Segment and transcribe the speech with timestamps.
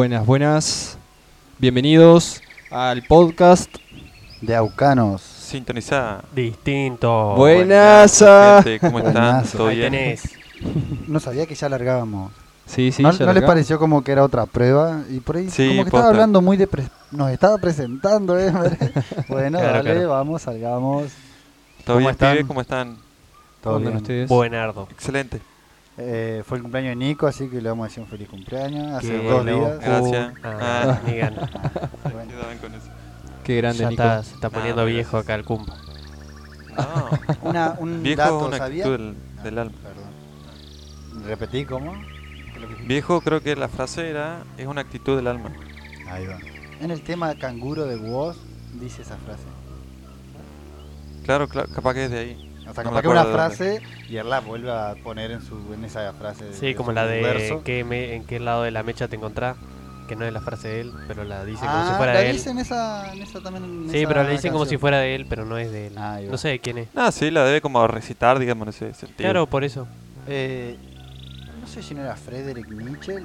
[0.00, 0.98] Buenas, buenas.
[1.58, 3.70] Bienvenidos al podcast.
[4.40, 5.20] de Aucanos.
[5.20, 6.24] Sintonizada.
[6.34, 7.34] Distinto.
[7.36, 8.18] Buenas.
[8.64, 9.12] Gente, ¿Cómo están?
[9.12, 9.58] Buenazo.
[9.58, 9.92] ¿Todo Ahí bien?
[9.92, 10.22] tenés.
[11.06, 12.32] No sabía que ya largábamos.
[12.64, 15.02] Sí, sí, ¿No, ya no les pareció como que era otra prueba?
[15.10, 15.96] Y por ahí Sí, como que posta.
[15.98, 16.66] estaba hablando muy de...
[16.66, 18.50] pre- Nos estaba presentando, ¿eh?
[19.28, 20.08] bueno, Claro, dale, claro.
[20.08, 21.12] vamos, salgamos.
[21.84, 22.32] ¿Todo ¿Cómo bien, están?
[22.38, 22.46] pibe?
[22.48, 22.96] ¿Cómo están?
[23.60, 23.96] Todo ¿Cómo andan bien.
[24.02, 24.28] ustedes?
[24.30, 24.88] Buenardo.
[24.92, 25.42] Excelente.
[26.02, 28.94] Eh, fue el cumpleaños de Nico, así que le vamos a decir un feliz cumpleaños.
[28.94, 29.58] Hace Qué dos bueno.
[29.58, 29.78] días.
[29.80, 30.32] Gracias.
[30.42, 31.00] Ah, Ah.
[31.06, 31.50] ni gana.
[32.12, 32.86] Bueno, Quedaban con eso.
[33.44, 34.02] Qué grande, Ya Nico.
[34.02, 35.76] está, se está Ah, poniendo viejo acá el cumpa.
[36.76, 37.48] No.
[37.50, 38.84] una, un Viejo dato, una ¿sabía?
[38.86, 39.76] actitud del, del alma.
[39.82, 41.26] Perdón.
[41.26, 41.92] ¿Repetí cómo?
[42.86, 45.50] Viejo, creo que la frase era: es una actitud del alma.
[46.10, 46.38] Ahí va.
[46.80, 48.36] En el tema canguro de Woz
[48.80, 49.42] dice esa frase.
[51.24, 52.49] Claro, claro, capaz que es de ahí.
[52.70, 55.56] O sea, No que una de frase y él la vuelve a poner en, su,
[55.74, 56.44] en esa frase.
[56.44, 57.62] de- Sí, como su la de verso.
[57.64, 59.56] qué me- en qué lado de la mecha te encontrás.
[60.08, 62.18] Que no es la frase de él, pero la dice como ah, si fuera la
[62.20, 62.36] de él.
[62.36, 62.50] esa,
[63.12, 63.62] en esa también.
[63.64, 65.86] en Sí, esa pero la dicen como si fuera de él, pero no es de
[65.86, 65.92] él.
[65.96, 66.18] Ah.
[66.28, 66.88] No sé de quién es.
[66.96, 69.18] Ah, sí, la debe como recitar, digamos, en ese sentido.
[69.18, 69.86] Claro, por eso.
[70.26, 70.76] Eh,
[71.60, 73.20] no sé si no era Frederick Nietzsche,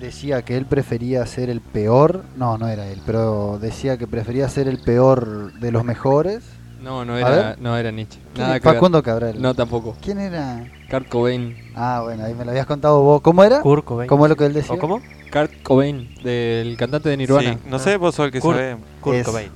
[0.00, 2.24] decía que él prefería ser el peor.
[2.36, 6.42] No, no era él, pero decía que prefería ser el peor de los mejores.
[6.82, 8.18] No, no era, no era Nietzsche.
[8.34, 8.74] ¿Quién Nada que ver.
[8.74, 9.40] Facundo Cabral.
[9.40, 9.96] No, tampoco.
[10.02, 10.64] ¿Quién era?
[10.90, 11.56] Kurt Cobain.
[11.76, 13.20] Ah, bueno, ahí me lo habías contado vos.
[13.22, 13.60] ¿Cómo era?
[13.60, 14.08] Kurt Cobain.
[14.08, 14.74] ¿Cómo es lo que él decía?
[14.74, 15.00] ¿O cómo?
[15.32, 17.52] Kurt Cobain, del cantante de Nirvana.
[17.54, 18.56] Sí, no sé, vos sos el que Kurt.
[18.58, 18.76] sabe.
[19.00, 19.50] Kurt Es- Cobain.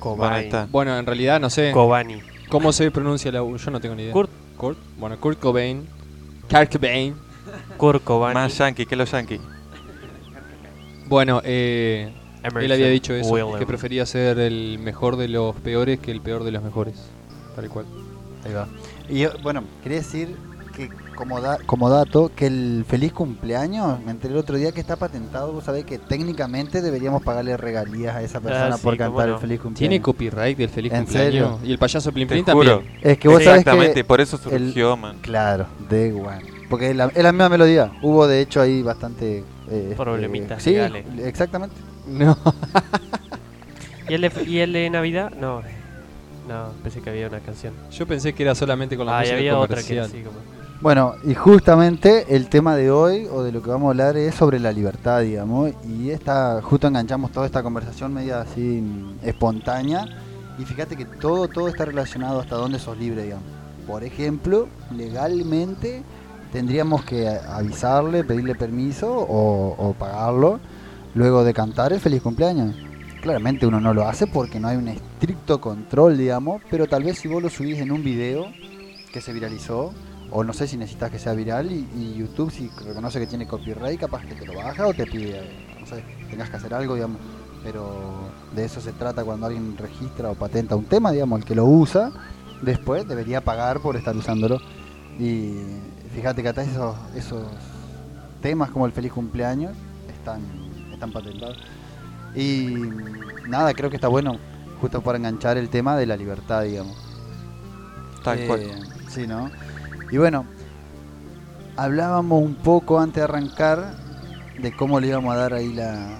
[0.00, 0.44] Bueno, ahí Cobain.
[0.44, 0.68] está.
[0.70, 2.20] Bueno, en realidad no sé Kobani.
[2.50, 3.56] cómo se pronuncia la U.
[3.56, 4.12] Yo no tengo ni idea.
[4.12, 4.30] Kurt.
[4.56, 4.78] Kurt.
[4.98, 5.86] Bueno, Kurt Cobain.
[6.50, 7.14] Kurt Cobain.
[7.76, 8.34] Kurt Cobain.
[8.34, 9.40] Más yankee que los yankees.
[11.06, 12.12] Bueno, eh,
[12.60, 13.58] él había dicho eso, Williams.
[13.58, 16.94] que prefería ser el mejor de los peores que el peor de los mejores.
[17.56, 17.86] Tal cual.
[18.44, 18.68] Ahí va.
[19.08, 20.36] Y yo, bueno, quería decir
[20.76, 24.80] que como, da- como dato, que el feliz cumpleaños, me enteré el otro día que
[24.80, 28.96] está patentado, vos sabés que técnicamente deberíamos pagarle regalías a esa persona Ah, sí, por
[28.96, 29.34] cantar no.
[29.34, 29.78] el feliz cumpleaños.
[29.78, 31.32] ¿Tiene copyright del feliz ¿En cumpleaños?
[31.32, 31.58] serio?
[31.62, 32.42] Y el payaso Plim juro.
[32.44, 32.98] también.
[33.02, 34.04] Es que vos sabés Exactamente, que...
[34.04, 35.16] por eso surgió, man.
[35.22, 36.42] Claro, de one.
[36.68, 37.92] Porque es la, es la misma melodía.
[38.02, 39.44] Hubo de hecho ahí bastante...
[39.70, 41.04] eh, Problemitas sí, legales.
[41.22, 41.76] exactamente.
[42.06, 42.36] No.
[44.08, 45.32] ¿Y el, de, ¿Y el de Navidad?
[45.38, 45.62] No.
[46.48, 47.72] No, pensé que había una canción.
[47.90, 49.96] Yo pensé que era solamente con la Ah, música había otra que comercial.
[49.98, 50.38] era así como.
[50.82, 54.34] Bueno, y justamente el tema de hoy, o de lo que vamos a hablar, es
[54.34, 55.70] sobre la libertad, digamos.
[55.88, 60.04] Y esta, justo enganchamos toda esta conversación media así mm, espontánea.
[60.58, 63.44] Y fíjate que todo, todo está relacionado hasta dónde sos libre, digamos.
[63.86, 66.02] Por ejemplo, legalmente
[66.52, 70.60] tendríamos que avisarle, pedirle permiso o, o pagarlo
[71.14, 72.74] luego de cantar el feliz cumpleaños.
[73.22, 77.18] Claramente uno no lo hace porque no hay un estricto control, digamos, pero tal vez
[77.18, 78.46] si vos lo subís en un video
[79.12, 79.92] que se viralizó,
[80.30, 84.00] o no sé si necesitas que sea viral y, YouTube si reconoce que tiene copyright,
[84.00, 85.40] capaz que te lo baja o te pide,
[85.80, 87.18] no sé, tengas que hacer algo, digamos.
[87.62, 91.54] Pero de eso se trata cuando alguien registra o patenta un tema, digamos, el que
[91.54, 92.10] lo usa,
[92.60, 94.60] después debería pagar por estar usándolo.
[95.18, 95.54] Y
[96.14, 97.42] fíjate que hasta esos, esos
[98.42, 99.72] temas como el feliz cumpleaños
[100.08, 100.40] están,
[101.04, 101.58] están patentados.
[102.34, 102.74] Y
[103.48, 104.38] nada, creo que está bueno
[104.80, 106.96] justo para enganchar el tema de la libertad, digamos.
[108.22, 108.60] Tal Eh, cual.
[109.08, 109.50] Sí, ¿no?
[110.10, 110.44] Y bueno,
[111.76, 113.94] hablábamos un poco antes de arrancar
[114.60, 116.18] de cómo le íbamos a dar ahí la.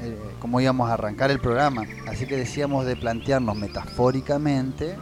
[0.00, 1.82] eh, cómo íbamos a arrancar el programa.
[2.08, 4.96] Así que decíamos de plantearnos metafóricamente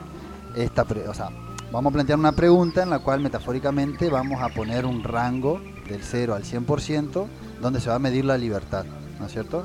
[0.57, 0.85] esta.
[0.85, 1.29] pre- o sea,
[1.73, 6.03] vamos a plantear una pregunta en la cual metafóricamente vamos a poner un rango del
[6.03, 7.27] 0 al 100%
[7.61, 8.85] donde se va a medir la libertad,
[9.19, 9.65] ¿no es cierto?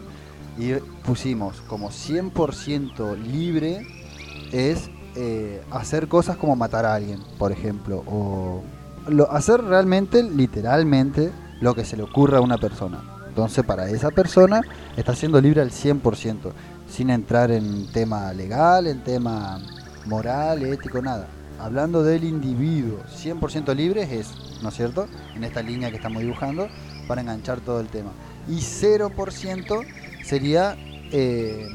[0.58, 0.74] Y
[1.06, 3.86] pusimos como 100% libre
[4.52, 8.62] es eh, hacer cosas como matar a alguien, por ejemplo, o
[9.08, 13.02] lo- hacer realmente, literalmente, lo que se le ocurra a una persona.
[13.28, 14.62] Entonces, para esa persona
[14.98, 16.52] está siendo libre al 100%,
[16.90, 19.60] sin entrar en tema legal, en tema
[20.06, 21.28] moral, ético, nada.
[21.60, 25.08] Hablando del individuo, 100% libre es ¿no es cierto?
[25.36, 26.68] En esta línea que estamos dibujando,
[27.12, 28.12] para enganchar todo el tema.
[28.48, 29.86] Y 0%
[30.24, 30.78] sería
[31.12, 31.68] eh,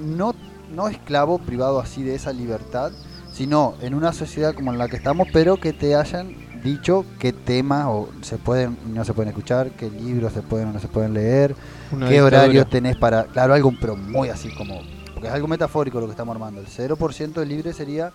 [0.00, 0.34] no,
[0.74, 2.90] no esclavo privado así de esa libertad,
[3.32, 6.34] sino en una sociedad como en la que estamos, pero que te hayan
[6.64, 10.72] dicho qué temas o se pueden no se pueden escuchar, qué libros se pueden o
[10.72, 11.54] no se pueden leer,
[11.92, 14.80] Una qué horarios tenés para, claro, algo pero muy así como,
[15.14, 18.12] porque es algo metafórico lo que estamos armando, el 0% de libre sería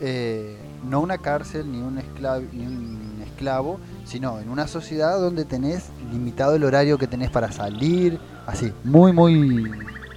[0.00, 0.56] eh,
[0.88, 5.84] no una cárcel ni un, esclavo, ni un esclavo, sino en una sociedad donde tenés
[6.10, 9.70] limitado el horario que tenés para salir, así, muy, muy,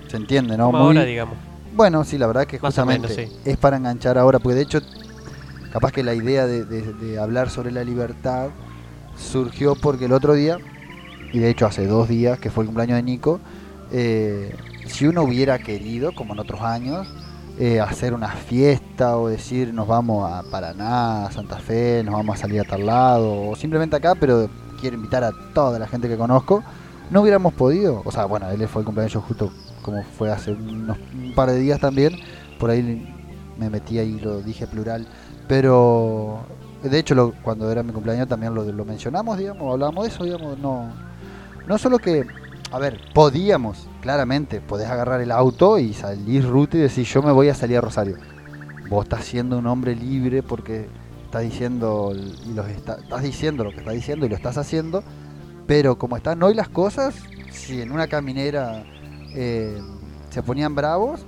[0.08, 0.66] se entiende, ¿no?
[0.72, 1.36] Como Muy, ahora, digamos.
[1.76, 3.50] bueno, sí, la verdad que Más o menos, justamente sí.
[3.52, 4.80] es para enganchar ahora, porque de hecho,
[5.72, 8.50] capaz que la idea de, de- de hablar sobre la libertad
[9.16, 10.58] surgió porque el otro día
[11.32, 13.40] y de hecho hace dos días, que fue el cumpleaños de Nico,
[13.92, 14.56] eh,
[14.88, 17.08] si uno hubiera querido, como en otros años,
[17.60, 22.36] eh, hacer una fiesta o decir nos vamos a Paraná, a Santa Fe, nos vamos
[22.38, 24.50] a salir a tal lado, o simplemente acá, pero
[24.82, 26.64] quiero invitar a toda la gente que conozco,
[27.10, 28.02] no hubiéramos podido.
[28.06, 29.52] O sea, bueno, él fue el cumpleaños justo
[29.82, 32.18] como fue hace unos, un par de días también,
[32.58, 33.06] por ahí
[33.60, 35.06] me metí ahí, lo dije plural,
[35.48, 36.40] pero
[36.82, 40.24] de hecho lo- cuando era mi cumpleaños también lo, lo mencionamos, digamos, hablábamos de eso,
[40.24, 40.88] digamos, no,
[41.68, 42.26] no solo que,
[42.72, 47.32] a ver, podíamos, claramente, podés agarrar el auto y salir ruta y decir yo me
[47.32, 48.18] voy a salir a Rosario.
[48.90, 50.88] Vos estás siendo un hombre libre porque
[51.24, 55.04] estás diciendo y los está- estás diciendo lo que estás diciendo y lo estás haciendo,
[55.68, 57.16] pero como están hoy las cosas,
[57.50, 58.84] si en una caminera
[59.34, 59.82] eh,
[60.32, 61.26] se ponían bravos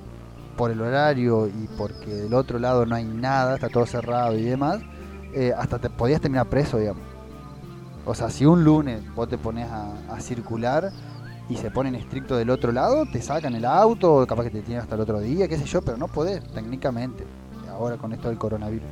[0.57, 4.43] por el horario y porque del otro lado no hay nada, está todo cerrado y
[4.43, 4.81] demás,
[5.33, 7.03] eh, hasta te podías terminar preso, digamos.
[8.05, 10.91] O sea, si un lunes vos te pones a circular
[11.49, 14.81] y se ponen estricto del otro lado, te sacan el auto, capaz que te tienen
[14.81, 17.23] hasta el otro día, qué sé yo, pero no podés técnicamente,
[17.69, 18.87] ahora con esto del coronavirus.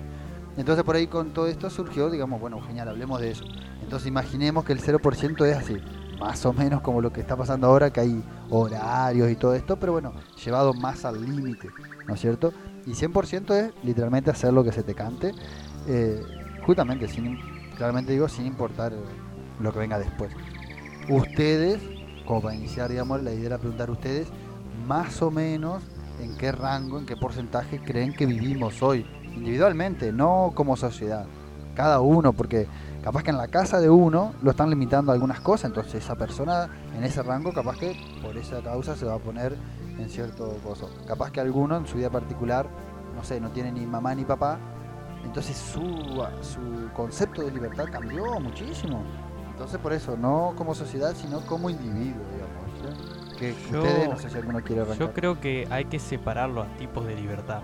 [0.56, 3.44] Entonces por ahí con todo esto surgió, digamos, bueno, genial, hablemos de eso.
[3.82, 5.78] Entonces imaginemos que el 0% es así,
[6.20, 9.78] más o menos como lo que está pasando ahora, que hay horarios y todo esto,
[9.78, 10.14] pero bueno,
[10.44, 11.70] llevado más al límite,
[12.08, 12.54] ¿no es cierto?
[12.86, 15.34] Y 100% es literalmente hacer lo que se te cante,
[15.88, 16.22] eh,
[16.66, 17.40] justamente, sin,
[17.76, 18.94] claramente digo, sin importar
[19.60, 20.32] lo que venga después.
[21.10, 21.82] Ustedes,
[22.26, 24.28] como para iniciar, digamos, la idea era preguntar a ustedes,
[24.88, 25.84] más o menos,
[26.22, 29.06] en qué rango, en qué porcentaje creen que vivimos hoy,
[29.36, 31.26] individualmente, no como sociedad,
[31.76, 32.68] cada uno, porque
[33.04, 36.16] capaz que en la casa de uno lo están limitando a algunas cosas, entonces esa
[36.16, 39.58] persona en ese rango capaz que por esa causa se va a poner
[39.98, 40.90] en cierto coso.
[41.08, 42.68] Capaz que alguno en su vida particular,
[43.16, 44.60] no sé, no tiene ni mamá ni papá,
[45.26, 45.82] entonces su,
[46.42, 49.04] su concepto de libertad cambió muchísimo.
[49.54, 52.98] Entonces por eso, no como sociedad, sino como individuo, digamos.
[53.32, 53.38] ¿sí?
[53.40, 55.08] Que Yo- ustedes, no sé si alguno quiere arrancar.
[55.08, 57.62] Yo creo que hay que separar los tipos de libertad.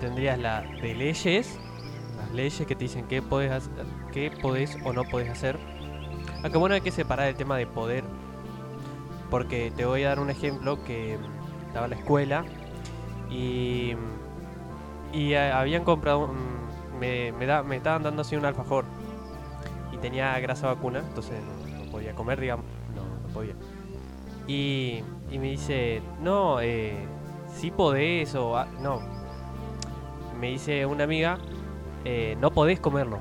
[0.00, 1.58] Tendrías la de leyes,
[2.18, 3.70] las leyes que te dicen qué podés, hacer,
[4.12, 5.58] qué podés o no podés hacer.
[6.42, 8.04] Aunque bueno, hay que separar el tema de poder.
[9.30, 11.16] Porque te voy a dar un ejemplo que
[11.68, 12.44] estaba en la escuela
[13.30, 13.94] y,
[15.12, 18.84] y eh, habían comprado, un- me, me, da- me estaban dando así un alfajor
[20.00, 21.34] tenía grasa vacuna, entonces
[21.84, 23.54] no, podía comer, digamos, no, no podía.
[24.46, 27.06] Y, y me dice, no, eh,
[27.54, 28.64] sí podés o...
[28.80, 29.00] no.
[30.38, 31.38] Me dice una amiga,
[32.04, 33.18] eh, no podés comerlo.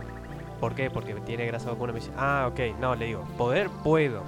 [0.60, 0.90] ¿Por qué?
[0.90, 1.94] Porque tiene grasa vacuna.
[1.94, 4.24] Me dice, ah, ok, no, le digo, poder puedo.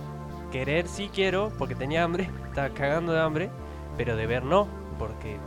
[0.52, 3.50] Querer sí quiero, porque tenía hambre, estaba cagando de hambre,
[3.98, 4.68] pero deber no,
[5.00, 5.38] porque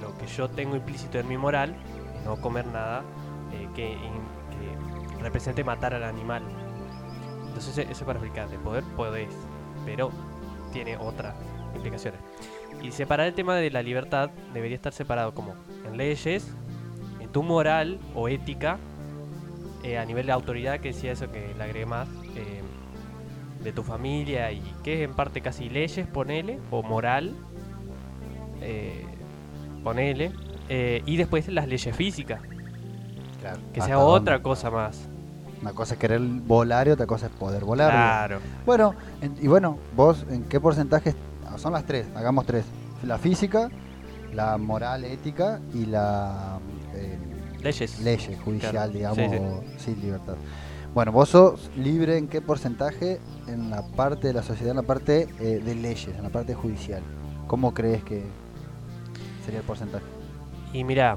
[0.00, 1.74] lo que yo tengo implícito en mi moral
[2.24, 3.02] no comer nada
[3.52, 3.96] eh, que
[5.20, 6.42] represente matar al animal.
[7.46, 9.34] Entonces eso es para explicar, de poder podés,
[9.84, 10.10] pero
[10.72, 11.34] tiene otras
[11.74, 12.20] implicaciones.
[12.82, 16.54] Y separar el tema de la libertad debería estar separado como en leyes,
[17.20, 18.78] en tu moral o ética,
[19.82, 22.62] eh, a nivel de autoridad, que decía eso que le agregué más, eh,
[23.62, 27.34] de tu familia y que es en parte casi leyes, ponele, o moral,
[28.60, 29.04] eh,
[29.82, 30.32] ponele,
[30.68, 32.40] eh, y después las leyes físicas,
[33.40, 34.20] Claro, que ¿hasta sea dónde?
[34.20, 35.07] otra cosa más.
[35.62, 37.90] Una cosa es querer volar y otra cosa es poder volar.
[37.90, 38.38] Claro.
[38.64, 41.14] Bueno, en- y bueno, vos, ¿en qué porcentaje?
[41.56, 42.64] Son las tres, hagamos tres.
[43.02, 43.68] La física,
[44.34, 46.58] la moral, ética y la
[46.94, 47.18] eh,
[47.62, 48.00] Leyes.
[48.00, 49.36] ley judicial, Claro, digamos, sí, sí.
[49.36, 50.34] o- sí, libertad.
[50.94, 54.82] Bueno, vos sos libre en qué porcentaje en la parte de la sociedad, en la
[54.82, 57.02] parte eh, de leyes, en la parte judicial.
[57.46, 58.24] ¿Cómo crees que
[59.44, 60.04] sería el porcentaje?
[60.72, 61.16] Y mira,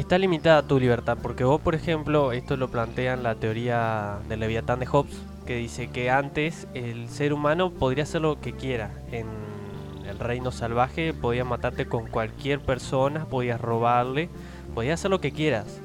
[0.00, 4.40] está limitada tu libertad, porque vos, por ejemplo, esto lo plantea en la teoría del
[4.40, 8.90] Leviatán de Hobbes, que dice que antes el ser humano podría hacer lo que quiera.
[9.12, 9.26] En
[10.08, 14.28] el reino salvaje podías matarte con cualquier persona, podías robarle,
[14.74, 15.80] podías hacer lo que quieras.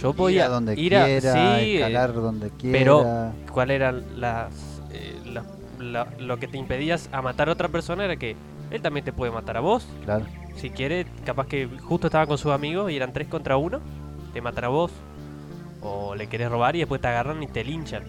[0.00, 2.78] Yo podía ir a donde ir a- quiera, sí, eh, escalar donde quiera.
[2.78, 3.68] pero- ¿Cuál
[4.16, 4.52] las,
[4.92, 5.44] eh, la-
[5.78, 8.36] la- lo que te impedías a matar a otra persona era que
[8.70, 9.86] él también te puede matar a vos.
[10.04, 10.26] Claro,
[10.56, 13.80] Si quiere, capaz que justo estaba con sus amigos y eran tres contra uno,
[14.32, 14.92] te matan a vos.
[15.82, 18.02] O le querés robar y después te agarran y te linchan.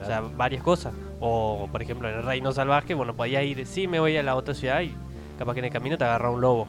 [0.00, 0.94] O sea, varias cosas.
[1.20, 4.36] O, por ejemplo, en el Reino Salvaje, bueno, podías ir, sí, me voy a la
[4.36, 4.94] otra ciudad y
[5.38, 6.66] capaz que en el camino te agarra un lobo,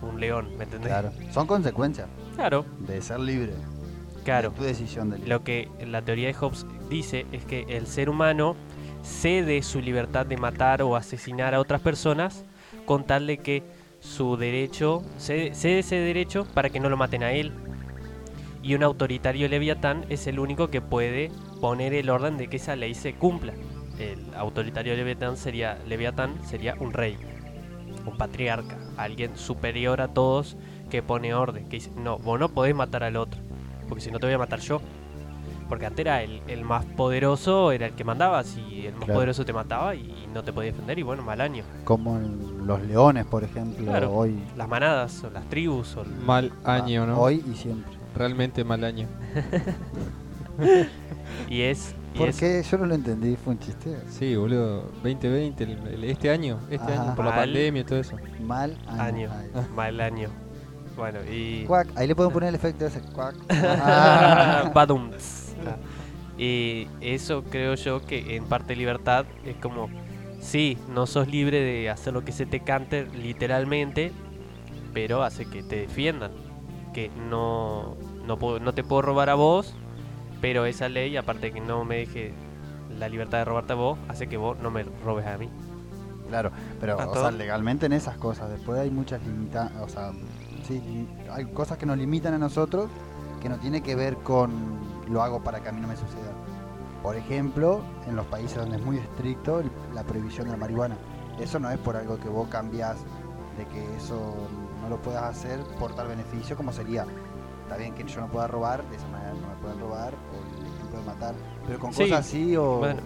[0.00, 0.88] un león, ¿me entendés?
[0.88, 1.10] claro.
[1.30, 3.52] Son consecuencias Claro, de ser libre.
[4.24, 4.50] claro.
[4.50, 5.28] De tu decisión de libre.
[5.30, 8.56] Lo que la teoría de Hobbes dice es que el ser humano
[9.04, 12.44] cede su libertad de matar o asesinar a otras personas
[12.86, 13.62] con tal de que
[14.02, 17.52] su derecho, cede, ese derecho para que no lo maten a él.
[18.60, 21.30] Y un autoritario leviatán es el único que puede
[21.60, 23.54] poner el orden de que esa ley se cumpla.
[23.98, 27.16] El autoritario leviatán sería, leviatán sería un rey,
[28.04, 30.56] un patriarca, alguien superior a todos
[30.90, 33.40] que pone orden, que dice, no, vos no podés matar al otro,
[33.88, 34.82] porque si no te voy a matar yo.
[35.72, 39.14] Porque antes era el, el más poderoso, era el que mandaba, si el más Claro.
[39.14, 41.64] poderoso te mataba y no te podía defender, y bueno, mal año.
[41.84, 44.12] Como en los leones, por ejemplo, Claro.
[44.12, 44.38] hoy.
[44.54, 47.18] Las manadas, o las tribus, o el- Mal año, ah, ¿no?
[47.18, 47.90] Hoy y siempre.
[48.14, 49.08] Realmente mal año.
[51.48, 51.94] y es...
[52.14, 52.62] y ¿Por es- qué?
[52.70, 53.96] Yo no lo entendí, fue un chiste.
[54.10, 54.82] Sí, boludo.
[55.02, 56.58] 2020, el- el- este año.
[56.68, 57.02] Este Ajá.
[57.02, 58.14] año, por la pandemia y todo eso.
[58.44, 59.30] Mal año.
[59.74, 60.28] Mal año.
[60.98, 61.64] Bueno, y...
[61.64, 63.34] Cuac, ahí le podemos poner el efecto ese cuac.
[63.50, 64.70] Ah.
[66.38, 69.88] Y eso creo yo que en parte libertad es como,
[70.40, 74.12] sí, no sos libre de hacer lo que se te cante literalmente,
[74.94, 76.32] pero hace que te defiendan.
[76.94, 79.74] Que no, no, puedo- no te puedo robar a vos,
[80.40, 82.32] pero esa ley, aparte de que no me deje
[82.98, 85.48] la libertad de robarte a vos, hace que vos no me robes a mí.
[86.28, 86.50] Claro,
[86.80, 88.50] pero o sea, legalmente en esas cosas.
[88.50, 90.12] Después hay muchas limitantes, o sea,
[90.66, 90.80] sí,
[91.30, 92.88] hay cosas que nos limitan a nosotros
[93.42, 94.50] que no tiene que ver con
[95.12, 96.32] lo hago para que a mí no me suceda.
[97.02, 99.62] Por ejemplo, en los países donde es muy estricto
[99.94, 100.96] la prohibición de la marihuana.
[101.38, 102.96] Eso no es por algo que vos cambias
[103.58, 104.34] de que eso
[104.80, 107.06] no lo puedas hacer por tal beneficio como sería.
[107.64, 110.60] Está bien que yo no pueda robar, de esa manera no me pueden robar, o
[110.60, 111.34] el ejemplo de matar,
[111.66, 112.78] pero con Sí, cosas así o...
[112.78, 113.00] Bueno,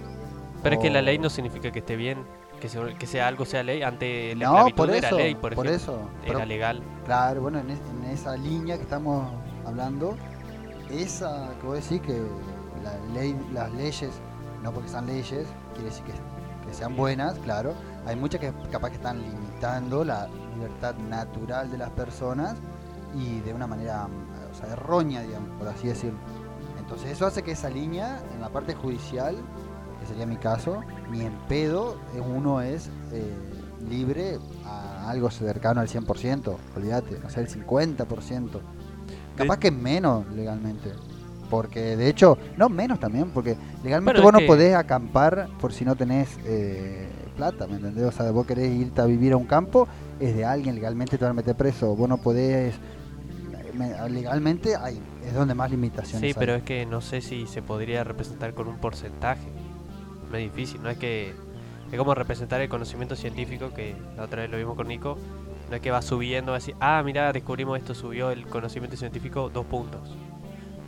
[0.63, 2.19] pero es que la o- ley no significa que esté bien,
[2.61, 5.55] que sea, que sea algo sea ley, antes la No, por era eso, ley, por,
[5.55, 6.09] por ejemplo, eso.
[6.25, 6.83] era Pero- legal.
[7.05, 9.31] Claro, bueno, en, es- en esa línea que estamos
[9.65, 10.17] hablando,
[10.91, 12.21] esa que vos decís que
[12.83, 14.11] la ley, las leyes,
[14.63, 16.13] no porque sean leyes, quiere decir que,
[16.67, 17.75] que sean buenas, claro.
[18.07, 22.57] Hay muchas que capaz que están limitando la libertad natural de las personas
[23.15, 24.09] y de una manera
[24.51, 26.19] o sea, errónea, digamos, por así decirlo.
[26.79, 29.37] Entonces eso hace que esa línea, en la parte judicial,
[30.01, 33.35] que sería mi caso, ni en pedo eh, uno es eh,
[33.89, 38.61] libre a algo cercano al 100%, olvídate, o sea, el 50%.
[39.37, 40.91] Capaz que menos legalmente.
[41.51, 45.73] Porque de hecho, no menos también, porque legalmente Bueno, vos no que- podés acampar por
[45.73, 48.05] si no tenés eh, plata, ¿me entendés?
[48.05, 49.87] O sea, vos querés irte a vivir a un campo,
[50.19, 51.95] es de alguien, legalmente te van a meter preso.
[51.95, 52.75] Vos no podés.
[53.75, 56.35] me- Legalmente hay, es donde más limitaciones Sí, hay.
[56.35, 59.47] pero es que no sé si se podría representar con un porcentaje.
[60.33, 61.33] Es difícil, no es que.
[61.93, 65.17] Es como representar el conocimiento científico, que la otra vez lo vimos con Nico.
[65.71, 68.97] No es que va subiendo, va a decir, ah, mira, descubrimos esto, subió el conocimiento
[68.97, 70.01] científico dos puntos.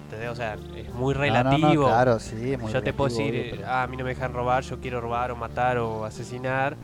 [0.04, 0.30] ¿Entendés?
[0.30, 1.86] O sea, es muy No, no, no, relativo.
[1.86, 4.04] claro, sí, es muy yo te puedo relativo, decir, obvio, pero- ah, a mí no
[4.04, 6.76] me dejan robar, yo quiero robar o matar o asesinar.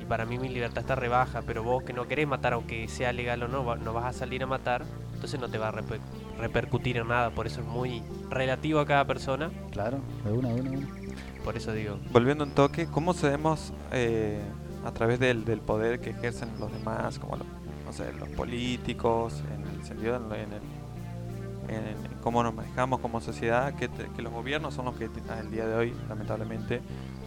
[0.00, 3.12] Y para mí mi libertad está rebaja, pero vos que no querés matar, aunque sea
[3.12, 5.72] legal o no, va- no vas a salir a matar, entonces no te va a
[5.72, 6.00] reper-
[6.38, 7.30] repercutir en nada.
[7.30, 9.50] Por eso es muy relativo a cada persona.
[9.72, 10.86] Claro, de una, de una, de una.
[11.44, 14.40] Por eso digo, Volviendo un toque, ¿cómo cedemos eh,
[14.84, 17.46] a través del, del poder que ejercen los demás, como los,
[17.84, 23.74] no sé, los políticos, en el sentido, en, el- en- cómo nos manejamos como sociedad,
[23.74, 26.80] que, te- que los gobiernos son los que al día de hoy, lamentablemente,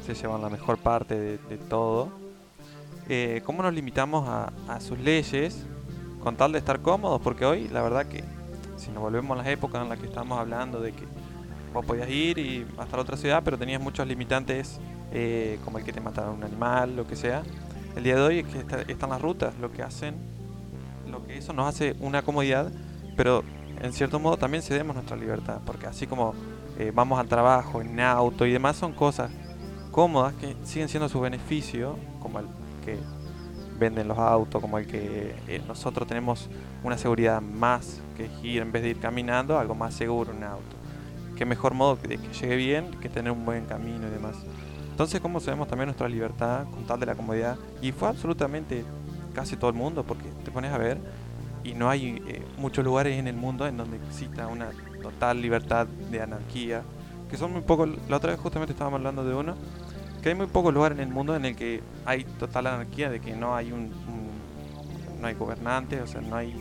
[0.06, 2.10] se llevan la mejor parte de, de todo?
[3.10, 5.66] Eh, ¿Cómo nos limitamos a, a sus leyes
[6.22, 7.22] con tal de estar cómodos?
[7.22, 8.24] Porque hoy, la verdad que,
[8.78, 11.06] si nos volvemos a las épocas en las que estamos hablando de que
[11.74, 14.80] vos podías ir y hasta la otra ciudad, pero tenías muchos limitantes,
[15.14, 17.44] eh, como el que te matara un animal, lo que sea.
[17.96, 20.16] El día de hoy es que está- están las rutas, lo que hacen,
[21.10, 22.72] lo que eso nos hace una comodidad,
[23.16, 23.44] pero
[23.82, 26.34] en cierto modo también cedemos nuestra libertad, porque así como
[26.80, 29.30] eh, vamos al trabajo en auto y demás, son cosas
[29.92, 32.48] cómodas que siguen siendo su beneficio, como el
[32.84, 32.98] que
[33.78, 36.50] venden los autos, como el que eh, nosotros tenemos
[36.84, 40.84] una seguridad más que ir en vez de ir caminando, algo más seguro en auto
[41.36, 44.36] qué mejor modo de que llegue bien que tener un buen camino y demás.
[44.94, 47.58] Entonces, ¿cómo sabemos también nuestra libertad con tal de la comodidad?
[47.82, 48.86] Y fue absolutamente
[49.34, 51.00] casi todo el mundo, porque te pones a ver
[51.64, 54.70] y no hay eh, muchos lugares en el mundo en donde exista una
[55.02, 56.84] total libertad de anarquía,
[57.28, 59.56] que son muy pocos, la otra vez justamente estábamos hablando de uno,
[60.22, 63.20] que hay muy pocos lugares en el mundo en el que hay total anarquía, de
[63.20, 63.92] que no hay un,
[65.20, 66.56] no hay gobernantes, o sea, no hay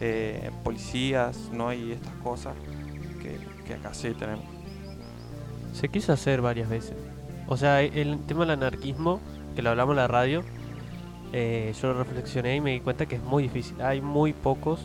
[0.00, 2.54] eh, policías, no hay estas cosas
[3.66, 4.46] que acá sí tenemos.
[5.74, 6.96] se quiso hacer varias veces.
[7.48, 9.20] O sea, el tema del anarquismo,
[9.54, 10.42] que lo hablamos en la radio,
[11.32, 13.80] eh, yo lo reflexioné y me di cuenta que es muy difícil.
[13.82, 14.80] Hay muy pocos.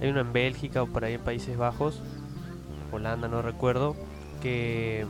[0.00, 2.00] Hay uno en Bélgica o por ahí en Países Bajos,
[2.92, 3.96] Holanda, no recuerdo,
[4.40, 5.06] que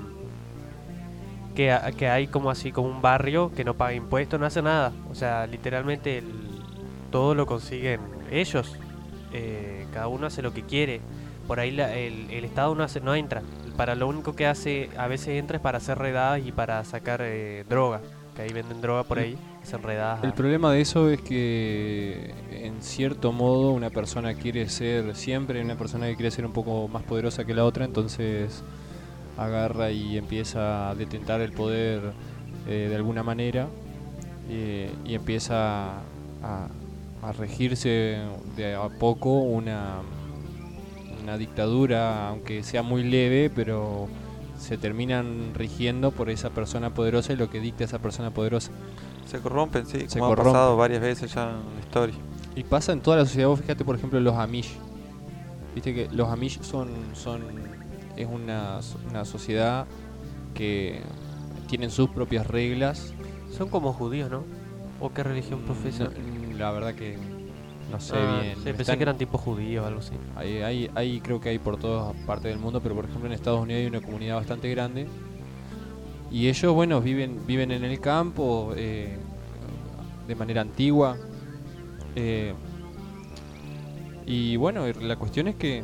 [1.55, 4.93] que hay como así, como un barrio que no paga impuestos, no hace nada.
[5.11, 6.33] O sea, literalmente el-
[7.11, 8.77] todo lo consiguen ellos.
[9.33, 11.01] Eh, cada uno hace lo que quiere.
[11.49, 13.41] por ahí la- el, el Estado no, hace, no entra.
[13.79, 17.21] Para lo único que hace, a veces entra es para hacer redadas y para sacar
[17.23, 18.01] eh, droga.
[18.35, 20.25] Que ahí venden droga por ahí, hacen redadas.
[20.25, 25.77] El problema de eso es que en cierto modo una persona quiere ser siempre una
[25.77, 28.65] persona que quiere ser un poco más poderosa que la otra, entonces
[29.37, 32.01] agarra y empieza a detentar el poder
[32.67, 33.69] eh, de alguna manera
[34.51, 35.99] eh, y empieza
[36.43, 36.69] a,
[37.23, 38.19] a regirse
[38.57, 40.01] de a poco una,
[41.29, 44.09] una dictadura, aunque sea muy leve, pero
[44.59, 48.73] se terminan rigiendo por esa persona poderosa y lo que dicta esa persona poderosa.
[49.27, 50.53] Se corrompen, sí, Se como ha corrompen.
[50.55, 52.15] pasado varias veces ya en la historia.
[52.57, 54.77] Y pasa en toda la sociedad, vos fíjate por ejemplo los Amish.
[55.75, 57.43] Viste que los Amish son, son
[58.17, 58.81] es una,
[59.11, 59.87] una sociedad
[60.55, 61.03] que
[61.69, 63.13] tienen sus propias reglas.
[63.57, 64.45] Son como judíos, ¿no?
[64.99, 66.09] ¿O qué religión profesan?
[66.15, 67.17] No, mm, la verdad que
[67.91, 68.57] no sé Ah, bien.
[68.57, 70.13] sí, pensé Están- que eran tipo judíos o algo así.
[70.37, 73.33] hay, hay, hay- creo que hay por todas partes del mundo, pero por ejemplo en
[73.33, 75.07] Estados Unidos hay una comunidad bastante grande.
[76.31, 79.17] Y ellos, bueno, viven, viven en el campo eh,
[80.27, 81.17] de manera antigua.
[82.17, 82.53] eh,
[84.27, 85.83] y bueno, la cuestión es que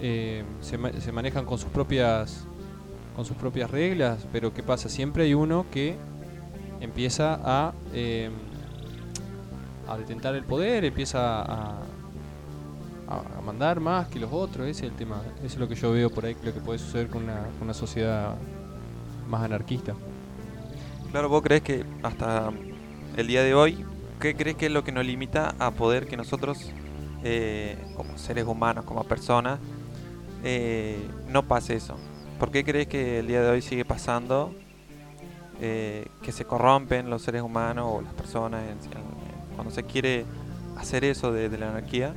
[0.00, 2.44] eh, se, ma- se manejan con sus propias
[3.14, 4.88] con sus propias reglas, pero ¿qué pasa?
[4.88, 5.96] Siempre hay uno que
[6.80, 8.30] empieza a eh,
[9.90, 11.78] a detentar el poder, empieza a,
[13.44, 15.20] mandar más que los otros, ese es el tema.
[15.38, 17.62] Eso es lo que yo veo por ahí, lo que puede suceder con una, con
[17.62, 18.36] una sociedad
[19.28, 19.94] más anarquista.
[21.10, 22.52] Claro, vos crees que hasta
[23.16, 23.84] el día de hoy,
[24.20, 26.70] ¿qué crees que es lo que nos limita a poder que nosotros,
[27.24, 29.58] eh, como seres humanos, como personas,
[30.44, 31.96] eh, no pase eso?
[32.38, 34.54] ¿Por qué crees que el día de hoy sigue pasando
[35.60, 39.19] eh, que se corrompen los seres humanos o las personas en- en-
[39.60, 40.24] cuando se quiere
[40.78, 42.14] hacer eso de, de la anarquía?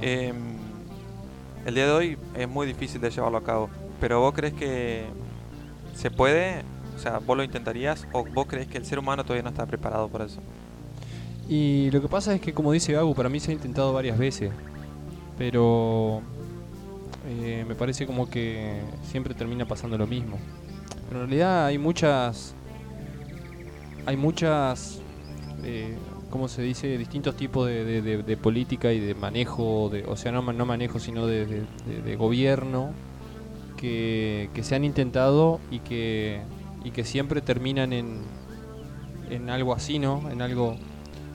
[0.00, 0.34] Em,
[1.66, 3.68] el día de hoy es muy difícil de llevarlo a cabo,
[4.00, 5.04] pero vos crees que
[5.94, 6.62] se puede,
[6.96, 9.66] o sea, vos lo intentarías o vos crees que el ser humano todavía no está
[9.66, 10.40] preparado para eso.
[11.46, 14.16] Y lo que pasa es que, como dice Gabu, para mí se ha intentado varias
[14.16, 14.52] veces,
[15.36, 16.22] pero
[17.28, 20.38] eh, me parece como que siempre termina pasando lo mismo.
[21.08, 22.54] Pero en realidad hay muchas,
[24.06, 25.00] hay muchas,
[25.64, 25.96] eh,
[26.30, 26.96] ¿cómo se dice?
[26.98, 30.66] Distintos tipos de, de- de- de política y de manejo, de, o sea, no, no
[30.66, 31.66] manejo, sino de,
[32.16, 32.90] gobierno
[33.76, 36.42] que, que se han intentado y que,
[36.84, 38.18] y que siempre terminan en,
[39.30, 40.28] en algo así, ¿no?
[40.30, 40.76] En algo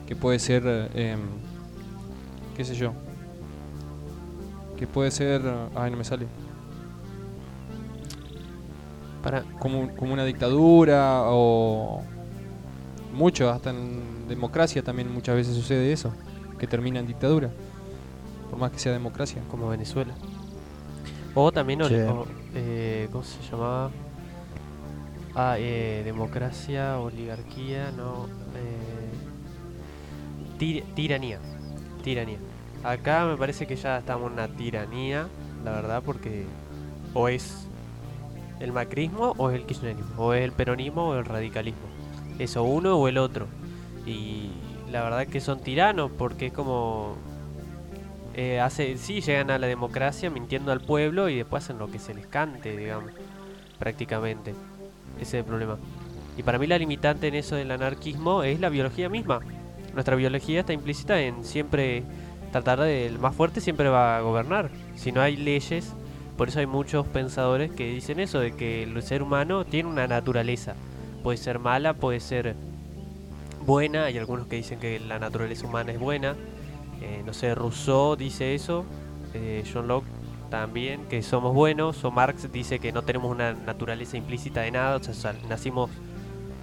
[0.06, 1.20] que puede ser, eh, em,
[2.56, 2.92] qué sé yo,
[4.78, 5.42] que puede ser,
[5.74, 6.26] ay no me sale,
[9.22, 12.02] Para, como, como una dictadura o
[13.16, 16.12] mucho, hasta en democracia también muchas veces sucede eso,
[16.58, 17.50] que termina en dictadura,
[18.50, 19.42] por más que sea democracia.
[19.50, 20.14] como Venezuela.
[21.34, 21.94] O también, Sí.
[21.94, 23.90] o, eh, ¿cómo se llamaba?
[25.34, 28.26] Ah, eh, democracia, oligarquía, no.
[28.54, 29.10] eh,
[30.58, 31.38] tir- tiranía.
[32.02, 32.38] Tiranía.
[32.82, 35.26] Acá me parece que ya estamos en una tiranía,
[35.64, 36.46] la verdad, porque
[37.12, 37.66] o es
[38.60, 41.80] el macrismo o es el kirchnerismo, o es el peronismo o el radicalismo.
[42.38, 43.46] Eso uno o el otro.
[44.06, 44.50] Y
[44.90, 47.16] la verdad que son tiranos porque es como
[48.34, 48.62] eh,
[48.98, 52.26] sí, llegan a la democracia mintiendo al pueblo y después hacen lo que se les
[52.26, 53.10] cante, digamos,
[53.78, 54.54] prácticamente.
[55.18, 55.78] Ese es el problema.
[56.36, 59.40] Y para mí la limitante en eso del anarquismo es la biología misma.
[59.94, 62.02] Nuestra biología está implícita en siempre
[62.52, 64.70] tratar de el más fuerte siempre va a gobernar.
[64.96, 65.94] Si no hay leyes,
[66.36, 70.06] por eso hay muchos pensadores que dicen eso, de que el ser humano tiene una
[70.06, 70.74] naturaleza.
[71.26, 72.54] Puede ser mala, puede ser
[73.66, 76.36] buena, hay algunos que dicen que la naturaleza humana es buena,
[77.02, 78.84] eh, no sé, Rousseau dice eso,
[79.34, 80.06] eh, John Locke
[80.50, 84.98] también, que somos buenos, o Marx dice que no tenemos una naturaleza implícita de nada,
[84.98, 85.90] o sea, nacimos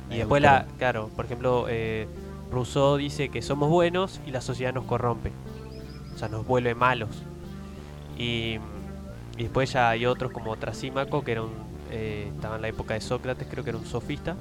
[0.09, 2.07] y después la, claro, por ejemplo, eh,
[2.49, 5.33] Rousseau dice que somos buenos y la sociedad nos corrompe,
[6.15, 7.09] o sea, nos vuelve malos.
[8.17, 8.59] Y,
[9.37, 12.95] y después ya hay otros como Trasímaco, que era un, eh, estaba en la época
[12.95, 14.35] de Sócrates, creo que era un sofista,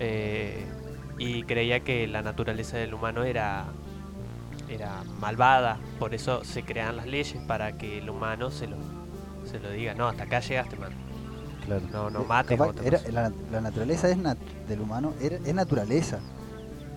[0.00, 0.64] eh,
[1.18, 3.66] y creía que la naturaleza del humano era
[4.70, 8.76] era malvada, por eso se crean las leyes para que el humano se lo,
[9.50, 10.90] se lo diga, no, hasta acá llegaste, man.
[11.64, 11.82] Claro.
[11.90, 14.36] No, no mates era- la, la naturaleza es nat-
[14.68, 16.18] del humano era- es naturaleza.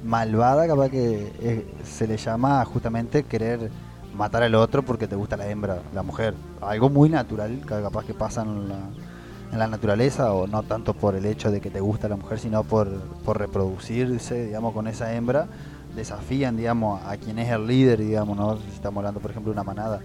[0.04, 3.70] Malvada, capaz que eh, se le llama justamente querer
[4.16, 6.34] matar al otro porque te gusta la hembra, la mujer.
[6.60, 8.80] Algo muy natural, que capaz que pasa en la,
[9.52, 12.40] en la naturaleza, o no tanto por el hecho de que te gusta la mujer,
[12.40, 12.90] sino por,
[13.26, 15.48] por reproducirse, digamos, con esa hembra.
[15.96, 18.58] desafían, digamos, a quien es el líder, digamos, ¿no?
[18.58, 20.00] Si estamos hablando, por ejemplo, de una manada.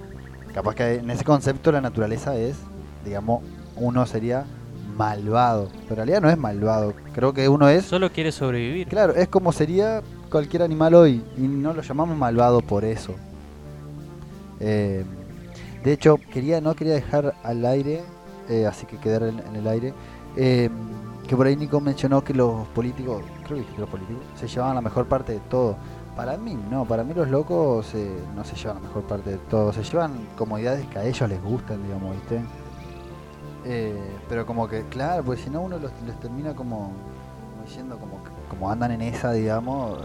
[0.53, 2.57] Capaz que en ese concepto la naturaleza es,
[3.05, 3.43] digamos,
[3.77, 4.47] uno sería
[4.97, 5.69] malvado.
[5.89, 6.95] Pero en realidad no es malvado.
[7.15, 8.89] Creo que uno es, Solo quiere sobrevivir.
[8.89, 11.23] claro, es como sería cualquier animal hoy.
[11.37, 13.15] Y no lo llamamos malvado por eso.
[14.61, 15.05] Eh,
[15.85, 18.03] de hecho, quería no quería dejar al aire,
[18.49, 19.95] eh, así que quedar en, el aire,
[20.37, 20.71] eh,
[21.27, 24.81] que por ahí Nico mencionó que los políticos, creo que los políticos, se llevaban la
[24.81, 25.77] mejor parte de todo.
[26.15, 29.37] Para mí no, para mí los locos eh, no se llevan la mejor parte de
[29.37, 32.41] todo, se llevan comodidades que a ellos les gustan, digamos, ¿viste?
[33.65, 36.93] Eh, pero como que, claro, pues si no uno los, les termina como,
[37.65, 39.99] diciendo como, como andan en esa, digamos,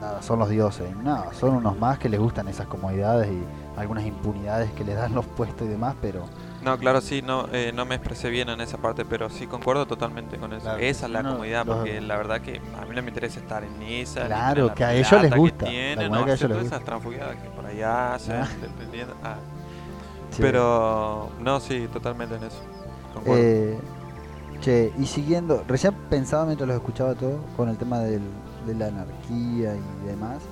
[0.00, 0.94] nada, son los dioses.
[0.96, 5.14] No, son unos más que les gustan esas comodidades y algunas impunidades que les dan
[5.14, 6.24] los puestos y demás, pero
[6.62, 9.86] No, claro, sí, no, eh, no me expresé bien en esa parte, pero sí concuerdo
[9.86, 10.62] totalmente con eso.
[10.62, 13.08] Claro, esa es la no, comodidad, los- porque la verdad que a mí no me
[13.08, 14.26] interesa estar en esa.
[14.26, 16.48] Claro, la que a ellos les que gusta, la tienen, no, que a ellos les
[16.48, 16.76] todas gusta.
[16.76, 18.48] esas transfugiadas que por allá hacen, Ah.
[18.60, 19.14] dependiendo.
[19.22, 19.36] ah.
[20.30, 20.38] sí.
[20.42, 22.60] Pero, no, sí, totalmente en eso.
[23.14, 23.42] Concuerdo.
[23.42, 23.78] Eh,
[24.60, 28.20] che, y siguiendo, recién pensaba mientras los escuchaba todo con el tema del-
[28.66, 30.42] de la anarquía y demás,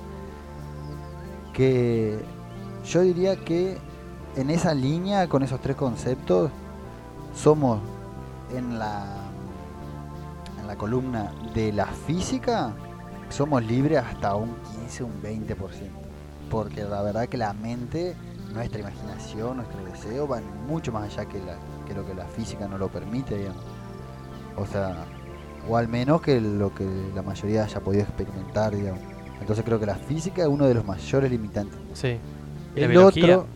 [1.53, 2.19] que
[2.85, 3.77] yo diría que
[4.37, 6.51] en esa línea, con esos tres conceptos,
[7.35, 7.79] somos
[8.55, 9.05] en la,
[10.61, 12.71] en la columna de la física,
[13.29, 15.55] somos libres hasta un 15, un 20%.
[16.51, 18.15] Porque la verdad que la mente,
[18.53, 22.67] nuestra imaginación, nuestro deseo van mucho más allá que, la, que lo que la física
[22.67, 23.63] nos lo permite, digamos.
[24.55, 25.03] O sea,
[25.67, 29.01] o al menos que lo que la mayoría haya podido experimentar, digamos.
[29.41, 31.79] Entonces creo que la física es uno de los mayores limitantes.
[31.93, 32.17] Sí.
[32.75, 33.47] El otro,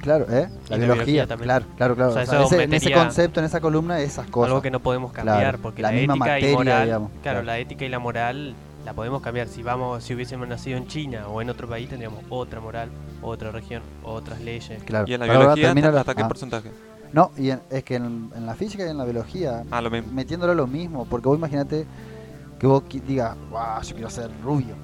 [0.00, 0.48] claro, ¿eh?
[0.68, 1.46] La, biología, biología también.
[1.46, 2.10] claro, claro, claro.
[2.10, 4.48] O sea, O sea, eso ese- en ese concepto, en esa columna, esas cosas.
[4.48, 7.10] Algo que no podemos cambiar, Claro, porque la la, misma ética materia, y moral, digamos,
[7.10, 7.42] claro, claro.
[7.46, 9.48] la ética y la moral la podemos cambiar.
[9.48, 12.88] Si vamos, si hubiésemos nacido en China o en otro país, tendríamos otra moral,
[13.22, 14.82] otra región, otras leyes.
[14.84, 15.04] Claro.
[15.08, 16.70] y en la Pero biología, termina ¿hasta, qué ah, porcentaje?
[17.12, 19.90] No, y en- es que en, en la física y en la biología, Ah, lo
[19.90, 20.12] mismo.
[20.12, 21.86] metiéndolo lo mismo, porque vos imagínate
[22.58, 24.74] que vos digas, wow, yo quiero ser rubio.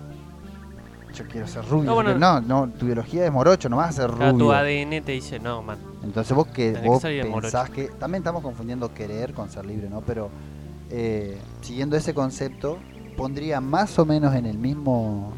[1.14, 1.84] Yo quiero ser rubio.
[1.84, 2.10] No, yo bueno.
[2.10, 2.40] quiero-".
[2.42, 4.46] no, no, tu biología es morocho, no vas a ser Claro, rubio.
[4.46, 5.78] tu ADN te dice, no, man.
[6.02, 10.00] Entonces vos que vos pensás que también estamos confundiendo querer con ser libre, ¿no?
[10.02, 10.28] Pero
[10.90, 12.78] eh, siguiendo ese concepto
[13.16, 15.32] pondría más o menos en el mismo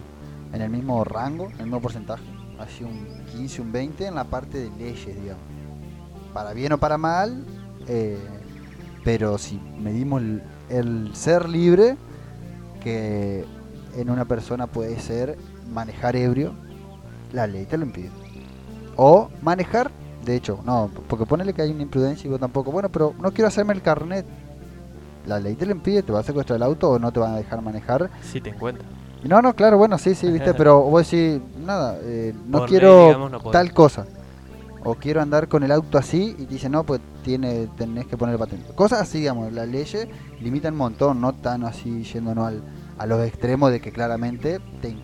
[0.52, 2.22] en el mismo rango, en el mismo porcentaje,
[2.58, 5.42] así un 15, un 20 en la parte de leyes, digamos.
[6.32, 7.44] Para bien o para mal,
[7.88, 8.16] eh,
[9.04, 11.96] pero si medimos el, el ser libre,
[12.82, 13.44] que
[13.96, 15.36] en una persona puede ser
[15.76, 16.54] manejar ebrio,
[17.32, 18.10] la ley te lo impide.
[18.96, 19.90] O manejar,
[20.24, 22.72] de hecho, no, porque ponele que hay una imprudencia y vos tampoco.
[22.72, 24.24] Bueno, pero no quiero hacerme el carnet.
[25.26, 27.34] La ley te lo impide, te va a secuestrar el auto o no te van
[27.34, 28.10] a dejar manejar.
[28.22, 28.88] Si te encuentras.
[29.22, 32.78] No, no, claro, bueno, sí, sí, viste, pero vos decís, nada, eh, no Por ley,
[32.80, 33.52] quiero digamos, no podés.
[33.52, 34.06] tal cosa.
[34.84, 38.16] O quiero andar con el auto así y te dicen, no, pues tiene, tenés que
[38.16, 38.72] poner patente.
[38.74, 40.08] Cosas así, digamos, las leyes
[40.40, 42.62] limitan un montón, no tan así yéndonos al,
[42.96, 44.96] a los extremos de que claramente te,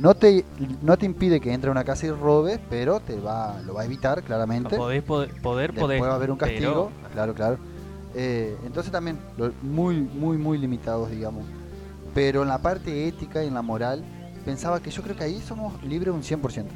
[0.00, 0.44] no, te,
[0.82, 3.82] no te impide que entre a una casa y robes, pero te va, lo va
[3.82, 4.76] a evitar No claramente.
[4.76, 7.58] podés, poder, poder, Después podés, va a haber un castigo, pero- claro, claro.
[8.14, 9.18] Eh, entonces también,
[9.62, 11.44] muy, muy, muy limitados, digamos.
[12.14, 14.02] Pero en la parte ética y en la moral,
[14.44, 16.66] pensaba que yo creo que ahí somos libres un 100%.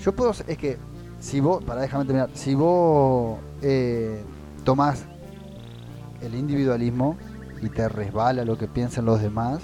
[0.00, 0.76] Yo puedo, es que,
[1.18, 4.22] si vos, para déjame terminar, si vos eh,
[4.64, 5.04] tomás
[6.20, 7.16] el individualismo
[7.62, 9.60] y te resbala lo que piensan los demás,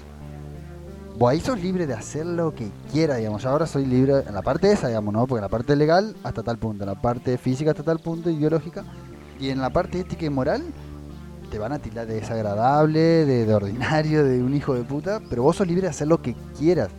[1.21, 3.43] vos ahí sos libre de hacer lo que quieras, digamos.
[3.43, 5.27] Yo ahora soy libre en la parte esa, digamos, ¿no?
[5.27, 8.31] Porque en la parte legal hasta tal punto, en la parte física hasta tal punto
[8.31, 8.83] y biológica,
[9.39, 10.63] y en la parte ética y moral
[11.51, 15.43] te van a tildar de desagradable, de, de ordinario, de un hijo de puta, pero
[15.43, 16.89] vos sos libre de hacer lo que quieras.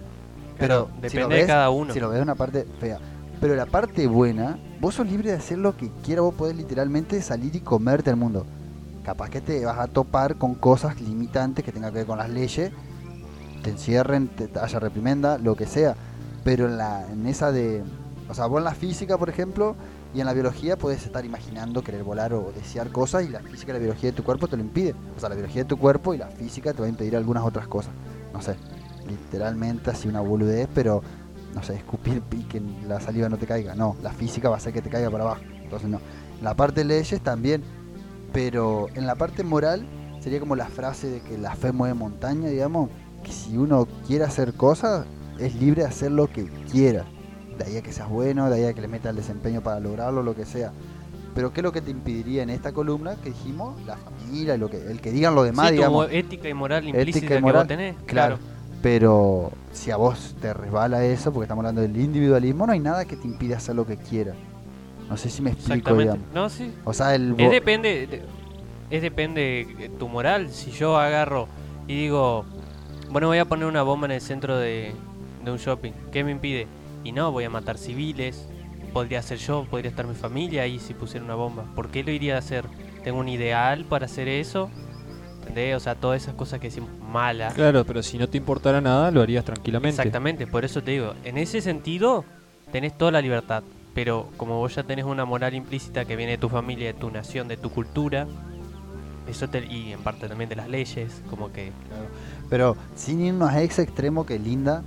[0.56, 1.92] Pero si depende de cada uno.
[1.92, 3.00] Si lo ves una parte fea.
[3.40, 7.20] Pero la parte buena, vos sos libre de hacer lo que quieras, vos podés literalmente
[7.22, 8.46] salir y comerte el mundo.
[9.02, 12.30] Capaz que te vas a topar con cosas limitantes que tengan que ver con las
[12.30, 12.70] leyes,
[13.62, 15.94] te encierren, te, haya reprimenda, lo que sea.
[16.44, 17.82] Pero en, la, en esa de.
[18.28, 19.76] O sea, vos en la física, por ejemplo,
[20.14, 23.72] y en la biología puedes estar imaginando querer volar o desear cosas, y la física
[23.72, 24.94] y la biología de tu cuerpo te lo impide.
[25.16, 27.44] O sea, la biología de tu cuerpo y la física te va a impedir algunas
[27.44, 27.92] otras cosas.
[28.32, 28.56] No sé,
[29.06, 31.02] literalmente así una boludez, pero
[31.54, 33.74] no sé, escupir y que la saliva no te caiga.
[33.74, 35.42] No, la física va a hacer que te caiga para abajo.
[35.62, 36.00] Entonces no.
[36.42, 37.62] La parte de leyes también,
[38.32, 39.86] pero en la parte moral
[40.20, 42.90] sería como la frase de que la fe mueve montaña, digamos,
[43.30, 45.06] si uno quiere hacer cosas,
[45.38, 47.04] es libre de hacer lo que quiera.
[47.58, 49.78] De ahí a que seas bueno, de ahí a que le meta el desempeño para
[49.78, 50.72] lograrlo, lo que sea.
[51.34, 53.80] Pero ¿qué es lo que te impediría en esta columna que dijimos?
[53.86, 56.08] La familia, lo que, el que digan los demás, Sí, digamos.
[56.10, 57.94] ética y moral Ética y implícita que moral, vos tenés.
[58.06, 58.36] claro.
[58.36, 58.52] Claro.
[58.82, 63.04] Pero si a vos te resbala eso, porque estamos hablando del individualismo, no hay nada
[63.04, 64.34] que te impida hacer lo que quieras.
[65.08, 66.24] No sé si me explico, digamos.
[66.34, 66.72] No, sí.
[66.84, 68.22] O sea, el Es depende, de-
[68.90, 70.50] es depende de tu moral.
[70.50, 71.46] Si yo agarro
[71.86, 72.44] y digo,
[73.12, 74.92] bueno, voy a poner una bomba en el centro de,
[75.44, 76.66] de un shopping, ¿qué me impide?
[77.04, 78.48] Y no, voy a matar civiles,
[78.92, 81.64] podría ser yo, podría estar mi familia ahí si pusiera una bomba.
[81.74, 82.64] ¿Por qué lo iría a hacer?
[83.04, 84.70] ¿Tengo un ideal para hacer eso?
[85.40, 85.76] ¿Entendés?
[85.76, 87.52] O sea, todas esas cosas que decimos malas.
[87.52, 90.00] Claro, pero si no te importara nada, lo harías tranquilamente.
[90.00, 92.24] Exactamente, por eso te digo, en ese sentido
[92.70, 93.62] tenés toda la libertad,
[93.94, 97.10] pero como vos ya tenés una moral implícita que viene de tu familia, de tu
[97.10, 98.26] nación, de tu cultura,
[99.28, 101.72] eso te, y en parte también de las leyes, como que
[102.52, 104.82] Pero sin irnos a ese extremo que Linda,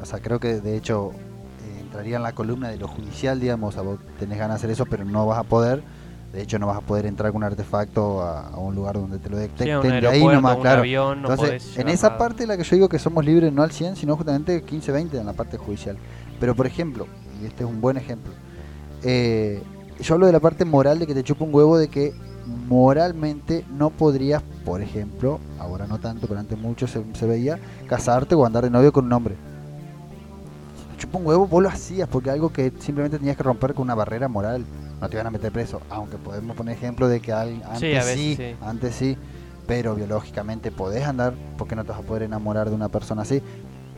[0.00, 3.76] o sea, creo que de hecho eh, entraría en la columna de lo judicial, digamos,
[3.76, 5.82] a vos tenés ganas de hacer eso, pero no vas a poder.
[6.32, 9.18] De hecho, no vas a poder entrar con un artefacto a, a un lugar donde
[9.18, 10.00] te lo detecten.
[10.00, 10.82] de ahí nomás, un claro.
[10.82, 12.18] avión, no Entonces, en esa nada.
[12.18, 15.26] parte la que yo digo que somos libres no al 100, sino justamente 15-20 en
[15.26, 15.98] la parte judicial.
[16.38, 17.08] Pero, por ejemplo,
[17.42, 18.32] y este es un buen ejemplo,
[19.02, 19.60] eh,
[19.98, 22.14] yo hablo de la parte moral de que te chupa un huevo de que
[22.68, 27.58] moralmente no podrías, por ejemplo, ahora no tanto, pero antes mucho se, se veía,
[27.88, 29.36] casarte o andar de novio con un hombre.
[30.98, 33.94] Chupa un huevo, vos lo hacías porque algo que simplemente tenías que romper con una
[33.94, 34.64] barrera moral.
[35.00, 37.94] No te iban a meter preso, aunque podemos poner ejemplo de que al- antes Sí,
[37.94, 38.54] a veces sí, sí.
[38.60, 39.16] antes sí,
[39.66, 43.40] pero biológicamente podés andar porque no te vas a poder enamorar de una persona así.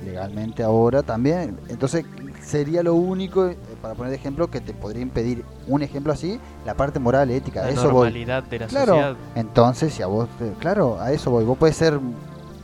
[0.05, 1.59] Legalmente ahora también.
[1.69, 2.05] Entonces
[2.43, 6.75] sería lo único, eh, para poner ejemplo, que te podría impedir un ejemplo así, la
[6.75, 7.63] parte moral, ética.
[7.63, 8.11] la eso voy.
[8.25, 9.17] de la Claro, sociedad.
[9.35, 11.45] entonces si a vos, claro, a eso voy.
[11.45, 11.99] Vos puedes ser,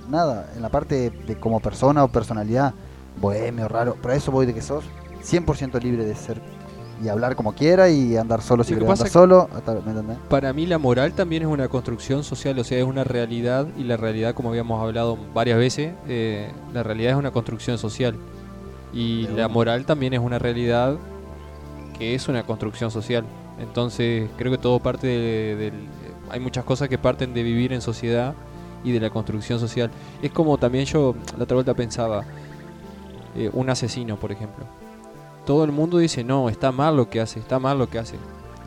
[0.08, 2.74] nada, en la parte de, de como persona o personalidad,
[3.20, 4.84] bohemio, raro, pero a eso voy de que sos
[5.24, 6.40] 100% libre de ser
[7.02, 10.18] y hablar como quiera y andar solo si pasa andar solo, hasta- ¿me entendés?
[10.28, 13.84] Para mí la moral también es una construcción social, o sea, es una realidad y
[13.84, 18.16] la realidad, como habíamos hablado varias veces, eh, la realidad es una construcción social.
[18.92, 20.96] Y De la moral también es una realidad
[21.98, 23.24] que es una construcción social.
[23.60, 25.72] Entonces creo que todo parte de- del...
[26.30, 28.34] Hay muchas cosas que parten de vivir en sociedad
[28.84, 29.90] y de la construcción social.
[30.22, 32.22] Es como también yo la otra vuelta pensaba,
[33.36, 34.64] eh, un asesino, por ejemplo.
[35.48, 38.16] Todo el mundo dice, no, está mal lo que hace, está mal lo que hace.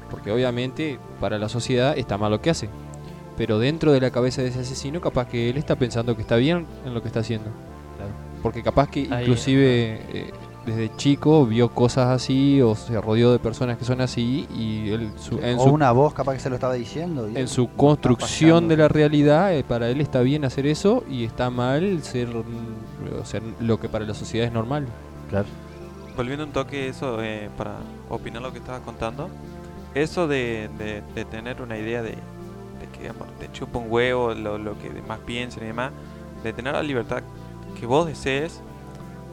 [0.10, 2.70] Porque obviamente para la sociedad está mal lo que hace.
[3.38, 6.38] Pero dentro de la cabeza de ese asesino capaz que él está pensando que está
[6.38, 7.50] bien en lo que está haciendo.
[8.42, 10.32] Porque capaz que Ahí, inclusive eh,
[10.66, 15.12] desde chico vio cosas así o se rodeó de personas que son así y él
[15.18, 17.30] su- en, o su, una voz capaz que se lo estaba diciendo.
[17.30, 21.24] y en su construcción de la realidad eh, para él está bien hacer eso y
[21.26, 24.88] está mal ser, o sea, lo que para la sociedad es normal.
[25.30, 25.46] Claro.
[26.16, 27.78] Volviendo un toque eso, eh, para
[28.10, 29.30] opinar lo que estabas contando,
[29.94, 32.16] eso de, de- tener una idea de,
[32.94, 35.94] que digamos, te chupa un huevo lo, lo que demás piensen y demás,
[36.44, 37.24] de tener la libertad
[37.80, 38.62] que vos desees,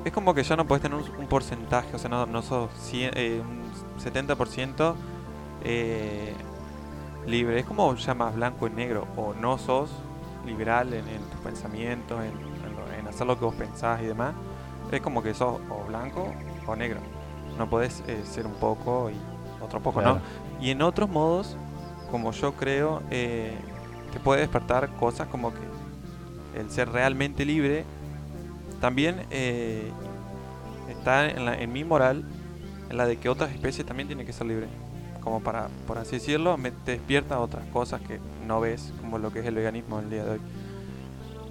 [0.04, 2.70] es como que ya no podés tener un, un porcentaje, o sea, no, no sos
[2.94, 4.96] eh, un 70%
[5.64, 6.34] eh,
[7.26, 9.90] libre, es como ya más blanco y negro, o no sos
[10.46, 14.34] liberal en, tus pensamientos, en, hacer lo que vos pensás y demás,
[14.92, 16.32] es como que sos blanco
[16.68, 17.00] o negro.
[17.58, 19.14] No podés eh, ser un poco y
[19.64, 20.16] otro poco Claro.
[20.16, 20.64] no.
[20.64, 21.56] Y en otros modos,
[22.10, 23.54] como yo creo, eh,
[24.12, 27.84] te puede despertar cosas como que el ser realmente libre
[28.80, 29.90] también eh,
[30.88, 32.24] está en, la- en mi moral,
[32.90, 34.68] en la de que otras especies también tienen que ser libres.
[35.20, 39.32] Como para, por así decirlo, me te despierta otras cosas que no ves, como lo
[39.32, 40.40] que es el veganismo el día de hoy.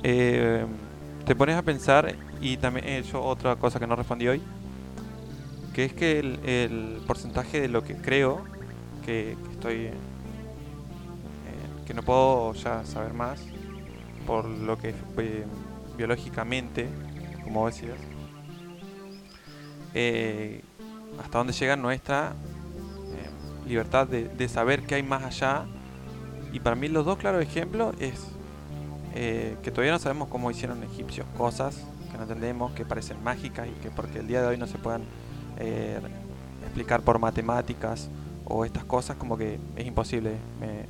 [0.04, 0.66] Eh,
[1.26, 4.42] te pones a pensar, y también he hecho otra cosa que no respondí hoy,
[5.78, 8.44] que es que el, porcentaje de lo que creo
[9.06, 9.94] que, estoy eh,
[11.86, 13.40] que no puedo ya saber más
[14.26, 15.46] por lo que eh,
[15.96, 16.90] biológicamente
[17.44, 18.00] como decías
[19.94, 20.64] eh,
[21.22, 22.34] hasta dónde llega nuestra
[23.14, 25.66] eh, libertad de, de saber que hay más allá.
[26.52, 28.26] Y para mí los dos claros ejemplos es
[29.14, 33.72] que todavía no sabemos cómo hicieron egipcios cosas que no entendemos, que parecen mágicas y
[33.82, 35.04] que porque el día de hoy no se puedan
[35.60, 36.00] eh,
[36.64, 38.10] explicar por matemáticas
[38.46, 40.32] o estas cosas como que es imposible.
[40.60, 40.86] Me-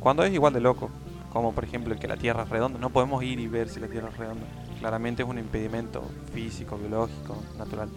[0.00, 0.90] cuando es igual de loco,
[1.32, 3.80] como por ejemplo el que la Tierra es redonda, no podemos ir y ver si
[3.80, 4.46] la Tierra es redonda.
[4.78, 7.88] Claramente es un impedimento físico, biológico, natural.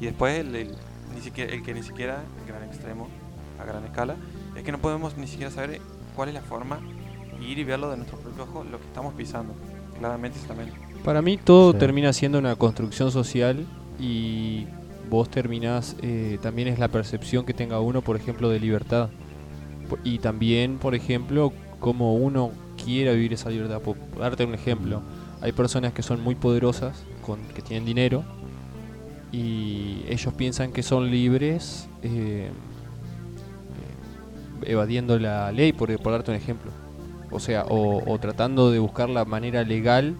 [0.00, 0.74] Y después el, el-
[1.14, 3.08] ni siquiera, el que ni siquiera, el gran extremo,
[3.60, 4.16] a gran escala,
[4.56, 5.80] es que no podemos ni siquiera saber
[6.14, 6.78] cuál es la forma,
[7.40, 9.52] ir y verlo de nuestro propio ojo, lo que estamos pisando.
[9.98, 10.70] Claramente eso también.
[11.04, 11.78] Para mí todo Sí.
[11.78, 13.66] termina siendo una construcción social
[13.98, 14.66] y
[15.10, 19.10] vos terminás, eh, también es la percepción que tenga uno, por ejemplo, de libertad.
[20.04, 23.80] Y también, por ejemplo, cómo uno quiera vivir esa libertad.
[23.80, 25.02] Por darte un ejemplo,
[25.42, 28.22] hay personas que son muy poderosas con, que tienen dinero
[29.32, 32.50] y ellos piensan que son libres eh,
[34.62, 36.70] eh, evadiendo la ley, por, por darte un ejemplo.
[37.32, 40.14] O sea, o, o tratando de buscar la manera legal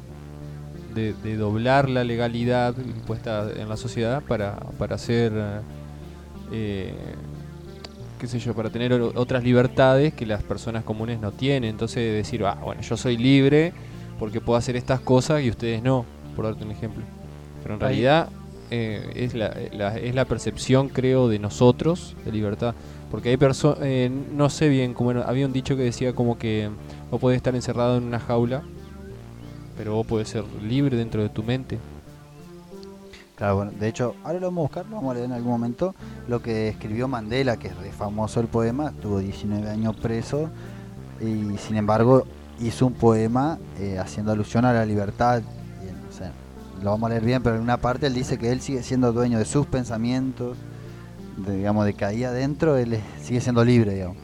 [0.94, 5.32] de, de doblar la legalidad impuesta en la sociedad para, para hacer,
[6.52, 6.92] eh,
[8.18, 11.70] qué sé yo, para tener otras libertades que las personas comunes no tienen.
[11.70, 13.72] Entonces decir, ah, bueno, yo soy libre
[14.18, 16.04] porque puedo hacer estas cosas y ustedes no,
[16.36, 17.02] por darte un ejemplo.
[17.62, 18.28] Pero en Ahí- realidad
[18.70, 22.74] eh, es, la, la- es la percepción, creo, de nosotros de libertad.
[23.10, 23.80] Porque hay personas,
[24.32, 26.68] no sé bien, como había un dicho que decía como que
[27.10, 28.62] vos podés estar encerrado en una jaula,
[29.80, 31.78] pero vos podés ser libre dentro de tu mente.
[33.34, 35.52] Claro, bueno, de hecho, ahora lo vamos a buscar, lo vamos a leer en algún
[35.52, 35.94] momento,
[36.28, 40.50] lo que escribió Mandela, que es re famoso el poema, estuvo 19 años preso
[41.18, 42.26] y sin embargo
[42.60, 45.40] hizo un poema eh, haciendo alusión a la libertad.
[45.40, 46.30] Y, o sea,
[46.82, 49.14] lo vamos a leer bien, pero en una parte él dice que él sigue siendo
[49.14, 50.58] dueño de sus pensamientos,
[51.38, 54.18] de, digamos, de que ahí adentro él sigue siendo libre, digamos.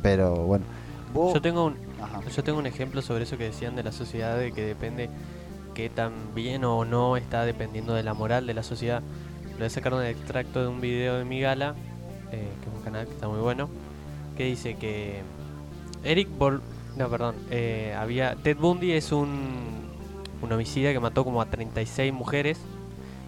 [0.00, 0.64] Pero bueno,
[1.12, 1.34] vos...
[1.34, 1.87] Yo tengo un.
[2.34, 5.08] Yo tengo un ejemplo sobre eso que decían de la sociedad, de que depende
[5.74, 9.02] qué tan bien o no está dependiendo de la moral de la sociedad.
[9.52, 11.74] Lo voy a sacar un extracto de un video de Migala,
[12.32, 13.68] eh, que es un canal que está muy bueno,
[14.36, 15.22] que dice que
[16.04, 16.62] Eric Bol...
[16.96, 17.36] No, perdón.
[17.50, 19.38] eh, había Ted Bundy es un,
[20.42, 22.58] un homicida que mató como a 36 mujeres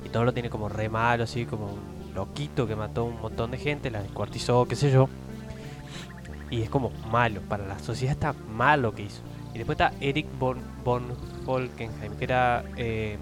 [0.04, 3.52] y todo lo tiene como re malo, así como un loquito que mató un montón
[3.52, 5.08] de gente, la descuartizó, qué sé yo.
[6.50, 9.22] Y es como malo, para la sociedad está mal lo que hizo.
[9.54, 11.04] Y después está Eric von, von
[11.46, 13.18] Falkenheim, que era eh,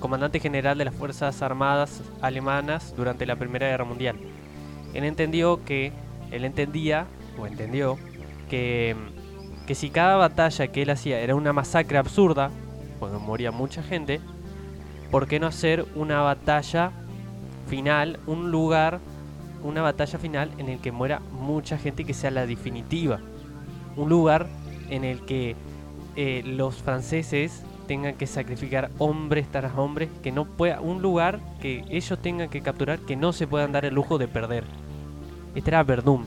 [0.00, 4.16] comandante general de las Fuerzas Armadas alemanas durante la Primera Guerra Mundial.
[4.94, 5.92] Él entendió que,
[6.30, 7.06] él entendía,
[7.38, 7.98] o entendió,
[8.48, 8.96] que,
[9.66, 12.50] que si cada batalla que él hacía era una masacre absurda,
[12.98, 14.20] porque moría mucha gente,
[15.10, 16.92] ¿por qué no hacer una batalla
[17.68, 19.00] final, un lugar
[19.62, 23.20] una batalla final en el que muera mucha gente que sea la definitiva.
[23.96, 24.46] Un lugar
[24.90, 25.56] en el que
[26.16, 31.84] eh, los franceses tengan que sacrificar hombres tras hombres, que no pueda, un lugar que
[31.88, 34.64] ellos tengan que capturar que no se puedan dar el lujo de perder.
[35.54, 36.26] Este era Verdún,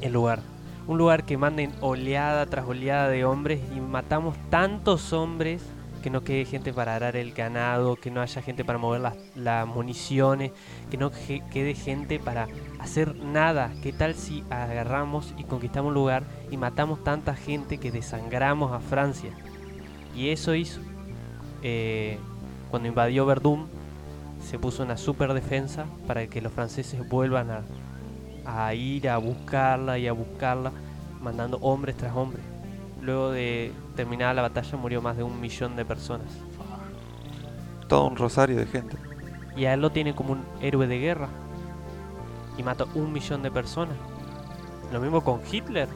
[0.00, 0.40] el lugar.
[0.86, 5.62] Un lugar que manden oleada tras oleada de hombres y matamos tantos hombres
[5.98, 9.00] que no quede gente para arar el ganado, que no haya gente para mover
[9.34, 10.52] las, municiones,
[10.90, 13.72] que no quede gente para hacer nada.
[13.82, 18.80] ¿Qué tal si agarramos y conquistamos un lugar y matamos tanta gente que desangramos a
[18.80, 19.30] Francia?
[20.14, 20.80] Y eso hizo.
[21.62, 22.18] Eh,
[22.70, 23.66] cuando invadió Verdún,
[24.42, 27.62] se puso una super defensa para que los franceses vuelvan a,
[28.46, 30.72] a ir a buscarla y a buscarla,
[31.20, 32.42] mandando hombres tras hombres.
[33.02, 36.28] Luego de terminada la batalla murió más de un millón de personas.
[37.88, 38.96] Todo un rosario de gente.
[39.56, 41.28] Y a él lo tiene como un héroe de guerra.
[42.56, 43.96] Y mató un millón de personas.
[44.92, 45.88] Lo mismo con Hitler.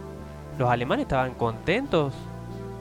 [0.58, 2.12] Los alemanes estaban contentos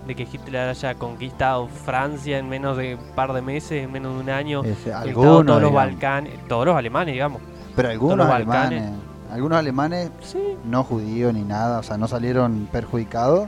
[0.07, 4.15] de que Hitler haya conquistado Francia en menos de un par de meses, en menos
[4.15, 4.63] de un año.
[4.95, 5.71] Algunos, todos los.
[5.71, 7.41] Balcanes, todos los alemanes, digamos.
[7.75, 8.89] pero algunos los alemanes,
[9.31, 10.39] algunos alemanes Sí.
[10.65, 13.47] no judíos ni nada, o sea, no salieron perjudicados,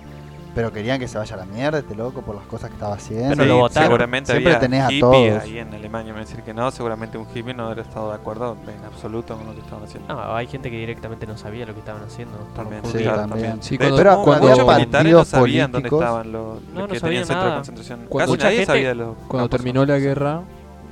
[0.55, 2.93] pero querían que se vaya a la mierda este loco por las cosas que estaba
[2.95, 3.29] haciendo.
[3.35, 3.87] Pero lo votaron.
[3.89, 5.43] seguramente Siempre había tenés a hippie todos.
[5.43, 6.13] ahí en Alemania.
[6.13, 9.47] Me decir que no, seguramente un hippie no hubiera estado de acuerdo en absoluto con
[9.47, 10.13] lo que estaban haciendo.
[10.13, 12.37] No, hay gente que directamente no sabía lo que estaban haciendo.
[12.55, 13.29] También, Sí, claro, también.
[13.41, 13.63] también.
[13.63, 16.73] Sí, De cuando- hecho, Pero cuando- muchos militares no sabían dónde estaban los, No, los
[16.73, 17.55] no que sabían tenían centro de nada.
[17.55, 17.99] concentración.
[18.09, 20.41] Cuando- Casi nadie Mucha sabía gente- de los Cuando terminó la guerra,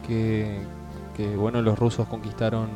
[0.07, 0.59] que,
[1.16, 2.68] que bueno, los rusos conquistaron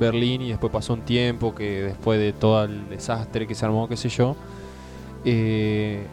[0.00, 3.88] Berlín y después pasó un tiempo que después de todo el desastre que se armó,
[3.88, 4.34] qué sé yo,
[5.24, 6.04] eh,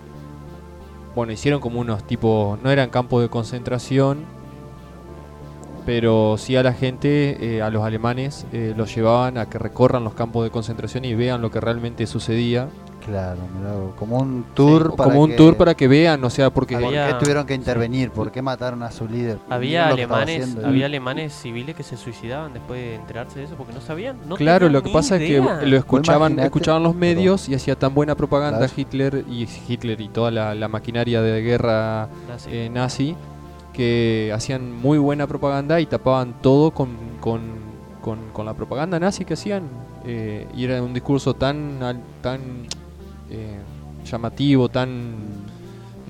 [1.16, 4.26] bueno, hicieron como unos tipos, no eran campos de concentración,
[5.86, 10.04] pero sí a la gente, eh, a los alemanes, eh, los llevaban a que recorran
[10.04, 12.70] los campos de concentración y vean lo que realmente sucedía.
[13.10, 16.50] Claro, vos, como un tour para como un que- tour para que vean, o sea,
[16.52, 16.76] porque...
[16.76, 18.12] ¿Por Había- qué tuvieron que intervenir?
[18.12, 19.40] ¿Por qué mataron a su líder?
[19.50, 20.68] Había alemanes, haciendo.
[20.68, 24.18] había alemanes civiles que se suicidaban después de enterarse de eso porque no sabían.
[24.28, 27.94] No claro, lo que pasa es que lo escuchaban, escuchaban los medios y hacía tan
[27.96, 28.74] buena propaganda Claro.
[28.76, 32.50] Hitler y Hitler y toda la, la maquinaria de guerra Nazi.
[32.52, 33.16] eh, nazi
[33.74, 36.90] que hacían muy buena propaganda y tapaban todo con,
[37.22, 37.42] con,
[38.02, 39.64] con- con la propaganda nazi que hacían
[40.06, 41.78] eh, y era un discurso tan
[42.22, 42.40] tan
[44.06, 45.14] llamativo, tan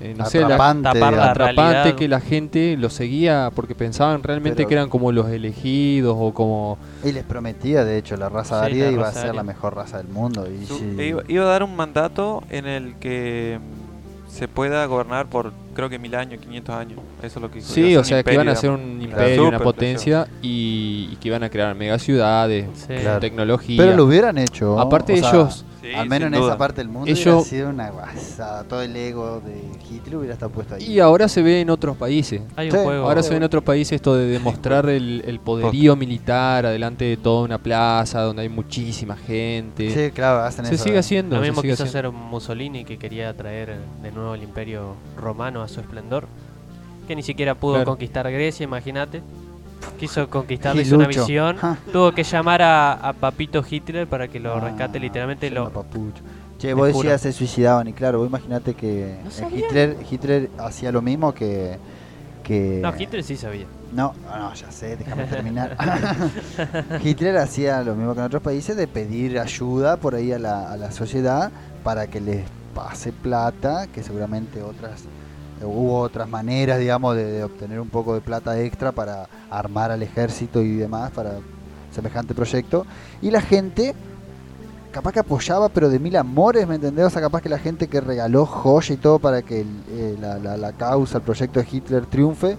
[0.02, 4.22] eh, no sé, la- Atrapante, tapar la atrapante que la gente lo seguía porque pensaban
[4.22, 8.30] realmente Pero- que eran como los elegidos o como Y les prometía, de hecho, la
[8.30, 10.46] raza Sí, aria iba a ser la mejor raza del mundo.
[10.50, 13.58] Y Su- sí, iba, iba a dar un mandato en el que
[14.28, 16.98] se pueda gobernar por creo que mil años, 500 años.
[17.22, 20.26] Eso es lo que Sí, o sea, que iban a ser un imperio, una potencia
[20.40, 22.94] y, y que iban a crear megaciudades, Sí.
[23.02, 23.20] Claro.
[23.20, 23.76] tecnología.
[23.82, 24.80] Pero lo hubieran hecho.
[24.80, 26.48] Aparte o sea, ellos, Sí, al menos en duda.
[26.50, 28.64] esa parte del mundo Ellos- hubiera sido una guasada.
[28.64, 30.84] Todo el ego de Hitler hubiera estado puesto ahí.
[30.84, 32.42] y ahora se ve en otros países.
[32.56, 33.04] Hay Sí, un juego.
[33.08, 37.16] Ahora se ve en otros países esto de demostrar el, el poderío militar adelante de
[37.16, 39.90] toda una plaza donde hay muchísima gente.
[39.90, 40.84] Sí, claro, hacen se eso.
[40.84, 41.36] sigue haciendo.
[41.36, 45.80] Lo mismo quiso hacer Mussolini que quería traer de nuevo el imperio romano a su
[45.80, 46.26] esplendor.
[47.08, 47.92] Que ni siquiera pudo Claro.
[47.92, 49.22] conquistar Grecia, imagínate.
[49.98, 51.20] Quiso conquistarlo, hizo una Gilucho.
[51.26, 51.56] visión.
[51.56, 51.76] Ja.
[51.92, 55.48] Tuvo que llamar a, a Papito Hitler para que lo Ah, rescate literamente.
[55.48, 56.22] son Lo, unos papuchos.
[56.58, 57.08] Che, vos juro.
[57.10, 59.50] decías se suicidaban y claro, vos imaginate que No eh.
[59.56, 61.78] Hitler, Hitler hacía lo mismo que...
[62.42, 63.66] que no, Hitler sí sabía.
[63.92, 65.76] No, no, ya sé, déjame terminar.
[67.02, 70.70] Hitler hacía lo mismo que en otros países de pedir ayuda por ahí a la,
[70.70, 71.50] a la sociedad
[71.82, 75.04] para que les pase plata, que seguramente otras
[75.62, 80.62] hubo otras maneras, digamos, de, obtener un poco de plata extra para armar al ejército
[80.62, 81.38] y demás para
[81.92, 82.86] semejante proyecto.
[83.20, 83.94] Y la gente
[84.90, 87.06] capaz que apoyaba, pero de mil amores, ¿me entendés?
[87.06, 90.72] O sea, capaz que la gente que regaló joya y todo para que eh, la,
[90.72, 92.56] causa, el proyecto de Hitler triunfe,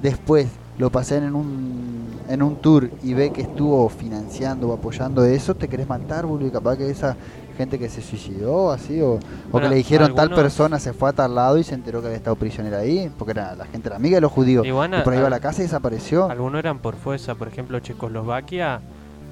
[0.00, 0.48] después
[0.78, 5.54] lo pasen en un, en un tour y ve que estuvo financiando o apoyando eso,
[5.54, 7.16] te querés matar, boludo, y capaz que esa
[7.52, 9.18] gente que se suicidó, así, o,
[9.50, 12.06] o que le dijeron tal persona se fue a tal lado y se enteró que
[12.08, 15.04] había estado prisionera ahí, porque era, la gente era amiga de los judíos, y a-
[15.04, 16.30] por ahí iba a la casa y desapareció.
[16.30, 18.80] Algunos eran por fuerza, por ejemplo Checoslovaquia,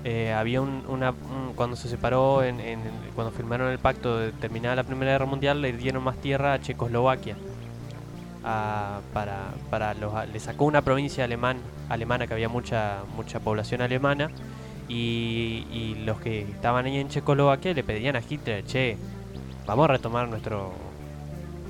[0.05, 2.81] eh, había un, una, un- cuando se separó, en, en-
[3.15, 6.61] cuando firmaron el pacto de terminar la Primera Guerra Mundial, le dieron más tierra a
[6.61, 7.37] Checoslovaquia.
[8.43, 9.37] a- para,
[9.69, 11.59] para los, le sacó una provincia alemán,
[11.91, 14.31] alemana que había mucha, mucha población alemana
[14.91, 18.97] y, y los que estaban ahí en Checoslovaquia le pedían a Hitler, che,
[19.65, 20.73] vamos a retomar nuestro,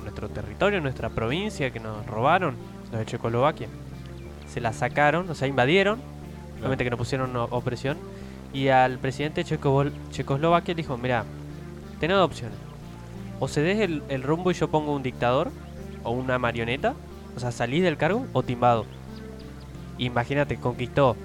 [0.01, 2.55] nuestro territorio, nuestra provincia que nos robaron,
[2.89, 3.67] los de Checoslovaquia.
[4.51, 5.99] Se la sacaron, o sea, invadieron,
[6.57, 7.99] obviamente que no pusieron opresión,
[8.53, 11.23] y al presidente Checoslovaquia le dijo, mira,
[11.99, 12.57] tenés dos opciones.
[13.39, 15.51] O cedes el, el rumbo y yo pongo un dictador,
[16.03, 16.95] o una marioneta,
[17.35, 18.87] o sea, salís del cargo o timbado.
[19.99, 21.15] Imagínate, conquistó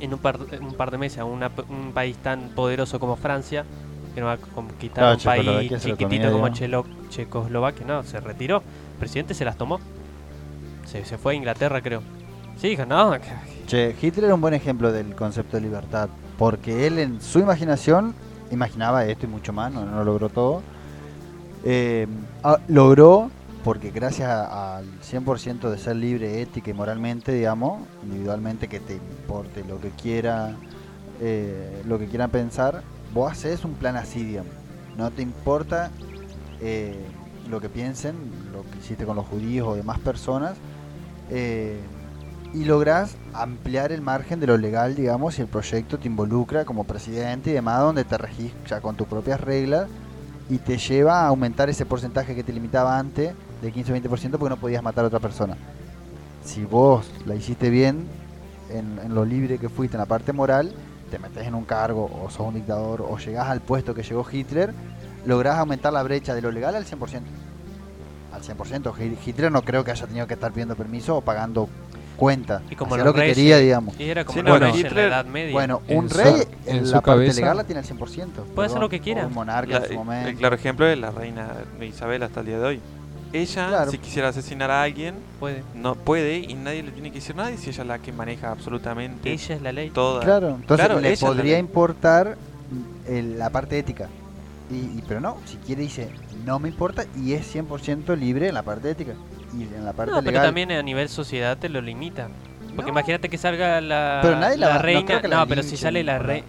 [0.00, 3.16] en un par, en un par de meses a una un país tan poderoso como
[3.16, 3.64] Francia,
[4.14, 6.48] que no va a conquistar un país chiquitito como.
[6.48, 8.58] Chelo- Checoslovaquia, no, se retiró.
[8.58, 9.80] El presidente se las tomó.
[10.86, 12.02] Se, se fue a Inglaterra, creo.
[12.60, 13.16] Sí, dijo, no,
[13.66, 18.14] Che, Hitler era un buen ejemplo del concepto de libertad, porque él en su imaginación
[18.50, 20.62] imaginaba esto y mucho más, no, no lo logró todo.
[21.64, 22.06] Eh,
[22.42, 23.30] ah, logró,
[23.64, 29.64] porque gracias al 100% de ser libre ética y moralmente, digamos, individualmente, que te importe
[29.64, 30.54] lo que quiera,
[31.20, 32.82] eh, lo que quieran pensar,
[33.14, 34.36] vos haces un plan así.
[34.98, 35.90] No te importa
[36.60, 36.94] eh,
[37.48, 38.16] lo que piensen,
[38.52, 40.56] lo que hiciste con los judíos o demás personas.
[41.30, 41.80] eh,
[42.52, 46.84] y lográs ampliar el margen de lo legal, digamos, y el proyecto te involucra como
[46.84, 49.88] presidente y demás, donde te regís ya con tus propias reglas
[50.48, 53.34] y te lleva a aumentar ese porcentaje que te limitaba antes
[53.64, 55.56] de 15-20% porque no podías matar a otra persona.
[56.44, 58.06] Si vos la hiciste bien
[58.70, 60.72] en, en lo libre que fuiste en la parte moral,
[61.10, 64.26] te metes en un cargo o sos un dictador o llegás al puesto que llegó
[64.30, 64.72] Hitler,
[65.24, 67.20] lográs aumentar la brecha de lo legal al 100%.
[68.32, 68.92] Al 100%.
[68.98, 71.68] Hi- Hitler no creo que haya tenido que estar pidiendo permiso o pagando
[72.16, 72.62] cuenta.
[72.70, 73.98] y como lo que reyes, quería, digamos.
[73.98, 75.52] Y era como Sí, los no, reyes en Hitler- la Edad Media.
[75.52, 76.34] Bueno, En un su- rey
[76.66, 78.44] en en su la parte cabeza- legal la tiene al 100%.
[78.54, 79.24] Puede hacer lo que quiera.
[79.24, 80.28] o Un monarca La- en su el- momento.
[80.28, 81.48] el claro ejemplo es la reina
[81.80, 82.80] Isabel hasta el día de hoy.
[83.34, 83.90] Ella, Claro.
[83.90, 85.62] si quisiera asesinar a alguien, puede.
[85.74, 88.12] no puede y nadie le tiene que decir nada y si ella es la que
[88.12, 89.90] maneja absolutamente Ella es la ley.
[89.90, 90.22] toda.
[90.22, 92.36] Claro, entonces Claro, le podría importar
[92.70, 94.08] mm, el- la parte ética.
[94.70, 96.08] Y, y- pero no, si quiere dice,
[96.44, 99.12] no me importa y es 100% libre en la parte ética.
[99.52, 102.28] Y en la parte No, pero también a nivel sociedad te lo limita.
[102.76, 102.98] Porque No.
[102.98, 105.20] imagínate que salga la, Pero nadie la va- no reina.
[105.22, 106.46] la No, pero si sale la reina.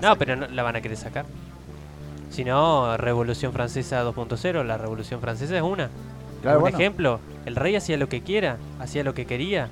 [0.00, 1.26] No, pero no, la van a querer sacar.
[2.34, 5.88] Si no, Revolución Francesa 2.0, la Revolución Francesa es una.
[6.42, 6.76] Claro, Un bueno.
[6.76, 9.68] ejemplo, el rey hacía lo que quiera, hacía lo que quería.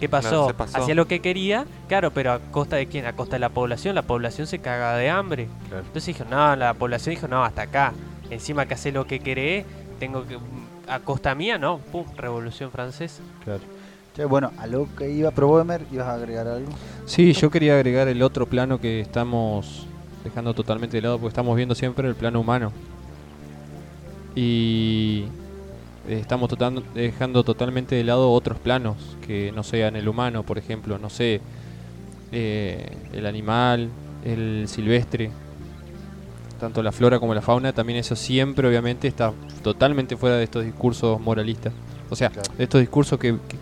[0.00, 0.52] ¿Qué pasó?
[0.74, 3.06] Hacía lo que quería, claro, pero a costa de quién?
[3.06, 3.94] A costa de la población.
[3.94, 5.46] La población se caga de hambre.
[5.68, 5.84] Claro.
[5.86, 7.92] Entonces dijo, no, la población dijo, no, hasta acá.
[8.28, 9.64] Encima que hace lo que querés,
[10.00, 10.36] tengo que.
[10.88, 11.78] A costa mía, no.
[11.78, 13.22] Pum, Revolución Francesa.
[13.44, 13.60] Claro.
[14.16, 16.72] Che, bueno, a lo que iba Proboemer, ibas a agregar algo.
[17.06, 19.86] Sí, yo quería agregar el otro plano que estamos
[20.24, 22.72] dejando totalmente de lado porque estamos viendo siempre el plano humano.
[24.34, 25.24] Y
[26.08, 28.96] eh, estamos total- dejando totalmente de lado otros planos
[29.26, 31.40] que no sean el humano, por ejemplo, no sé,
[32.32, 33.88] eh, el animal,
[34.24, 35.30] el silvestre.
[36.60, 40.62] tanto la flora como la fauna, también eso siempre obviamente está totalmente fuera de estos
[40.62, 41.72] discursos moralistas.
[42.10, 42.52] O sea, Claro.
[42.58, 43.32] de estos discursos que...
[43.48, 43.56] que-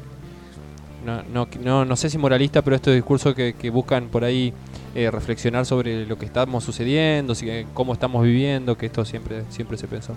[1.06, 4.52] no, no, no, no sé si moralista, pero estos discursos que, que buscan por ahí
[4.98, 9.44] eh, reflexionar sobre lo que estamos sucediendo, si- eh, cómo estamos viviendo, que esto siempre,
[9.50, 10.14] siempre se pensó.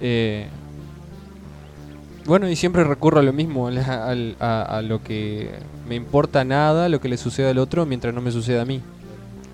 [0.00, 0.46] Eh,
[2.26, 5.50] bueno, y siempre recurro a lo mismo, al- a, a lo que
[5.88, 8.80] me importa nada lo que le suceda al otro mientras no me suceda a mí.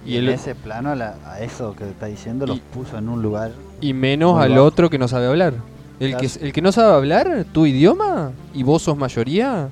[0.04, 2.62] Y, Y, en el- ese plano, a, la- a eso que está diciendo, los Y-
[2.72, 3.52] puso en un lugar.
[3.80, 4.64] y menos al bajo.
[4.64, 5.54] otro que no sabe hablar.
[5.98, 6.28] El, Claro.
[6.28, 9.68] que, el que no sabe hablar, tu idioma, y vos sos mayoría,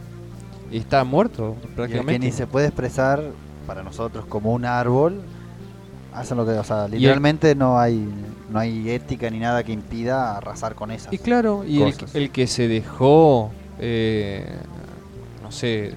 [0.73, 2.27] está muerto Y el que prácticamente.
[2.27, 3.23] ni se puede expresar
[3.67, 5.21] para nosotros como un árbol,
[6.15, 8.07] hacen lo que, o sea, literalmente no hay
[8.51, 11.13] no hay ética ni nada que impida arrasar con esas.
[11.13, 13.51] Y claro, y el, el que se dejó,
[13.81, 14.47] eh,
[15.43, 15.93] no sé,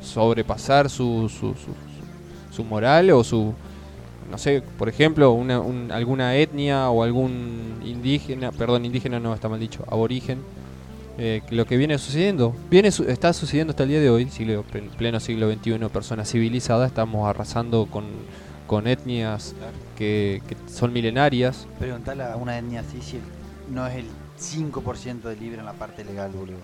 [0.00, 1.74] sobrepasar su, su, su,
[2.54, 3.52] su moral o su,
[4.30, 9.48] no sé, por ejemplo, una, un- alguna etnia o algún indígena, perdón, indígena no está
[9.48, 10.38] mal dicho, aborigen,
[11.18, 14.30] eh, que lo que viene sucediendo, viene su- está sucediendo hasta el día de hoy,
[14.30, 18.04] siglo, plen- pleno siglo XXI, personas civilizadas, estamos arrasando con,
[18.66, 19.54] con etnias
[19.96, 21.66] que, que son milenarias.
[21.78, 23.18] Preguntarle a una etnia así si
[23.72, 24.06] no es el
[24.38, 26.58] 5% de libre en la parte legal, boludo.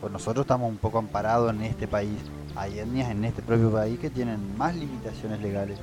[0.00, 2.16] Pues nosotros estamos un poco amparados en este país.
[2.56, 5.78] Hay etnias en este propio país que tienen más limitaciones legales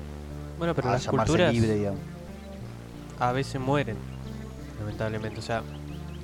[0.57, 1.99] Bueno, pero a las culturas libre, digamos.
[3.19, 3.95] a veces mueren,
[4.79, 5.37] lamentablemente.
[5.39, 5.61] O sea,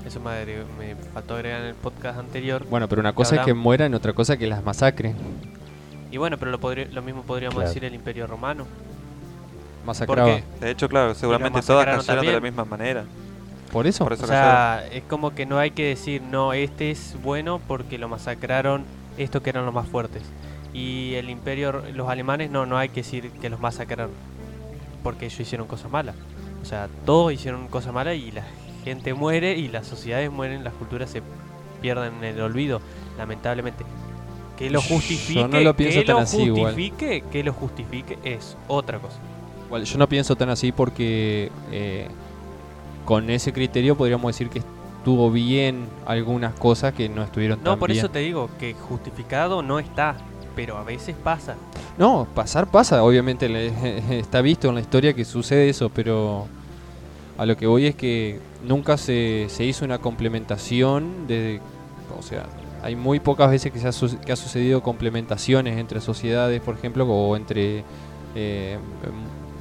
[0.06, 2.66] eso me, agregó- me faltó agregar en el podcast anterior.
[2.70, 5.16] Bueno, pero una cosa es que mueran, otra cosa es que las masacren.
[6.12, 7.70] Y bueno, pero lo, podría- lo mismo podríamos Claro.
[7.70, 8.66] decir el Imperio Romano.
[9.86, 10.30] Masacraba.
[10.30, 12.44] Porque, De hecho, claro, seguramente todas cayeron de la también.
[12.44, 13.04] misma manera.
[13.72, 14.04] Por eso.
[14.04, 17.60] Por eso o sea, es como que no hay que decir, no, este es bueno
[17.68, 18.86] porque lo masacraron
[19.18, 20.22] estos que eran los más fuertes.
[20.74, 24.12] Y el Imperio, los alemanes, no, no hay que decir que los masacraron
[25.04, 26.16] porque ellos hicieron cosas malas.
[26.62, 28.44] O sea, todos hicieron cosas malas y la
[28.84, 31.22] gente muere y las sociedades mueren, las culturas se
[31.82, 32.82] pierden en el olvido,
[33.18, 33.84] lamentablemente.
[34.58, 36.74] Que lo Yo justifique, no lo pienso que tan lo así igual.
[36.74, 39.18] justifique, que lo justifique es otra cosa.
[39.68, 42.08] Igual, yo no pienso tan así porque eh,
[43.06, 47.80] con ese criterio podríamos decir que estuvo bien algunas cosas que no estuvieron No, tan
[47.80, 48.00] por bien.
[48.00, 50.16] eso te digo que justificado no está,
[50.56, 51.56] pero a veces pasa.
[51.98, 53.48] No, pasar pasa, obviamente
[54.20, 56.48] está visto en la historia que sucede eso, pero
[57.38, 61.60] a lo que voy es que nunca se, se hizo una complementación de,
[62.18, 62.46] o sea,
[62.84, 67.06] hay muy pocas veces que, se ha, que ha sucedido complementaciones entre sociedades, por ejemplo,
[67.06, 67.84] o entre
[68.36, 68.78] eh,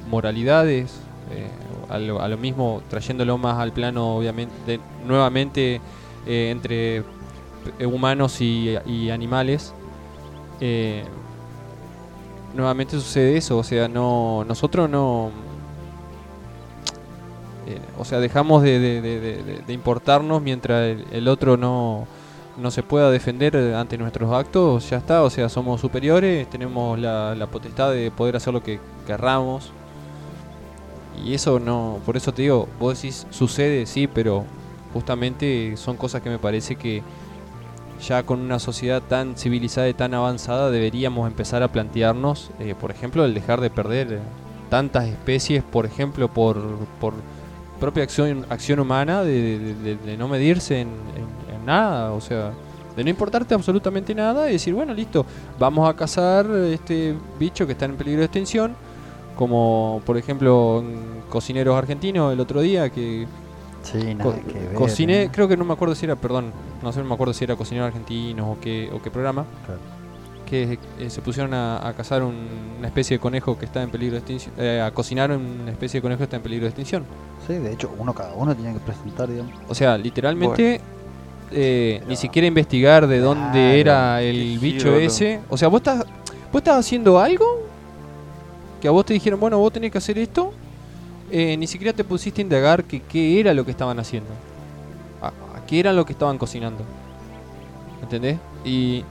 [0.09, 0.93] moralidades,
[1.31, 1.47] eh,
[1.89, 5.79] a, lo, mismo trayéndolo más al plano, obviamente, de- nuevamente
[6.27, 7.03] eh, entre
[7.85, 9.73] humanos y, y animales.
[12.55, 15.31] nuevamente sucede eso, o sea, no nosotros no
[17.65, 22.07] eh, o sea, dejamos de, importarnos mientras el, otro no,
[22.57, 27.47] no se pueda defender ante nuestros actos, ya está, o sea, somos superiores, tenemos la,
[27.51, 29.71] potestad de poder hacer lo que querramos.
[31.23, 34.43] Y eso no, por eso te digo, vos decís, sucede, sí, pero
[34.91, 37.01] justamente son cosas que me parece que
[38.01, 42.91] ya con una sociedad tan civilizada y tan avanzada deberíamos empezar a plantearnos, eh, por
[42.91, 44.19] ejemplo, el dejar de perder
[44.69, 46.57] tantas especies, por ejemplo, por
[47.83, 52.21] propia acción, acción humana, de, de- de- de no medirse en, en- en nada, o
[52.21, 52.51] sea,
[52.95, 55.25] de no importarte absolutamente nada y decir, bueno, listo,
[55.59, 58.73] vamos a cazar este bicho que está en peligro de extinción,
[59.35, 63.27] como por ejemplo en cocineros argentinos el otro día que
[63.81, 64.73] Sí, nada Co- que ver.
[64.75, 67.43] Cociné, creo que no me acuerdo si era, perdón, no sé, no me acuerdo si
[67.43, 69.81] era cocinero argentino o qué, o qué programa, Claro.
[70.53, 72.47] Que eh, se pusieron a, a cazar un-
[72.77, 75.97] una especie de conejo que está en peligro de extinción, eh, a cocinar una especie
[75.97, 77.05] de conejo que está en peligro de extinción.
[77.47, 79.51] Sí, de hecho, uno cada uno tiene que presentar, digamos.
[79.67, 80.79] O sea, literalmente
[81.51, 85.39] eh, ni siquiera investigar de dónde era el bicho giro, ese.
[85.49, 85.99] O sea, vos estás,
[86.51, 87.45] vos estás haciendo algo
[88.79, 90.53] que a vos te dijeron, bueno, vos tenés que hacer esto.
[91.31, 94.29] ni siquiera te pusiste a indagar que qué era lo que estaban haciendo.
[95.19, 96.83] A, a qué era lo que estaban cocinando.
[98.03, 98.37] ¿Entendés?
[98.65, 99.03] Y,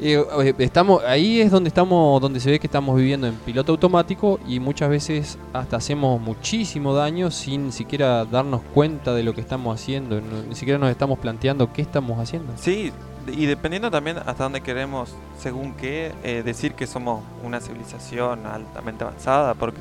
[0.00, 4.58] estamos ahí es donde estamos donde se ve que estamos viviendo en piloto automático y
[4.58, 10.20] muchas veces hasta hacemos muchísimo daño sin siquiera darnos cuenta de lo que estamos haciendo
[10.20, 12.52] ni siquiera nos estamos planteando qué estamos haciendo.
[12.56, 12.92] Sí,
[13.26, 19.04] y dependiendo también hasta dónde queremos, según qué, eh, decir que somos una civilización altamente
[19.04, 19.80] avanzada, porque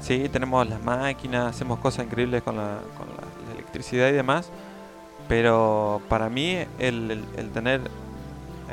[0.00, 2.78] sí, tenemos las máquinas, hacemos cosas increíbles con la,
[3.54, 4.50] electricidad y demás,
[5.28, 7.82] pero para mí el, tener,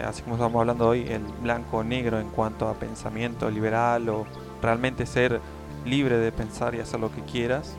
[0.05, 4.25] así como estamos hablando hoy, el blanco o negro en cuanto a pensamiento liberal o
[4.61, 5.39] realmente ser
[5.85, 7.75] libre de pensar y hacer lo que quieras,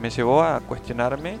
[0.00, 1.38] me llevó a cuestionarme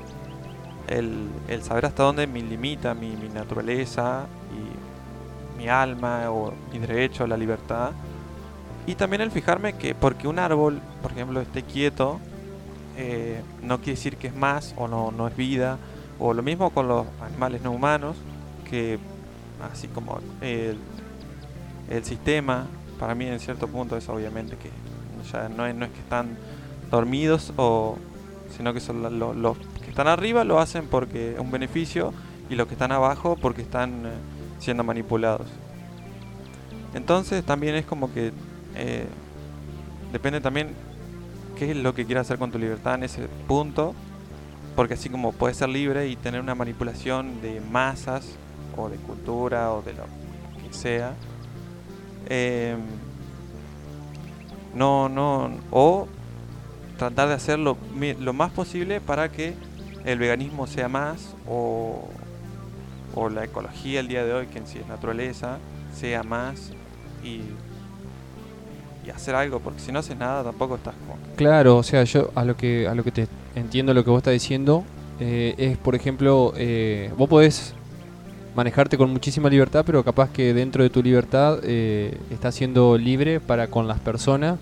[0.88, 6.78] el, el saber hasta dónde me limita mi, mi naturaleza y mi alma o mi
[6.78, 7.92] derecho a la libertad.
[8.86, 12.18] Y también el fijarme que porque un árbol, por ejemplo, esté quieto,
[12.96, 15.78] eh, no quiere decir que es más o no, no es vida.
[16.18, 18.16] O lo mismo con los animales no humanos,
[18.68, 18.98] que
[19.60, 20.78] así como el,
[22.04, 22.66] sistema,
[22.98, 24.70] para mí en cierto punto es obviamente que
[25.32, 26.36] ya no es, no es que están
[26.90, 27.96] dormidos o
[28.56, 32.12] sino que son lo- lo- los que están arriba lo hacen porque es un beneficio
[32.50, 34.10] y los que están abajo porque están eh,
[34.58, 35.46] siendo manipulados.
[36.94, 38.32] Entonces también es como que
[38.74, 39.06] eh,
[40.12, 40.68] depende también
[41.58, 43.94] qué es lo que quieras hacer con tu libertad en ese punto,
[44.76, 48.36] porque así como puedes ser libre y tener una manipulación de masas
[48.76, 50.04] o de cultura o de lo
[50.66, 51.14] que sea,
[52.28, 52.76] eh,
[54.74, 56.08] no, no, o
[56.96, 57.76] tratar de hacer lo,
[58.20, 59.54] lo más posible para que
[60.04, 62.08] el veganismo sea más o,
[63.14, 65.58] o la ecología el día de hoy, que en sí es naturaleza,
[65.94, 66.72] sea más
[67.22, 67.42] y,
[69.06, 71.18] y hacer algo, porque si no haces nada tampoco estás como...
[71.36, 74.18] Claro, o sea, yo a lo que a lo que te entiendo lo que vos
[74.18, 74.84] estás diciendo
[75.20, 77.74] eh, es, por ejemplo, eh, vos podés
[78.54, 83.40] manejarte con muchísima libertad, pero capaz que dentro de tu libertad eh, estás siendo libre
[83.40, 84.58] para con las personas,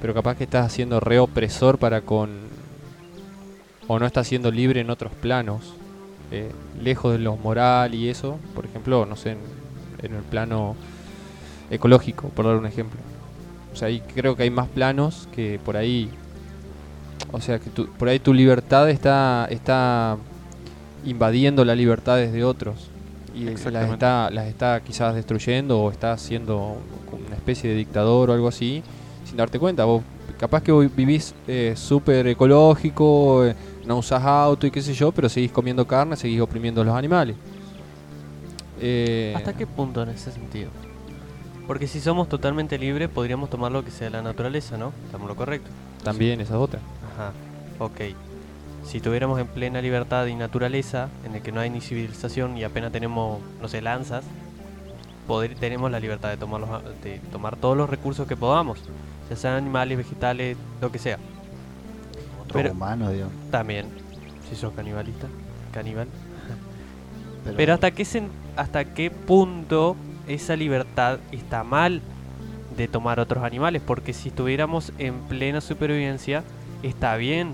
[0.00, 2.48] pero capaz que estás siendo re opresor para con
[3.86, 5.74] o no estás siendo libre en otros planos,
[6.30, 6.50] eh,
[6.82, 9.38] lejos de lo moral y eso, por ejemplo, no sé, en,
[10.02, 10.76] en el plano
[11.70, 13.00] ecológico, por dar un ejemplo.
[13.72, 16.10] O sea, ahí creo que hay más planos que por ahí.
[17.32, 20.16] O sea, que tu- por ahí tu libertad está está
[21.08, 22.90] invadiendo las libertades de otros
[23.34, 26.76] y las está las está quizás destruyendo o está siendo
[27.12, 28.82] una especie de dictador o algo así
[29.24, 29.84] sin darte cuenta.
[29.84, 30.02] Vos
[30.38, 33.54] capaz que vos vivís eh, súper ecológico, eh,
[33.84, 36.94] no usás auto y qué sé yo, pero seguís comiendo carne, seguís oprimiendo a los
[36.94, 37.36] animales.
[38.80, 40.70] Eh, ¿Hasta qué punto en ese sentido?
[41.66, 44.92] Porque si somos totalmente libres, podríamos tomar lo que sea la naturaleza, ¿no?
[45.04, 45.68] Estamos lo correcto.
[46.02, 46.80] También esa es otra.
[47.14, 47.32] Ajá,
[47.78, 48.14] ok.
[48.88, 52.64] Si tuviéramos en plena libertad y naturaleza, en el que no hay ni civilización y
[52.64, 54.24] apenas tenemos, no sé, lanzas,
[55.26, 56.70] poder, tenemos la libertad de tomar, los,
[57.04, 58.78] de tomar todos los recursos que podamos,
[59.28, 61.18] ya sean animales, vegetales, lo que sea.
[62.42, 63.28] Otro Pero- humano, Dios.
[63.50, 63.88] También,
[64.48, 65.26] si sos canibalista,
[65.70, 66.08] caníbal.
[67.58, 72.00] Pero hasta qué, sen- hasta qué punto esa libertad está mal
[72.74, 76.42] de tomar otros animales, porque si estuviéramos en plena supervivencia,
[76.82, 77.52] está bien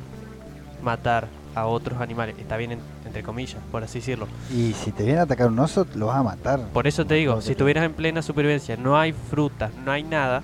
[0.84, 1.26] matar
[1.56, 4.26] a otros animales, está bien en- entre comillas, por así decirlo.
[4.52, 6.60] Y si te viene a atacar un oso, lo vas a matar.
[6.72, 10.42] Por eso te digo, si estuvieras en plena supervivencia, no hay frutas, no hay nada,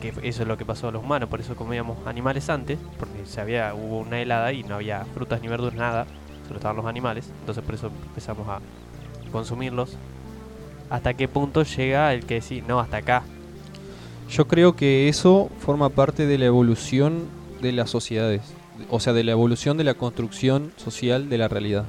[0.00, 3.24] que eso es lo que pasó a los humanos, por eso comíamos animales antes, porque
[3.26, 6.06] se había, hubo una helada y no había frutas ni verduras, nada,
[6.46, 8.60] solo estaban los animales, entonces por eso empezamos a
[9.32, 9.96] consumirlos.
[10.88, 13.22] ¿Hasta qué punto llega el que decir, no, hasta acá?
[14.30, 17.24] Yo creo que eso forma parte de la evolución
[17.60, 18.42] de las sociedades.
[18.90, 21.84] O sea, de la evolución de la construcción social de la realidad.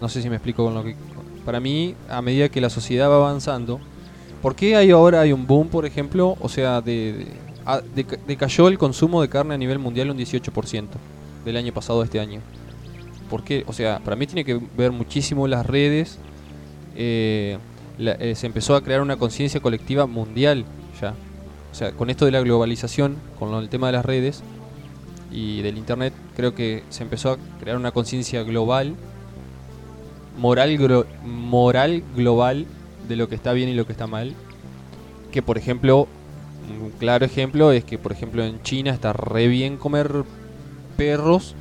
[0.00, 0.96] No sé si me explico con lo que...
[1.44, 3.80] Para mí, a medida que la sociedad va avanzando...
[4.42, 6.36] ¿Por qué hay ahora hay un boom, por ejemplo?
[6.40, 7.26] O sea, de, de-
[7.66, 10.86] a- deca- decayó el consumo de carne a nivel mundial un 18%
[11.44, 12.40] del año pasado a este año.
[13.28, 13.64] ¿Por qué?
[13.66, 16.18] O sea, para mí tiene que ver muchísimo las redes.
[16.96, 17.58] eh,
[17.98, 20.64] eh, se empezó a crear una conciencia colectiva mundial
[21.02, 21.14] ya.
[21.70, 24.42] O sea, con esto de la globalización, con el tema de las redes
[25.30, 28.94] y del internet, creo que se empezó a crear una conciencia global,
[30.38, 32.66] moral, gro- moral global
[33.08, 34.34] de lo que está bien y lo que está mal.
[35.32, 36.08] Que por ejemplo,
[36.82, 40.24] un claro ejemplo es que por ejemplo en China está re bien comer
[40.96, 41.54] perros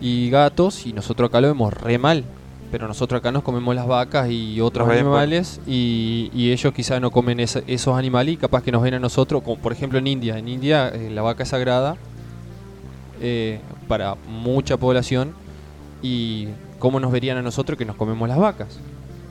[0.00, 2.24] y gatos y nosotros acá lo vemos re mal.
[2.70, 5.08] Pero nosotros acá nos comemos las vacas y otros Nos bueno.
[5.10, 8.94] animales y, y ellos quizás no comen esa- esos animales y capaz que nos ven
[8.94, 10.38] a nosotros, como por ejemplo en India.
[10.38, 11.96] En India eh, la vaca es sagrada
[13.20, 15.32] eh, para mucha población
[16.02, 16.48] y
[16.78, 18.78] cómo nos verían a nosotros que nos comemos las vacas.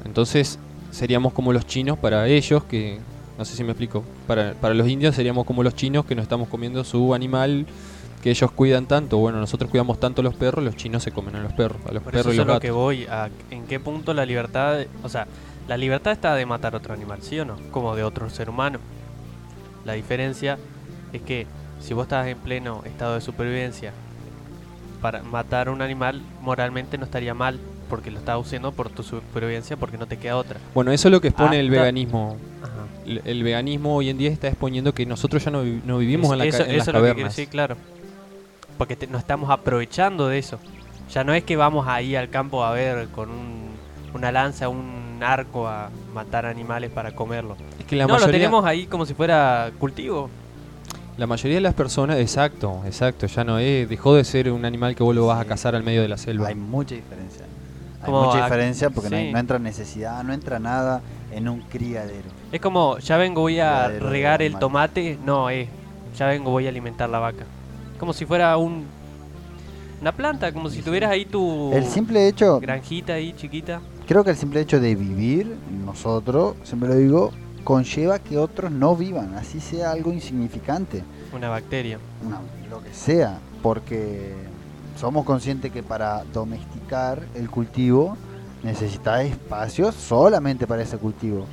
[0.06, 0.60] Entonces
[0.92, 3.00] seríamos como los chinos para ellos que,
[3.38, 6.24] no sé si me explico, para, para los indios seríamos como los chinos que nos
[6.24, 7.66] estamos comiendo su animal
[8.22, 9.18] que ellos cuidan tanto.
[9.18, 11.94] Bueno, nosotros cuidamos tanto a los perros, los chinos se comen a los perros, a
[11.94, 12.62] los Por eso perros y es los a lo gatos.
[12.62, 15.28] que voy, a en qué punto la libertad, o sea,
[15.68, 17.56] la libertad está de matar otro animal, ¿sí o no?
[17.72, 18.80] Como de otro ser humano.
[19.86, 20.58] La diferencia
[21.14, 21.48] es que
[21.80, 23.92] si vos estás en pleno estado de supervivencia,
[25.02, 27.60] para matar a un animal moralmente no estaría mal,
[27.90, 30.60] porque lo estás haciendo por tu supervivencia, porque no te queda otra.
[30.76, 32.38] Bueno, eso es lo que expone el Hasta- veganismo.
[32.62, 32.72] Ajá.
[33.06, 36.32] el, el veganismo hoy en día está exponiendo que nosotros ya no, no vivimos Es-
[36.34, 37.78] en, la eso, en eso las es lo que decir, claro.
[38.78, 40.60] Porque te- nos estamos aprovechando de eso.
[41.12, 43.70] Ya no es que vamos ahí al campo a ver con un-
[44.14, 47.56] una lanza, un arco a matar animales para comerlo.
[47.80, 50.30] Es que la no, lo tenemos ahí como si fuera cultivo.
[51.20, 54.96] La mayoría de las personas, exacto, exacto, ya no es, dejó de ser un animal
[54.96, 56.48] que vos lo vas a cazar al medio de la selva.
[56.48, 57.46] Hay mucha diferencia.
[58.02, 59.34] Hay Como mucha diferencia porque no, hay- sí.
[59.34, 61.02] no entra necesidad, no entra nada
[61.34, 62.30] en un criadero.
[62.54, 65.20] Es como, ya vengo, voy a regar el tomate.
[65.26, 65.68] No, es,
[66.18, 67.44] ya vengo, voy a alimentar la vaca.
[68.00, 68.86] Como si fuera un
[70.02, 73.82] una planta, como si tuvieras ahí tu El simple hecho, granjita ahí chiquita.
[74.08, 77.32] creo que el simple hecho de vivir, nosotros, siempre lo digo,
[77.74, 82.00] conlleva que otros no vivan, así sea algo insignificante, Una bacteria.
[82.26, 84.34] una- lo que sea, porque
[85.00, 88.18] somos conscientes que para domesticar el cultivo
[88.64, 91.46] necesitas espacio solamente para ese cultivo.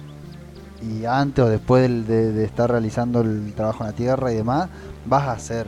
[0.81, 4.71] Y antes o después de estar realizando el trabajo en la tierra y demás,
[5.05, 5.67] vas a hacer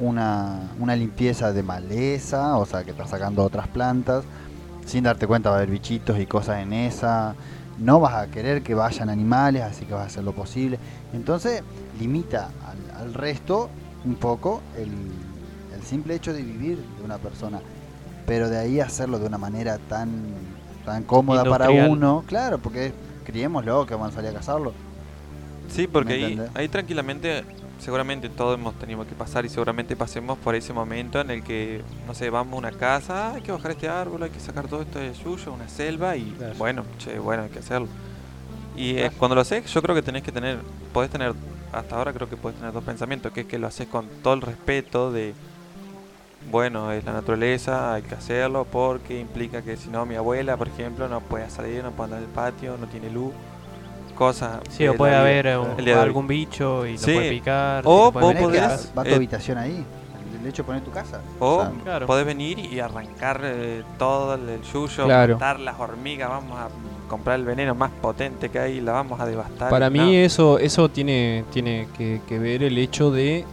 [0.00, 4.24] una, una limpieza de maleza, o sea que estás sacando otras plantas,
[4.86, 7.34] sin darte cuenta va a haber bichitos y cosas en esa.
[7.78, 10.78] No vas a querer que vayan animales, así que vas a hacer lo posible.
[11.12, 11.62] Entonces,
[11.98, 13.70] limita al, al resto
[14.04, 14.90] un poco el,
[15.74, 17.60] el simple hecho de vivir de una persona.
[18.26, 20.10] Pero de ahí hacerlo de una manera tan,
[20.84, 22.92] tan cómoda para uno, claro, porque
[23.24, 24.72] criémoslo que vamos a salir a cazarlo.
[25.68, 27.44] Sí, porque ¿Me ahí, ahí tranquilamente,
[27.82, 31.82] seguramente todos hemos tenido que pasar y seguramente pasemos por ese momento en el que,
[32.06, 34.68] no sé, vamos a una casa, "Ah, hay que bajar este árbol, hay que sacar
[34.68, 36.54] todo esto de suyo, una selva y Claro.
[36.58, 37.88] bueno, che, bueno, hay que hacerlo.
[38.76, 40.58] Y eh, cuando lo haces, yo creo que tenés que tener,
[40.92, 41.34] podés tener,
[41.72, 44.34] hasta ahora creo que podés tener dos pensamientos, que es que lo haces con todo
[44.34, 45.34] el respeto de,
[46.52, 50.68] bueno, es la naturaleza, hay que hacerlo porque implica que si no mi abuela, por
[50.68, 53.32] ejemplo, no puede salir, no puede andar en el patio, no tiene luz,
[54.12, 54.60] cosas.
[54.70, 57.08] Sí, o la puede haber eh, un- algún bicho y Sí.
[57.12, 57.82] lo puede picar.
[57.86, 59.84] O lo puede vos podés- va tu eh, habitación ahí.
[60.40, 61.20] El hecho de poner tu casa.
[61.38, 62.06] O O sea, Claro.
[62.06, 65.34] podés venir y arrancar eh, todo el, yuyo, Claro.
[65.34, 66.68] matar las hormigas, vamos a
[67.08, 69.70] comprar el veneno más potente que hay y la vamos a devastar.
[69.70, 70.10] Para mí no.
[70.10, 73.44] eso, eso tiene, tiene que, que ver el hecho de,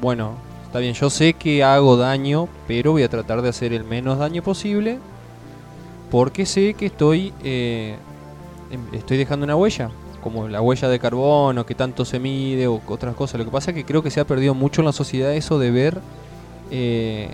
[0.00, 3.84] bueno, está bien, yo sé que hago daño, pero voy a tratar de hacer el
[3.84, 4.98] menos daño posible,
[6.10, 7.96] porque sé que estoy, eh,
[8.70, 9.90] em- estoy dejando una huella,
[10.22, 13.38] como la huella de carbono, que tanto se mide o otras cosas.
[13.38, 15.58] Lo que pasa es que creo que se ha perdido mucho en la sociedad eso
[15.58, 15.98] de ver
[16.70, 17.28] eh,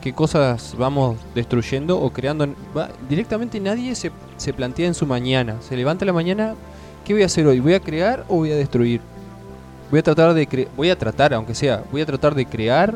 [0.00, 2.48] qué cosas vamos destruyendo o creando.
[3.08, 6.54] Directamente nadie se, se plantea en su mañana, se levanta la mañana
[7.04, 7.60] ¿Qué voy a hacer hoy?
[7.60, 9.02] ¿Voy a crear o voy a destruir?
[9.90, 12.94] Voy a tratar de cre- voy a tratar, aunque sea, voy a tratar de crear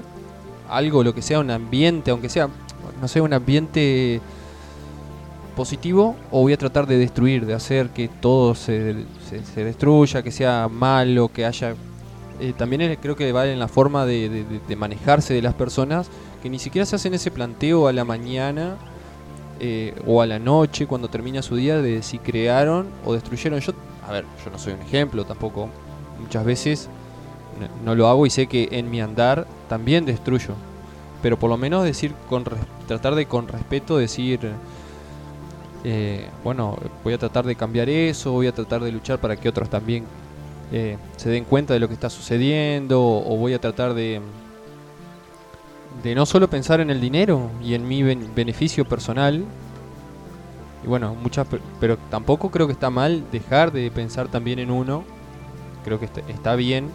[0.66, 2.48] algo, lo que sea un ambiente, aunque sea,
[3.02, 4.22] no sé, un ambiente
[5.58, 9.04] positivo, o voy a tratar de destruir, de hacer que todo se,
[9.54, 11.74] se- destruya, que sea malo, que haya...
[12.40, 16.08] eh, también creo que va en la forma de, de- manejarse de las personas,
[16.42, 18.76] que ni siquiera se hacen ese planteo a la mañana
[19.60, 23.58] eh, o a la noche cuando termina su día de si crearon o destruyeron.
[23.60, 23.72] Yo,
[24.08, 25.68] a ver, yo no soy un ejemplo tampoco.
[26.20, 26.88] Muchas veces
[27.60, 30.54] no, no lo hago y sé que en mi andar también destruyo.
[31.20, 32.44] Pero por lo menos decir con
[32.86, 34.38] tratar de con respeto decir
[35.84, 39.48] eh, bueno, voy a tratar de cambiar eso, voy a tratar de luchar para que
[39.48, 40.04] otros también
[40.72, 44.20] eh, se den cuenta de lo que está sucediendo o voy a tratar de
[46.02, 49.44] de no solo pensar en el dinero y en mi ben- beneficio personal.
[50.84, 54.70] Y bueno muchas pe- pero tampoco creo que está mal dejar de pensar también en
[54.70, 55.04] uno.
[55.84, 56.90] Creo que está, bien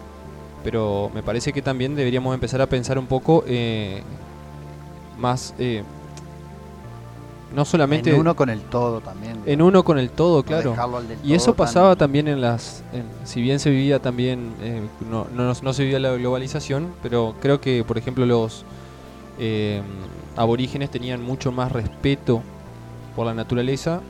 [0.62, 4.02] pero me parece que también deberíamos empezar a pensar un poco eh,
[5.18, 5.54] más
[7.54, 9.38] no solamente en uno con el todo también.
[9.46, 12.40] en uno con el todo claro dejarlo al del y eso pasaba tan- también en
[12.40, 12.82] las.
[12.92, 14.52] en- si bien se vivía también.
[14.60, 18.64] eh, no, no, no se vivía la globalización, pero creo que, por ejemplo, los
[19.38, 19.82] eh,
[20.36, 22.42] aborígenes tenían mucho más respeto
[23.16, 24.00] por la naturaleza.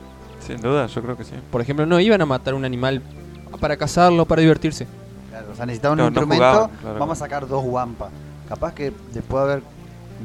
[0.47, 1.33] Sin duda, yo creo que sí.
[1.51, 3.03] Por ejemplo, no iban a matar un animal
[3.61, 4.87] para cazarlo, para divertirse.
[5.31, 6.99] Claro, o sea, necesitaban No, un no instrumento, jugaban, claro.
[6.99, 8.11] vamos a sacar dos guampas.
[8.49, 9.63] Capaz que después de haber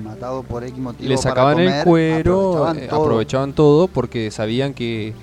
[0.04, 3.02] matado por X motivo Le para sacaban el cuero, aprovechaban eh, todo.
[3.04, 5.14] aprovechaban todo porque sabían que.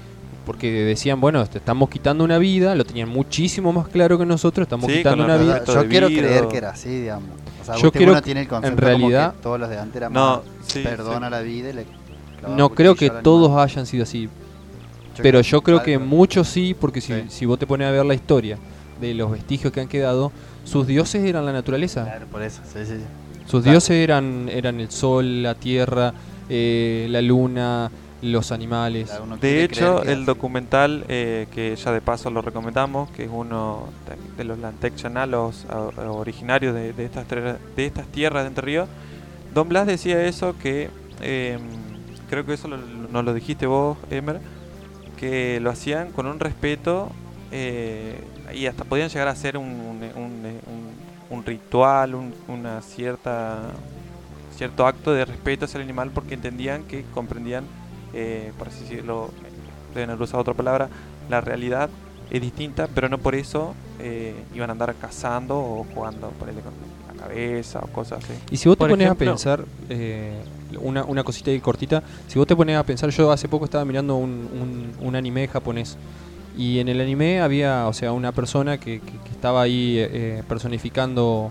[0.45, 4.65] Porque decían, bueno, te estamos quitando una vida, lo tenían muchísimo más claro que nosotros,
[4.67, 5.65] estamos Sí, quitando una vida.
[5.65, 6.23] Yo quiero vida.
[6.23, 7.29] creer que era así, digamos.
[7.61, 9.97] O sea, Yo creo tiene el concepto en como realidad- que todos los de antes
[9.97, 10.83] eran No, más sí.
[10.85, 11.31] perdona sí.
[11.33, 11.87] la vida y le
[12.57, 14.29] No creo que todos hayan sido así,
[15.17, 17.91] Yo Pero yo creo que algo- muchos sí, porque si, si vos te pones a
[17.91, 18.57] ver la historia
[19.01, 20.31] de los vestigios que han quedado,
[20.65, 22.05] sus dioses eran la naturaleza.
[22.05, 23.05] Claro, por eso, sí, sí, sí.
[23.47, 23.73] Sus claro.
[23.73, 26.13] dioses eran, eran el sol, la tierra,
[26.49, 27.91] eh, la luna,
[28.23, 29.09] los animales.
[29.11, 30.25] Claro, De hecho, el así.
[30.25, 33.89] documental que que ya de paso lo recomendamos, que es uno
[34.37, 38.89] de- los Lantecchana, los a- originarios de, de estas, de estas tierras de Entre Ríos,
[39.55, 40.91] Don Blas decía eso que,
[41.23, 41.61] em,
[42.29, 44.41] creo que eso lo- nos lo dijiste vos, Emer,
[45.19, 47.11] que lo hacían con un respeto
[47.53, 48.19] eh,
[48.55, 53.71] y hasta podían llegar a ser un, un- un- un- un ritual, un- una cierta
[54.57, 57.65] cierto acto de respeto hacia el animal porque entendían que comprendían,
[58.15, 59.31] eh, por así decirlo,
[59.95, 60.89] deben haber usado otra palabra,
[61.29, 61.91] la realidad
[62.31, 66.73] es distinta, pero no por eso eh, iban a andar cazando o jugando por con
[67.17, 68.33] la cabeza o cosas así.
[68.51, 70.41] Y si vos te pones ejemplo- a pensar, eh,
[70.81, 73.85] una, una cosita ahí cortita, si vos te pones a pensar, yo hace poco estaba
[73.85, 75.97] mirando un, un- un anime japonés
[76.57, 79.01] y en el anime había, o sea, una persona que,
[79.31, 81.51] estaba ahí eh, eh, personificando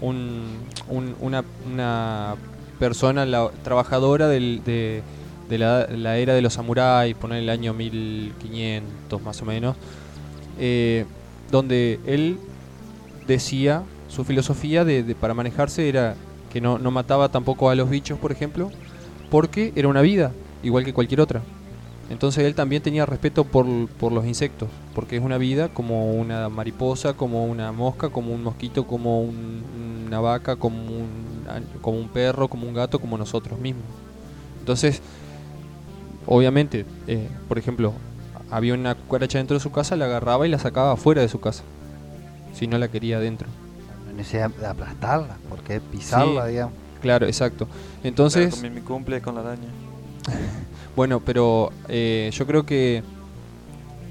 [0.00, 0.58] un-
[0.88, 2.34] un- una, una
[2.78, 5.02] persona la- trabajadora del- de,
[5.48, 9.76] de la, la era de los samuráis, poner el año 1500 más o menos,
[10.58, 11.06] eh,
[11.50, 12.38] donde él
[13.26, 16.14] decía, su filosofía de, de- para manejarse era
[16.52, 18.70] que no, no mataba tampoco a los bichos, por ejemplo,
[19.30, 20.32] porque era una vida,
[20.62, 21.42] igual que cualquier otra.
[22.08, 23.66] Entonces él también tenía respeto por,
[23.98, 28.44] por los insectos, porque es una vida como una mariposa, como una mosca, como un
[28.44, 31.08] mosquito, como un- una vaca, como un,
[31.82, 33.84] como un perro, como un gato, como nosotros mismos.
[34.60, 35.02] Entonces,
[36.26, 37.92] obviamente, eh, por ejemplo,
[38.50, 41.40] había una cucaracha dentro de su casa, la agarraba y la sacaba afuera de su
[41.40, 41.64] casa,
[42.54, 43.48] si no la quería dentro.
[44.04, 46.50] No hay necesidad de aplastarla, porque pisarla, Sí.
[46.52, 46.74] digamos.
[47.02, 47.66] Claro, exacto.
[47.66, 49.68] Claro, Entonces, con mi, mi cumple con la araña.
[50.96, 53.02] bueno, pero eh, yo creo que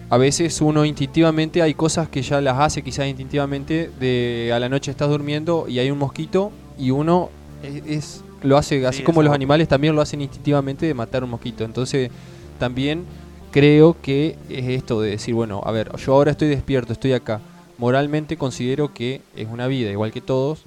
[0.09, 4.69] a veces uno instintivamente hay cosas que ya las hace quizás instintivamente de a la
[4.69, 7.29] noche estás durmiendo y hay un mosquito y uno
[7.63, 11.23] es, es- lo hace así Sí, como los animales también lo hacen instintivamente de matar
[11.23, 11.63] un mosquito.
[11.63, 12.11] Entonces,
[12.59, 13.03] también
[13.49, 17.41] creo que es esto de decir, bueno, a ver, yo ahora estoy despierto, estoy acá.
[17.79, 20.63] Moralmente considero que es una vida igual que todos.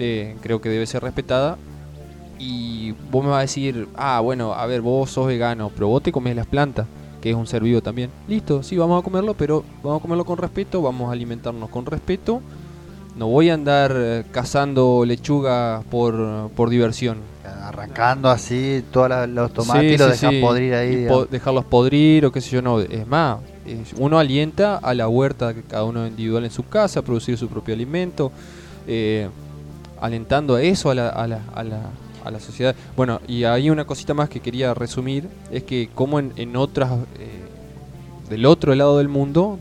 [0.00, 1.56] eh, creo que debe ser respetada
[2.42, 6.02] y vos me vas a decir, ah, bueno, a ver, vos sos vegano, pero vos
[6.02, 6.86] te comes las plantas,
[7.20, 8.10] que es un ser vivo también.
[8.26, 11.86] Listo, sí, vamos a comerlo, pero vamos a comerlo con respeto, vamos a alimentarnos con
[11.86, 12.42] respeto.
[13.14, 17.18] No voy a andar eh, cazando lechuga por, por diversión.
[17.62, 21.06] Arrancando así todos los tomates Sí, y los sí, dejan sí, podrir ahí.
[21.06, 22.80] po- dejarlos podrir o qué sé yo, no.
[22.80, 23.38] Es más,
[23.98, 27.48] uno alienta a la huerta que cada uno individual en su casa, a producir su
[27.48, 28.32] propio alimento,
[28.88, 29.28] eh,
[30.00, 31.80] alentando a eso a la, a, la, a, la,
[32.24, 32.74] a la sociedad.
[32.96, 37.42] Bueno, y hay una cosita más que quería resumir, es que como en, otras, eh,
[38.30, 39.58] del otro lado del mundo,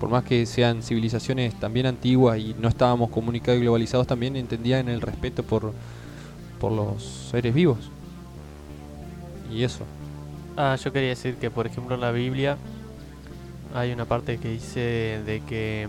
[0.00, 4.88] por más que sean civilizaciones también antiguas y no estábamos comunicados y globalizados, también entendían
[4.88, 5.72] el respeto por,
[6.60, 7.78] por los seres vivos.
[9.52, 9.84] Y eso.
[10.56, 12.56] Ah, yo quería decir que, por ejemplo, en la Biblia
[13.74, 15.88] hay una parte que dice de que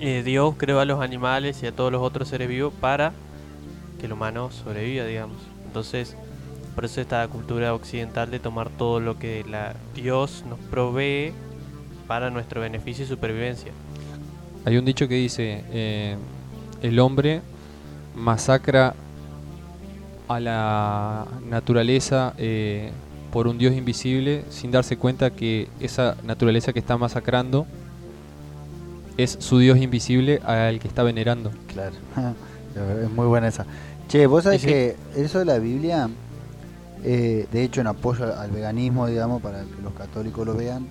[0.00, 3.12] eh, Dios creó a los animales y a todos los otros seres vivos para
[4.04, 5.38] que el humano sobreviva, digamos.
[5.64, 6.14] Entonces,
[6.74, 11.32] por eso esta cultura occidental de tomar todo lo que la Dios nos provee
[12.06, 13.72] para nuestro beneficio y supervivencia.
[14.66, 16.16] Hay un dicho que dice, eh,
[16.82, 17.40] el hombre
[18.14, 18.94] masacra
[20.28, 22.90] a la naturaleza eh,
[23.32, 27.66] por un Dios invisible sin darse cuenta que esa naturaleza que está masacrando
[29.16, 31.52] es su Dios invisible al que está venerando.
[31.68, 31.96] Claro.
[33.02, 33.66] es muy buena esa.
[34.08, 34.66] Che, vos sabés sí.
[34.68, 36.08] que eso de la Biblia,
[37.02, 40.86] eh, de hecho en apoyo al- al veganismo, digamos, para que los católicos lo vean,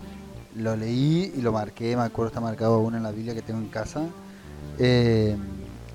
[0.56, 3.60] lo leí y lo marqué, me acuerdo está marcado una en la Biblia que tengo
[3.60, 4.02] en casa,
[4.80, 5.36] eh,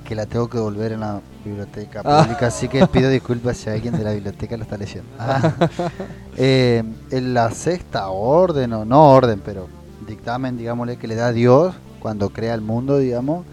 [0.04, 2.22] que la tengo que devolver en la biblioteca Ah.
[2.22, 5.08] pública, así que pido disculpas si alguien de la biblioteca lo está leyendo.
[5.18, 5.52] Ah.
[6.40, 9.66] Eh, en la sexta orden, o no orden, pero
[10.06, 13.44] dictamen, digámosle, que le da Dios cuando crea el mundo, digamos,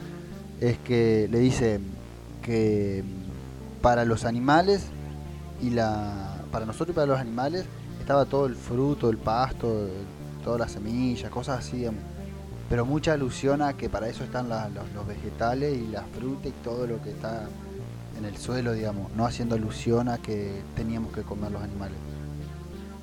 [0.61, 1.79] es que le dice
[2.43, 3.03] que
[3.85, 4.87] para los animales
[5.61, 7.67] y la para nosotros y para los animales
[7.99, 9.87] estaba todo el fruto, el pasto,
[10.43, 11.85] todas las semillas, cosas así,
[12.67, 16.87] pero mucha alusión a que para eso están los, vegetales y la fruta y todo
[16.87, 17.43] lo que está
[18.17, 21.97] en el suelo, digamos, no haciendo alusión a que teníamos que comer los animales.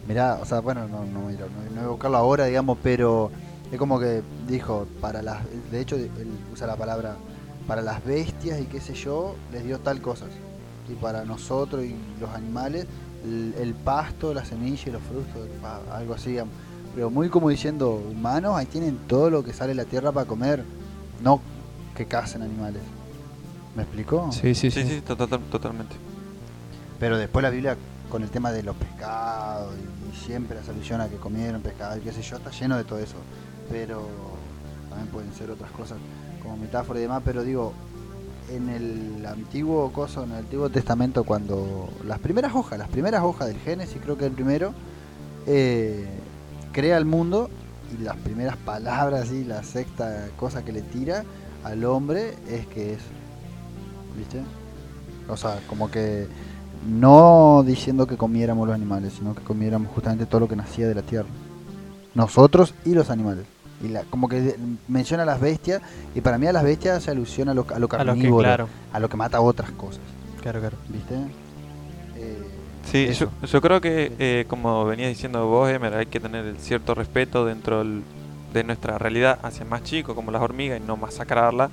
[0.09, 3.31] Mirá, o sea, bueno, no, no, no, no voy a buscarlo ahora, digamos, pero
[3.71, 6.11] es como que dijo, para las, de hecho, él
[6.53, 7.15] usa la palabra,
[7.69, 10.31] para las bestias y qué sé yo, les dio tal cosas.
[10.89, 12.87] Y para nosotros y los animales,
[13.25, 15.49] el, el pasto, la semilla y los frutos,
[15.93, 16.37] algo así.
[16.95, 20.27] Pero muy como diciendo, humanos, ahí tienen todo lo que sale de la tierra para
[20.27, 20.65] comer,
[21.23, 21.41] no
[21.95, 22.83] que cacen animales.
[23.75, 24.31] ¿Me explicó?
[24.33, 24.89] Sí, sí, Sí, sí.
[24.97, 25.97] sí, to- total- totalmente.
[26.99, 27.77] Pero después la Biblia
[28.11, 31.97] con el tema de los pescados y, y siempre la solución a que comieron pescado
[31.97, 33.17] y qué sé yo, está lleno de todo eso.
[33.71, 34.07] Pero
[34.91, 35.97] también pueden ser otras cosas
[36.43, 37.73] como metáfora y demás, pero digo,
[38.57, 43.49] en el antiguo coso, en el antiguo testamento, cuando las primeras hojas, las primeras hojas
[43.49, 44.73] del Génesis, creo que el primero,
[45.47, 46.07] eh,
[46.73, 47.51] crea el mundo
[47.93, 51.25] y las primeras palabras y la sexta cosa que le tira
[51.65, 53.01] al hombre es que es,
[54.17, 54.43] ¿viste?
[55.29, 56.27] O sea, como que
[56.89, 60.95] no diciendo que comiéramos los animales, sino que comiéramos justamente todo lo que nacía de
[60.95, 61.29] la tierra.
[62.15, 63.47] Nosotros y los animales.
[63.83, 64.57] Y la, como que
[64.89, 65.83] menciona a las bestias,
[66.15, 67.97] y para mí a las bestias se alusiona a lo, a lo A lo que,
[67.97, 70.01] carnívoro, claro, a lo que mata otras cosas,
[70.41, 70.77] claro, claro.
[70.89, 71.15] ¿viste?
[72.17, 72.39] Eh,
[72.91, 76.95] Sí, yo, yo creo que, eh, como venías diciendo vos, Emer, hay que tener cierto
[76.95, 78.03] respeto dentro del-
[78.53, 81.71] de nuestra realidad hacia más chicos, como las hormigas, y no masacrarla.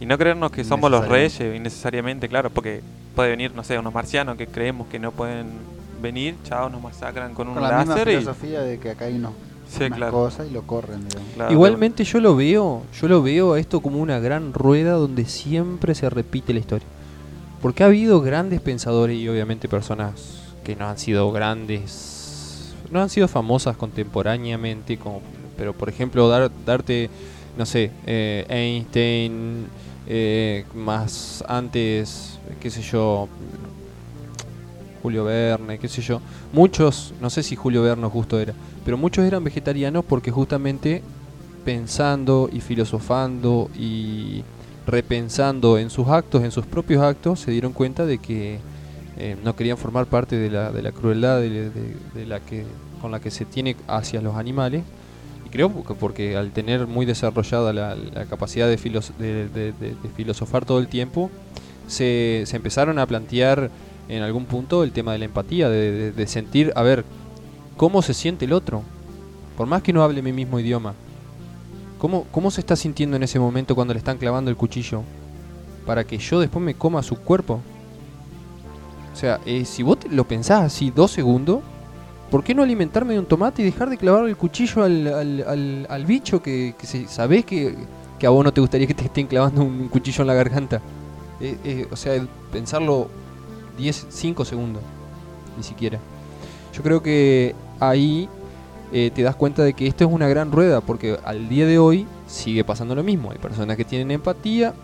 [0.00, 2.82] Y no creernos que somos los reyes, innecesariamente, claro, porque
[3.14, 5.46] puede venir, no sé, unos marcianos que creemos que no pueden
[6.02, 8.16] venir, chao, nos masacran con un con la misma láser y...
[8.18, 9.32] filosofía de que acá hay unos,
[9.68, 10.12] Sí, unas claro.
[10.12, 11.00] cosas y lo corren,
[11.34, 15.24] claro, Igualmente yo lo veo, yo lo veo a esto como una gran rueda donde
[15.24, 16.86] siempre se repite la historia.
[17.60, 23.10] Porque ha habido grandes pensadores y obviamente personas que no han sido grandes, no han
[23.10, 25.20] sido famosas contemporáneamente, como,
[25.56, 27.10] pero por ejemplo dar, darte,
[27.56, 29.66] no sé, eh, Einstein,
[30.06, 33.28] eh, más antes, qué sé yo,
[35.02, 36.20] Julio Verne, qué sé yo.
[36.52, 38.54] Muchos, no sé si Julio Verne justo era,
[38.86, 41.02] pero muchos eran vegetarianos porque justamente
[41.64, 44.44] pensando y filosofando y
[44.86, 48.60] repensando en sus actos, en sus propios actos, se dieron cuenta de que
[49.18, 51.96] eh, no querían formar parte de la, de la crueldad de,
[52.28, 52.64] la que,
[53.02, 54.84] con la que se tiene hacia los animales.
[55.44, 57.96] Y creo que porque al tener muy desarrollada la,
[58.30, 59.72] capacidad de, filos- de-
[60.14, 61.28] filosofar todo el tiempo,
[61.88, 63.68] se, se empezaron a plantear
[64.08, 67.04] en algún punto el tema de la empatía, de sentir, a ver,
[67.76, 68.82] cómo se siente el otro.
[69.56, 70.94] Por más que no hable mi mismo idioma.
[71.98, 75.02] ¿Cómo, ¿Cómo se está sintiendo en ese momento cuando le están clavando el cuchillo?
[75.86, 77.60] Para que yo después me coma su cuerpo.
[79.12, 81.60] O sea, eh, si vos lo pensás así dos segundos,
[82.30, 86.42] ¿por qué no alimentarme de un tomate y dejar de clavar el cuchillo al, bicho
[86.42, 87.74] que, que sabés que,
[88.18, 90.82] que a vos no te gustaría que te estén clavando un cuchillo en la garganta?
[91.40, 92.22] Eh, eh, o sea,
[92.52, 93.08] pensarlo
[93.78, 94.82] 10, 5 segundos,
[95.56, 95.98] ni siquiera.
[96.74, 98.28] Yo creo que ahí
[98.92, 101.78] eh, te das cuenta de que esto es una gran rueda, porque al día de
[101.78, 103.32] hoy sigue pasando lo mismo.
[103.32, 104.74] Hay personas que tienen empatía,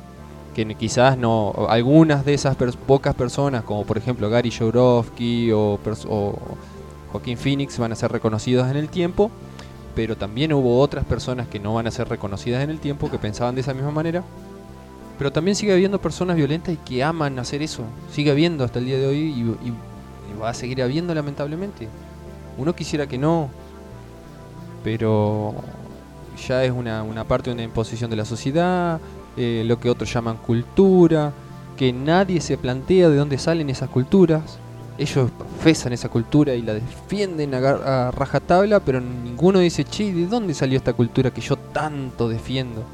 [0.54, 5.78] que quizás no, algunas de esas pocas personas, como por ejemplo Gary Jodorowsky o,
[6.08, 6.38] o
[7.12, 9.30] Joaquín Phoenix, van a ser reconocidos en el tiempo,
[9.94, 13.18] pero también hubo otras personas que no van a ser reconocidas en el tiempo, que
[13.18, 14.24] pensaban de esa misma manera.
[15.16, 17.84] Pero también sigue habiendo personas violentas y que aman hacer eso.
[18.10, 19.18] Sigue habiendo hasta el día de hoy
[19.62, 21.88] y va a seguir habiendo lamentablemente.
[22.58, 23.48] Uno quisiera que no,
[24.84, 25.54] pero
[26.46, 29.00] ya es una, una parte de una imposición de la sociedad,
[29.36, 31.32] eh, lo que otros llaman cultura,
[31.76, 34.58] que nadie se plantea de dónde salen esas culturas.
[34.98, 40.26] Ellos profesan esa cultura y la defienden a, a rajatabla, pero ninguno dice, che, ¿de
[40.26, 42.84] dónde salió esta cultura que yo tanto defiendo?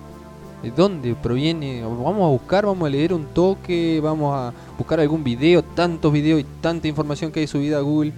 [0.63, 1.83] ¿De dónde proviene?
[1.83, 6.41] Vamos a buscar, vamos a leer un toque, vamos a buscar algún video, tantos videos
[6.41, 8.13] y tanta información que hay subida a Google.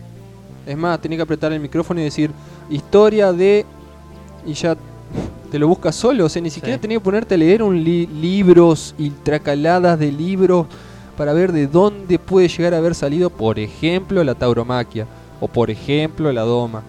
[0.70, 2.30] Es más, tenés que apretar el micrófono y decir
[2.70, 3.64] historia de.
[4.46, 4.76] y ya
[5.50, 6.24] te lo buscas solo.
[6.26, 6.82] O sea, ni siquiera Sí.
[6.82, 10.66] tenés que ponerte a leer un li- libros y tracaladas de libros
[11.16, 15.06] para ver de dónde puede llegar a haber salido, por ejemplo, la tauromaquia
[15.40, 16.82] o por ejemplo, la doma.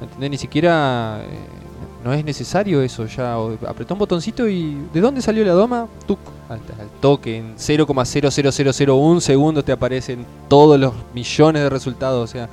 [0.00, 0.30] ¿Entendés?
[0.30, 1.28] Ni siquiera eh,
[2.04, 3.06] no es necesario eso.
[3.06, 3.34] Ya
[3.66, 5.88] apretá un botoncito y ¿de dónde salió la doma?
[6.06, 6.60] Tuc, al,
[7.00, 12.28] toque, en 0,00001 segundos te aparecen todos los millones de resultados.
[12.28, 12.48] O sea,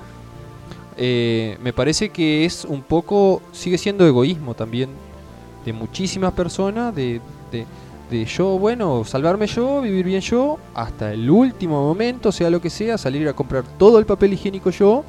[0.97, 4.89] eh, me parece que es un poco, sigue siendo egoísmo también
[5.65, 7.21] de muchísimas personas, de,
[7.51, 7.65] de,
[8.09, 12.69] de yo, bueno, salvarme yo, vivir bien yo, hasta el último momento, sea lo que
[12.69, 15.03] sea, salir a comprar todo el papel higiénico yo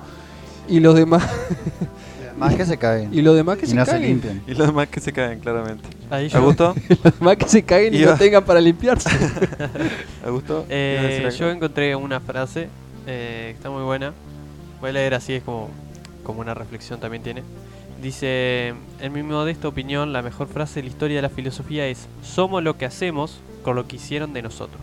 [0.69, 1.25] y los demás
[2.41, 4.09] Más que se caen y los demás que y se no se caguen.
[4.09, 4.43] limpian.
[4.47, 5.89] Y los demás que se caen, claramente.
[6.11, 6.75] Ahí ¿A yo, gusto?
[7.05, 9.09] Los demás que se caguen y Iba- no tengan para limpiarse.
[10.27, 10.67] ¿A gusto?
[10.69, 12.69] eh, yo encontré una frase
[13.07, 14.13] eh, que está muy buena.
[14.81, 15.69] Voy a leer así, es como,
[16.25, 17.43] como una reflexión también tiene.
[18.03, 22.09] Dice, en mi modesta opinión, la mejor frase de la historia de la filosofía es,
[22.23, 24.81] somos lo que hacemos con lo que hicieron de nosotros.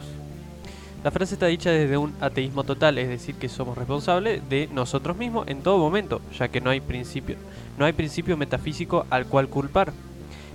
[1.03, 5.15] La frase está dicha desde un ateísmo total, es decir, que somos responsables de nosotros
[5.15, 7.37] mismos en todo momento, ya que no hay principio,
[7.77, 9.93] no hay principio metafísico al cual culpar.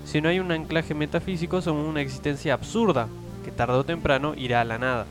[0.05, 3.07] Si no hay un anclaje metafísico, somos una existencia absurda,
[3.45, 5.07] que tarde o temprano irá a la nada.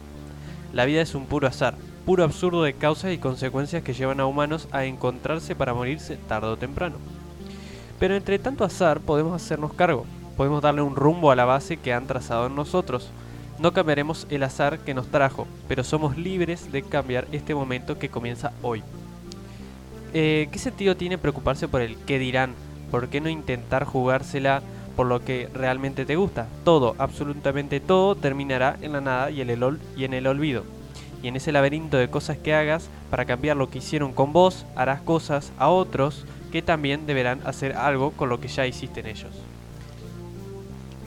[0.73, 1.75] La vida es un puro azar,
[2.05, 6.47] puro absurdo de causas y consecuencias que llevan a humanos a encontrarse para morirse tarde
[6.47, 6.97] o temprano.
[7.99, 10.05] Pero entre tanto azar podemos hacernos cargo,
[10.35, 13.11] podemos darle un rumbo a la base que han trazado en nosotros.
[13.61, 18.09] No cambiaremos el azar que nos trajo, pero somos libres de cambiar este momento que
[18.09, 18.81] comienza hoy.
[20.15, 22.55] Eh, ¿Qué sentido tiene preocuparse por el qué dirán?
[22.89, 24.63] ¿Por qué no intentar jugársela
[24.95, 26.47] por lo que realmente te gusta?
[26.63, 30.63] Todo, absolutamente todo, terminará en la nada y, el y en el olvido.
[31.21, 34.65] Y en ese laberinto de cosas que hagas para cambiar lo que hicieron con vos,
[34.75, 39.05] harás cosas a otros que también deberán hacer algo con lo que ya hiciste en
[39.05, 39.31] ellos.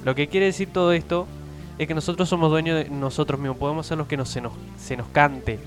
[0.05, 1.27] Lo que quiere decir todo esto
[1.79, 4.53] es que nosotros somos dueños de nosotros mismos, podemos hacer lo que nos, se, nos,
[4.79, 5.59] se nos cante.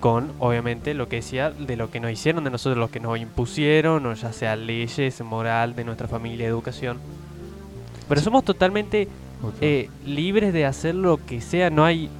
[0.00, 3.18] Con, obviamente, lo que decía, de lo que nos hicieron, de nosotros, lo que nos
[3.18, 6.98] impusieron, o ya sea leyes, moral, de nuestra familia, educación.
[8.06, 9.08] Pero somos totalmente
[9.60, 12.10] eh, libres de hacer lo que sea, no hay...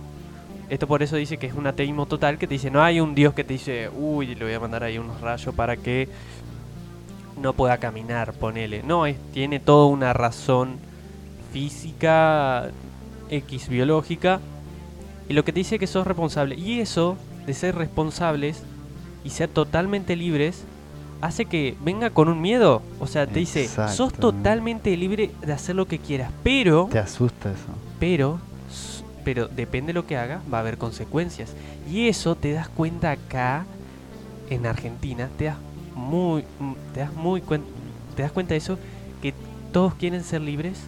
[0.71, 3.15] Esto por eso dice que es un ateísmo total, que te dice, no hay un
[3.15, 6.09] Dios que te dice, uy, le voy a mandar ahí unos rayos para que
[7.41, 8.83] no pueda caminar, ponele.
[8.83, 10.79] No, es, tiene toda una razón
[11.53, 12.71] física,
[13.31, 14.41] X biológica,
[15.29, 16.55] y lo que te dice que sos responsable.
[16.55, 17.17] Y eso,
[17.47, 18.63] de ser responsables
[19.25, 20.65] y ser totalmente libres,
[21.21, 22.83] hace que venga con un miedo.
[23.01, 27.51] O sea, te dice, sos totalmente libre de hacer lo que quieras, pero Te asusta
[27.51, 27.67] eso.
[27.99, 28.39] pero
[29.25, 31.53] pero depende de lo que hagas va a haber consecuencias
[31.91, 33.67] y eso te das cuenta acá
[34.51, 35.57] en Argentina te das
[35.97, 37.43] muy mm, te das muy
[38.15, 38.79] te das cuenta de eso
[39.21, 39.35] que
[39.73, 40.79] todos quieren ser libres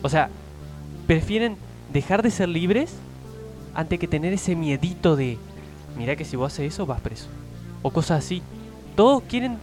[0.00, 0.30] o sea
[1.06, 1.58] prefieren
[1.94, 2.92] dejar de ser libres
[3.74, 5.38] antes que tener ese miedito de
[5.96, 7.26] mira que si vos haces eso vas preso
[7.82, 8.42] o cosas así
[8.96, 9.56] todos quieren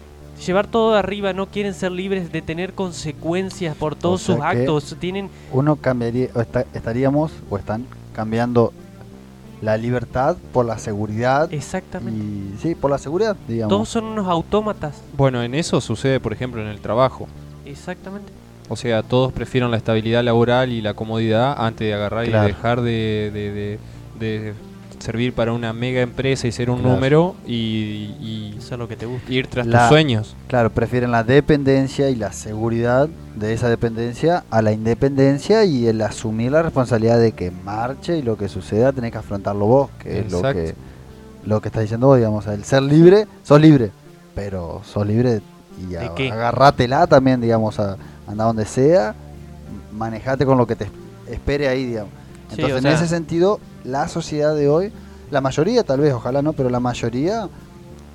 [0.45, 4.95] llevar todo arriba no quieren ser libres de tener consecuencias por todos sea sus actos
[4.99, 8.73] tienen Uno cambiaría, o está- estaríamos, o están cambiando
[9.61, 11.53] la libertad por la seguridad.
[11.53, 13.69] exactamente Y sí, por la seguridad, digamos.
[13.69, 14.99] Todos son unos autómatas.
[15.15, 17.27] Bueno, en eso sucede, por ejemplo, en el trabajo.
[17.63, 18.31] Exactamente.
[18.71, 22.47] O sea, todos prefieren la estabilidad laboral y la comodidad antes de agarrar Claro.
[22.47, 23.79] y dejar de, de- de-
[24.17, 24.53] de
[24.99, 26.93] servir para una mega empresa y ser un Claro.
[26.95, 27.51] número y,
[28.21, 29.29] y Eso es lo que te gusta.
[29.29, 30.37] ir tras La- tus sueños.
[30.47, 36.01] Claro, prefieren la dependencia y la seguridad de esa dependencia a la independencia y el
[36.01, 40.19] asumir la responsabilidad de que marche y lo que suceda tenés que afrontarlo vos, que
[40.19, 40.75] es lo que,
[41.45, 42.47] lo que está diciendo vos, digamos.
[42.47, 43.91] El ser libre, sos libre,
[44.33, 45.41] pero sos libre
[45.81, 46.31] y ¿De a- qué?
[46.31, 47.97] agarrátela también, digamos, a
[48.31, 49.15] andar donde sea,
[49.91, 50.87] manejate con lo que te
[51.29, 52.11] espere ahí, digamos.
[52.49, 54.91] Sí, Entonces, en ese sentido, la sociedad de hoy,
[55.29, 57.47] la mayoría tal vez, ojalá no, pero la mayoría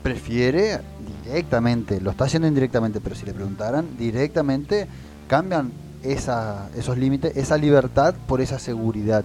[0.02, 0.80] prefiere
[1.24, 4.86] directamente, lo está haciendo indirectamente, pero si le preguntaran directamente,
[5.26, 5.72] cambian
[6.02, 9.24] esa, esos límites, esa libertad por esa seguridad.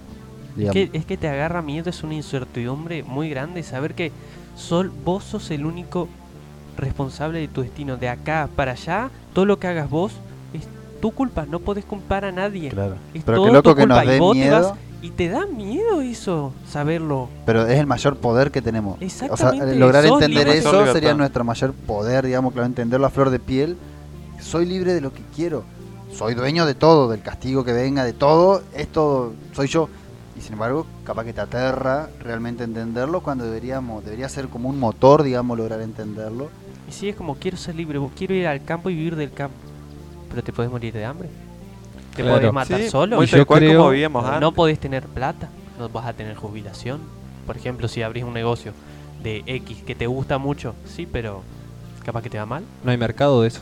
[0.58, 4.12] Es que, es que te agarra miedo, es una incertidumbre muy grande saber que
[4.56, 6.08] sol, vos sos el único
[6.76, 7.96] responsable de tu destino.
[7.96, 10.12] De acá para allá, todo lo que hagas vos
[11.02, 12.70] tu culpa, no podés culpar a nadie.
[12.70, 12.94] Claro.
[13.12, 15.28] Es Pero todo qué loco tu que nos y dé te miedo, vas- Y te
[15.28, 17.28] da miedo eso, saberlo.
[17.44, 18.94] pero es el mayor poder que tenemos.
[18.94, 20.58] O sea, Exactamente, lograr sos entender libre.
[20.60, 20.92] eso Libertad.
[20.94, 23.76] sería nuestro mayor poder, digamos, claro, entenderlo a flor de piel.
[24.40, 25.64] Soy libre de lo que quiero.
[26.16, 28.62] Soy dueño de todo, del castigo que venga, de todo.
[28.74, 29.88] Esto soy yo.
[30.38, 34.78] Y sin embargo, capaz que te aterra realmente entenderlo cuando deberíamos, debería ser como un
[34.78, 36.48] motor, digamos, lograr entenderlo.
[36.88, 39.32] Y si es como quiero ser libre, vos quiero ir al campo y vivir del
[39.32, 39.56] campo.
[40.32, 41.28] Pero te podés morir de hambre.
[42.16, 42.38] Te Claro.
[42.38, 43.16] podés matar Sí, solo.
[43.16, 44.40] muy tal yo cual creo- como vivíamos antes.
[44.40, 45.48] No podés tener plata,
[45.78, 47.00] no vas a tener jubilación.
[47.46, 48.72] Por ejemplo, si abrís un negocio
[49.22, 51.42] de X que te gusta mucho, sí, pero
[52.04, 52.64] capaz que te va mal.
[52.82, 53.60] No hay mercado de eso.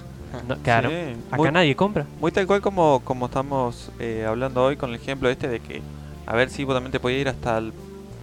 [0.49, 0.95] No, claro, Sí,
[1.29, 2.07] acá muy- nadie compra.
[2.21, 5.83] Muy tal cual como, como estamos eh, hablando hoy con el ejemplo este de que,
[6.27, 7.73] a ver si vos también te podías ir hasta el,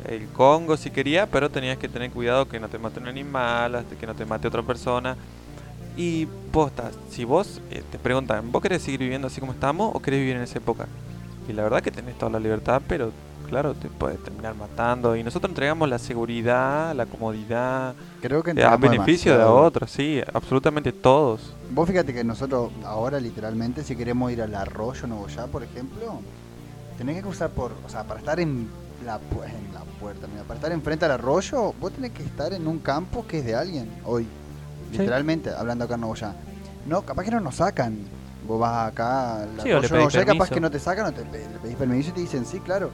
[0.08, 3.76] el Congo si querías, pero tenías que tener cuidado que no te mate un animal,
[3.76, 5.18] hasta que no te mate otra persona.
[5.98, 10.00] Y posta, si vos eh, te preguntan, ¿vos querés seguir viviendo así como estamos o
[10.02, 10.88] querés vivir en esa época?
[11.50, 13.12] Y la verdad que tenés toda la libertad, pero
[13.50, 15.16] claro, te puedes terminar matando.
[15.16, 20.22] Y nosotros entregamos la seguridad, la comodidad, Creo que eh, a beneficio de otros, sí,
[20.34, 21.56] absolutamente todos.
[21.72, 26.22] Vos fíjate que nosotros ahora literalmente si queremos ir al arroyo Nuevo Ya, por ejemplo,
[26.98, 28.70] tenés que cruzar por, o sea, para estar en
[29.06, 32.54] la, pu- en la puerta, mira, para estar enfrente al arroyo, vos tenés que estar
[32.54, 34.28] en un campo que es de alguien hoy.
[34.92, 34.98] Sí.
[35.00, 36.36] Literalmente, hablando acá en Nuevo Ya.
[36.86, 37.98] No, capaz que no nos sacan.
[38.48, 39.88] Vos vas acá al Sí, o le
[40.22, 42.46] y capaz que no te sacan, o te pe- le pedís permiso y te dicen
[42.46, 42.92] sí, claro.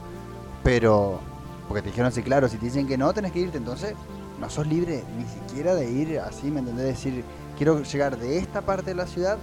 [0.64, 1.20] Pero,
[1.68, 3.94] porque te dijeron sí, claro, si te dicen que no, tenés que irte, entonces
[4.40, 6.86] no sos libre ni siquiera de ir así, ¿me entendés?
[6.86, 7.24] Decir,
[7.56, 9.38] quiero llegar de esta parte de la ciudad,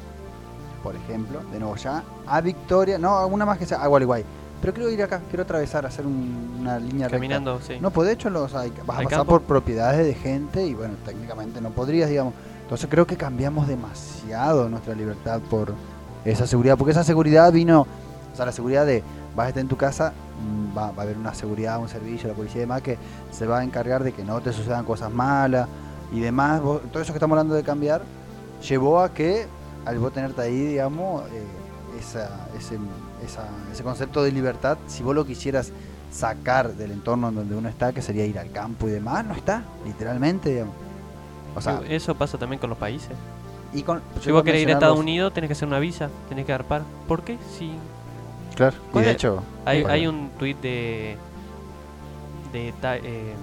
[0.84, 4.26] por ejemplo, de nuevo ya, a Victoria, no, una más que sea a Gualeguay,
[4.62, 7.18] pero quiero ir acá, quiero atravesar, hacer un- una línea recta.
[7.18, 7.78] Caminando, sí.
[7.82, 10.94] No podés, hecho los, hay- vas a ¿Al pasar por propiedades de gente y bueno,
[11.06, 12.34] técnicamente no podrías, digamos.
[12.64, 15.74] Entonces creo que cambiamos demasiado nuestra libertad por
[16.24, 17.82] esa seguridad, porque esa seguridad vino,
[18.32, 19.04] o sea, la seguridad de
[19.36, 22.30] vas a estar en tu casa, mm, va, va a haber una seguridad, un servicio,
[22.30, 22.98] la policía y demás que
[23.32, 25.68] se va a encargar de que no te sucedan cosas malas
[26.14, 26.62] y demás.
[26.62, 28.04] Vos- todo eso que estamos hablando de cambiar
[28.68, 29.48] llevó a que
[29.86, 31.44] al vos tenerte ahí, digamos, eh,
[32.02, 32.78] esa- ese,
[33.26, 35.72] esa- ese concepto de libertad, si vos lo quisieras
[36.12, 39.34] sacar del entorno en donde uno está, que sería ir al campo y demás, no
[39.34, 40.76] está, literalmente, digamos.
[41.56, 43.12] O sea, Eso pasa también con los países.
[43.74, 46.10] y con, Si vos querés ir a Estados los- Unidos, tenés que hacer una visa,
[46.28, 46.82] tenés que arpar.
[47.08, 47.38] ¿Por qué?
[47.58, 47.72] Si
[48.56, 51.16] Claro, y ¿Cuál de hecho, hay, hay un tweet de.
[52.52, 52.74] de.
[52.84, 53.34] eh,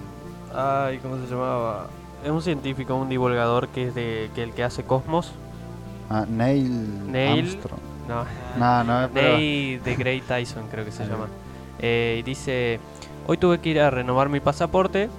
[0.55, 1.87] ay, ¿cómo se llamaba?
[2.23, 4.29] Es un científico, un divulgador que es de.
[4.35, 5.31] que el que hace Cosmos.
[6.11, 7.79] ah, Neil, Neil- Armstrong.
[8.09, 8.25] No,
[8.57, 11.27] No, no, Neil de Grey Tyson, creo que se llama.
[11.79, 12.79] Eh, y dice:
[13.27, 15.09] Hoy tuve que ir a renovar mi pasaporte.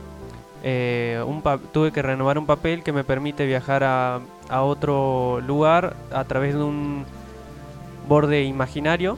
[0.63, 5.41] eh, un pa- tuve que renovar un papel que me permite viajar a, a otro
[5.47, 7.05] lugar a través de un
[8.07, 9.17] borde imaginario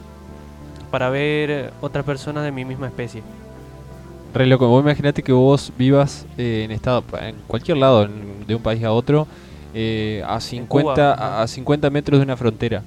[0.89, 3.23] para ver otras personas de mi misma especie.
[4.33, 8.55] Re loco, vos imaginate que vos vivas eh, en estado, en cualquier lado en- de
[8.55, 9.27] un país a otro,
[9.73, 12.83] eh, a, 50, Cuba, a, a 50 metros de una frontera.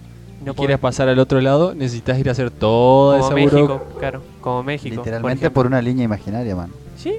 [0.47, 3.81] No y quieres pasar al otro lado, necesitas ir a hacer toda como esa México,
[3.90, 4.94] buro- claro, como México.
[4.97, 5.55] literalmente ejemplo.
[5.55, 6.70] por, una línea imaginaria, man.
[6.97, 7.14] ¿Sí?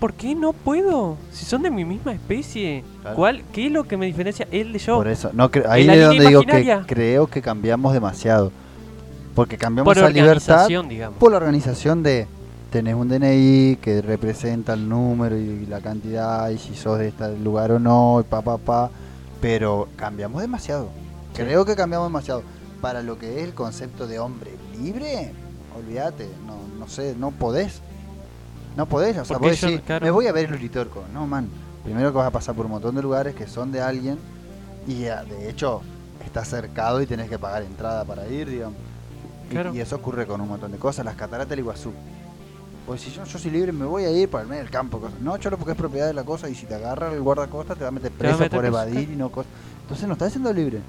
[0.00, 1.16] ¿Por qué no puedo?
[1.30, 2.84] Si son de mi misma especie.
[3.02, 3.16] Claro.
[3.16, 3.42] ¿Cuál?
[3.52, 4.96] ¿Qué es lo que me diferencia él de yo?
[4.96, 6.84] Por eso, no, ahí la es donde digo que imaginaria.
[6.86, 8.50] creo que cambiamos demasiado.
[9.34, 11.16] Porque cambiamos Por esa libertad digamos.
[11.18, 12.26] por la organización de
[12.70, 17.38] tenés un DNI que representa el número y la cantidad y si sos de este
[17.38, 18.90] lugar o no, y pa pa pa,
[19.40, 20.88] pero cambiamos demasiado.
[21.44, 22.42] Creo que cambiamos demasiado
[22.80, 25.32] para lo que es el concepto de hombre libre.
[25.76, 27.80] Olvídate, no no sé, no podés.
[28.76, 30.04] No podés, o sea, Porque vos yo- decís, claro.
[30.04, 31.02] me voy a ver el Uritorco.
[31.12, 31.48] No, man.
[31.84, 34.18] Primero que vas a pasar por un montón de lugares que son de alguien
[34.86, 35.80] y ah, de hecho
[36.24, 38.76] está cercado y tenés que pagar entrada para ir, digamos.
[39.46, 39.74] Y- Claro.
[39.74, 41.04] Y, eso ocurre con un montón de cosas.
[41.04, 41.92] Las cataratas del Iguazú.
[42.86, 45.00] Pues si yo, yo soy libre me voy a ir para el medio del campo.
[45.00, 45.18] cosas.
[45.20, 47.82] No, cholo, porque es propiedad de la cosa y si te agarra el guardacosta te
[47.82, 49.50] va a meter preso por evadir y no cosas.
[49.82, 50.80] Entonces no estás siendo libre.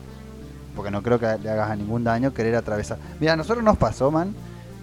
[0.76, 2.98] Porque no creo que le hagas a ningún daño querer atravesar.
[3.20, 4.34] Mira, a nosotros nos pasó, man,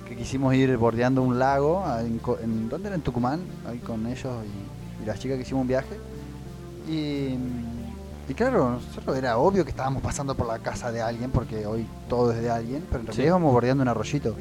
[0.08, 1.82] que quisimos ir bordeando un lago.
[1.86, 2.96] ah, En, ¿Dónde era?
[2.96, 5.96] En Tucumán, ahí con ellos y, y las chicas que hicimos un viaje.
[6.88, 7.36] Y,
[8.28, 11.86] y claro, nosotros era obvio que estábamos pasando por la casa de alguien, porque hoy
[12.08, 13.26] todo es de alguien, pero en realidad Sí.
[13.28, 14.36] íbamos bordeando un arroyito.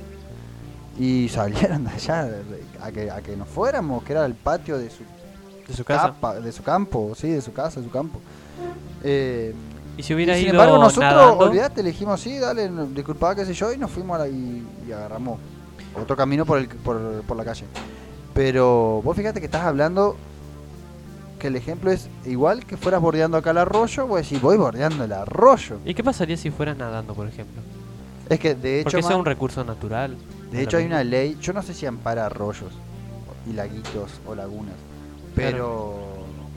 [0.98, 2.30] Y salieron de allá
[2.82, 5.04] a que, a que nos fuéramos, que era el patio de su,
[5.68, 6.08] De su casa.
[6.08, 8.20] capa- de su campo, sí, de su casa, de su campo.
[9.04, 9.54] Eh,
[9.98, 13.36] Y si y hubiera sin ido embargo, nosotros, nadando, olvídate, le dijimos, sí, dale, disculpa,
[13.36, 15.40] qué sé yo, y nos fuimos a la- y, y agarramos
[16.00, 17.66] otro camino por, el, por, por la calle.
[18.34, 20.18] Pero vos fíjate que estás hablando
[21.40, 25.04] que el ejemplo es igual que fueras bordeando acá el arroyo, vos decís, voy bordeando
[25.06, 25.78] el arroyo.
[25.86, 27.62] ¿Y qué pasaría si fueras nadando, por ejemplo?
[28.30, 30.18] Es que de hecho, Porque man, un recurso natural.
[30.52, 32.74] de hecho hay una ley, yo no sé si ampara arroyos
[33.50, 34.76] y laguitos o lagunas,
[35.36, 35.96] pero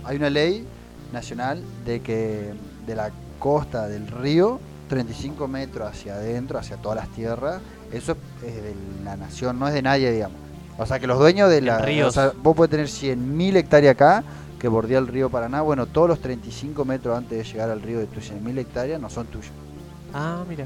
[0.04, 0.66] hay una ley
[1.12, 2.52] nacional de que
[2.86, 4.58] de la costa del río,
[4.88, 7.60] 35 metros hacia adentro, hacia todas las tierras,
[7.92, 8.16] eso
[8.46, 8.74] es de
[9.04, 10.36] la nación, no es de nadie, digamos.
[10.78, 11.78] O sea que los dueños de la...
[11.78, 12.08] ríos.
[12.08, 14.22] O sea, vos podés tener 100.000 hectáreas acá,
[14.58, 17.98] que bordea el río Paraná, bueno, todos los 35 metros antes de llegar al río
[17.98, 19.50] de tus 100.000 hectáreas no son tuyos.
[20.14, 20.64] Ah, mira.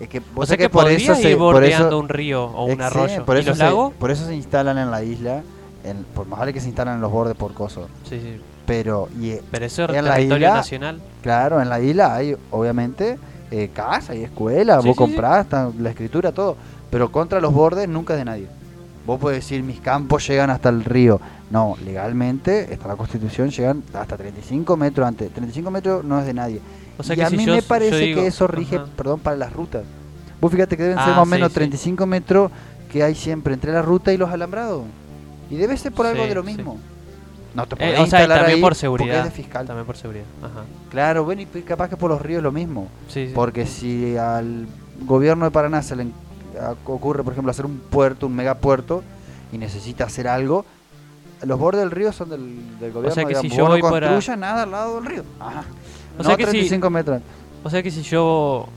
[0.00, 2.76] Es que O sea que, podrías se- ir por bordeando eso- un río o un
[2.76, 3.24] sí, arroyo.
[3.24, 3.92] Por ¿Y eso, los se, lagos?
[3.94, 5.42] por eso se instalan en la isla,
[5.84, 7.88] en- por más vale que se instalan en los bordes por coso.
[8.08, 8.40] Sí, sí.
[8.66, 11.00] Pero, y, Pero eso es En la isla- nacional.
[11.22, 13.18] claro, en la isla hay obviamente
[13.50, 15.46] eh, casa y escuela, Sí, vos sí, comprás,
[15.78, 16.56] la escritura, todo.
[16.90, 18.46] Pero contra los bordes nunca es de nadie.
[19.06, 21.20] Vos podés decir, mis campos llegan hasta el río.
[21.50, 25.30] No, legalmente, está la constitución, llegan hasta 35 metros antes.
[25.32, 26.60] 35 metros no es de nadie.
[26.98, 28.86] O sea y a si mí yo- me parece digo- que eso rige, Ajá.
[28.96, 29.82] perdón, para las rutas.
[30.40, 31.54] Vos fíjate que deben ser Ah, más o menos sí.
[31.56, 32.50] 35 metros
[32.90, 34.84] que hay siempre entre la ruta y los alambrados.
[35.50, 36.78] Y debe ser por algo de lo mismo.
[37.54, 39.18] No te Eh, podés o sea, instalar también ahí por porque seguridad.
[39.18, 39.66] es de fiscal.
[39.66, 40.24] También por seguridad.
[40.42, 40.64] Ajá.
[40.90, 42.88] Claro, bueno, y pues capaz que por los ríos lo mismo.
[43.08, 43.32] Sí, sí.
[43.34, 44.66] Porque si al
[45.02, 46.06] gobierno de Paraná se le
[46.86, 49.02] ocurre, por ejemplo, hacer un puerto, un megapuerto,
[49.52, 50.64] y necesita hacer algo,
[51.42, 53.14] los bordes del río son del, del gobierno.
[53.14, 55.24] sea que si yo Vos no voy para- nada al lado del río.
[55.40, 55.64] Ajá.
[56.18, 57.20] O no sea que si- 35 metros.
[57.64, 58.68] O sea que si yo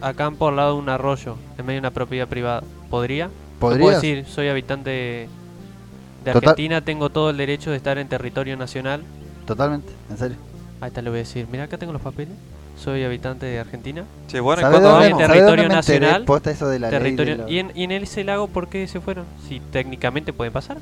[0.00, 3.30] acampo al lado de un arroyo, en medio de una propiedad privada, ¿podría?
[3.58, 4.02] Puedo ¿Podrías?
[4.02, 5.28] decir, soy habitante
[6.24, 9.02] de, Total- Argentina, tengo todo el derecho de estar en territorio nacional.
[9.46, 10.36] Totalmente, en serio.
[10.80, 12.34] Ahí está, le voy a decir, mira, acá tengo los papeles.
[12.76, 14.04] soy habitante de Argentina.
[14.26, 15.26] Che, bueno, ¿y ¿Sabés cuándo dónde, vamos?
[15.28, 18.24] Territorio nacional, Posta eso de la ley de Territorio, los- y, en, y en ese
[18.24, 19.24] lago, ¿por qué se fueron?
[19.48, 20.78] Si técnicamente pueden pasar.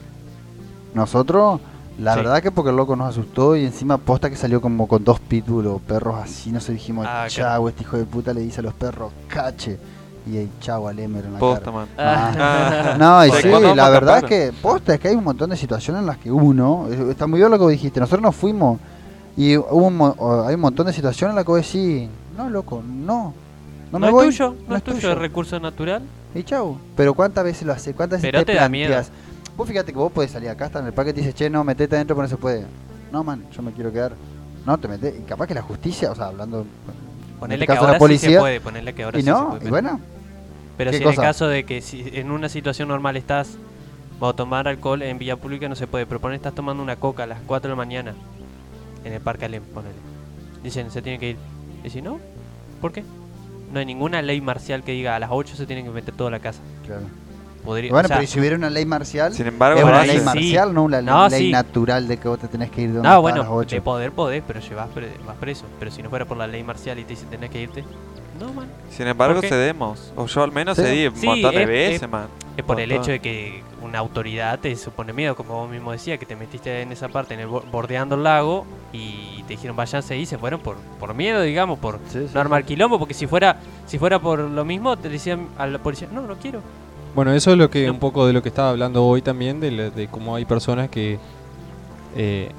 [0.95, 1.61] Nosotros,
[1.99, 2.21] la Sí.
[2.21, 5.21] verdad que porque el loco nos asustó y encima posta que salió como con dos
[5.21, 8.61] pitbull o perros así, no sé, dijimos, Ah, chau, este hijo de puta le dice
[8.61, 9.79] a los perros, cache.
[10.25, 11.77] Y ahí, chau al Emer en la Posta, cara.
[11.77, 11.89] man.
[11.99, 12.33] Ah.
[12.39, 12.97] Ah.
[12.99, 15.57] No, y ¿De sí, la verdad es que posta es que hay un montón de
[15.57, 18.79] situaciones en las que uno, está muy bien lo que vos dijiste, nosotros nos fuimos
[19.37, 22.83] y hubo un hay un montón de situaciones en las que vos decís, no loco,
[22.87, 23.35] no,
[23.91, 26.03] no, No, me es voy, tuyo, no, es tuyo, es recurso natural.
[26.35, 26.77] y chau.
[26.97, 29.11] Pero cuántas veces lo haces, cuántas veces Pero te da planteas?
[29.57, 31.51] Vos fíjate que vos podés salir acá, hasta en el parque y te dice, che,
[31.51, 32.65] no, metete adentro, pero no se puede.
[33.11, 34.13] No, man, yo me quiero quedar.
[34.65, 35.15] No, te metes.
[35.19, 36.65] Y capaz que la justicia, o sea, hablando.
[37.43, 38.29] Ponerle este que ahora policía.
[38.29, 39.67] sí se puede, ponerle que ahora y sí se no, puede.
[39.67, 40.01] y bueno,
[40.77, 43.57] Pero ¿Qué si en el caso de que si en una situación normal estás
[44.21, 47.25] o tomar alcohol en vía pública no se puede, pero poner estás tomando una coca
[47.25, 48.15] a las 4 de la mañana
[49.05, 49.95] en el Parque Alem, ponele.
[50.63, 51.37] Dicen, se tiene que ir.
[51.85, 52.21] Y si no,
[52.81, 53.03] ¿por qué?
[53.73, 56.31] No hay ninguna ley marcial que diga a las 8 se tienen que meter toda
[56.31, 56.61] la casa.
[56.87, 57.03] claro.
[57.65, 60.05] Podría, Bueno, o sea, pero ¿y si hubiera una ley marcial, Sin embargo, es una
[60.05, 60.25] ley sí.
[60.25, 61.51] marcial, no una No, ley sí.
[61.53, 63.49] natural de que vos te tenés que ir de donde no, estás a bueno, las
[63.51, 63.77] 8.
[63.77, 65.65] de poder podés, pero llevas pre- vas preso.
[65.79, 67.85] Pero si no fuera por la ley marcial y te dicen tenés que irte,
[68.41, 68.67] no, man.
[68.91, 70.13] Sin embargo, cedemos.
[70.17, 70.83] O yo al menos Sí.
[70.83, 72.27] cedí un Sí, montón de es- veces, es- man.
[72.57, 76.19] Es por el hecho de que una autoridad te supone miedo, como vos mismo decías,
[76.19, 79.75] que te metiste en esa parte, en el bo- bordeando el lago, y te dijeron
[79.77, 82.69] váyanse ahí, se fueron por, por miedo, digamos, por Sí, sí, no armar sí.
[82.69, 83.57] quilombo, porque si fuera,
[83.87, 86.61] si fuera por lo mismo, te decían a la policía, no, no quiero.
[87.15, 89.71] Bueno, eso es lo que un poco de lo que estaba hablando hoy también, de,
[89.71, 91.19] la- de cómo hay personas que
[92.17, 92.51] eh,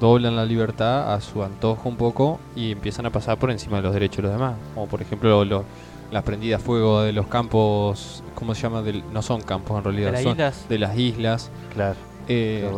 [0.00, 3.82] doblan la libertad a su antojo un poco y empiezan a pasar por encima de
[3.84, 4.54] los derechos de los demás.
[4.74, 5.64] Como por ejemplo lo-
[6.10, 8.82] las prendidas a fuego de los campos, ¿cómo se llama?
[8.82, 10.68] Del- no son campos en realidad, De las son islas.
[10.68, 11.94] de las islas, Claro,
[12.26, 12.68] eh,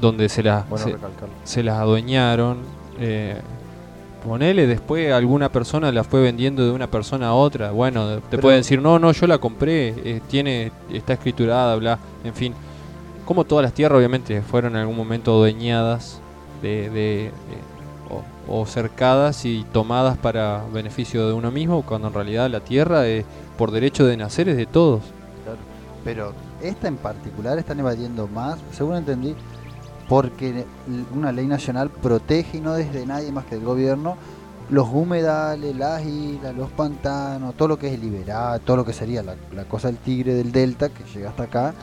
[0.00, 1.34] donde se las, bueno se, recalcarlo.
[1.44, 2.58] se las adueñaron.
[2.98, 3.36] Eh,
[4.24, 7.70] ponele, después alguna persona la fue vendiendo de una persona a otra.
[7.70, 11.98] Bueno, te Pero- pueden decir, no, no, yo la compré, eh, tiene, está escriturada, bla,
[12.24, 12.54] en fin.
[13.24, 16.20] Como todas las tierras, obviamente, fueron en algún momento adueñadas
[16.62, 17.32] de, de- de-
[18.48, 23.06] o, o cercadas y tomadas para beneficio de uno mismo, cuando en realidad la tierra,
[23.06, 23.24] es,
[23.56, 25.02] por derecho de nacer, es de todos.
[25.44, 25.58] Claro.
[26.04, 29.34] Pero esta en particular están evadiendo más, según entendí,
[30.10, 30.66] porque
[31.14, 34.16] una ley nacional protege y no desde nadie más que del gobierno
[34.68, 38.24] los humedales, las islas, los pantanos, todo lo que es el
[38.64, 41.74] todo lo que sería la, la cosa del tigre del delta que llega hasta acá,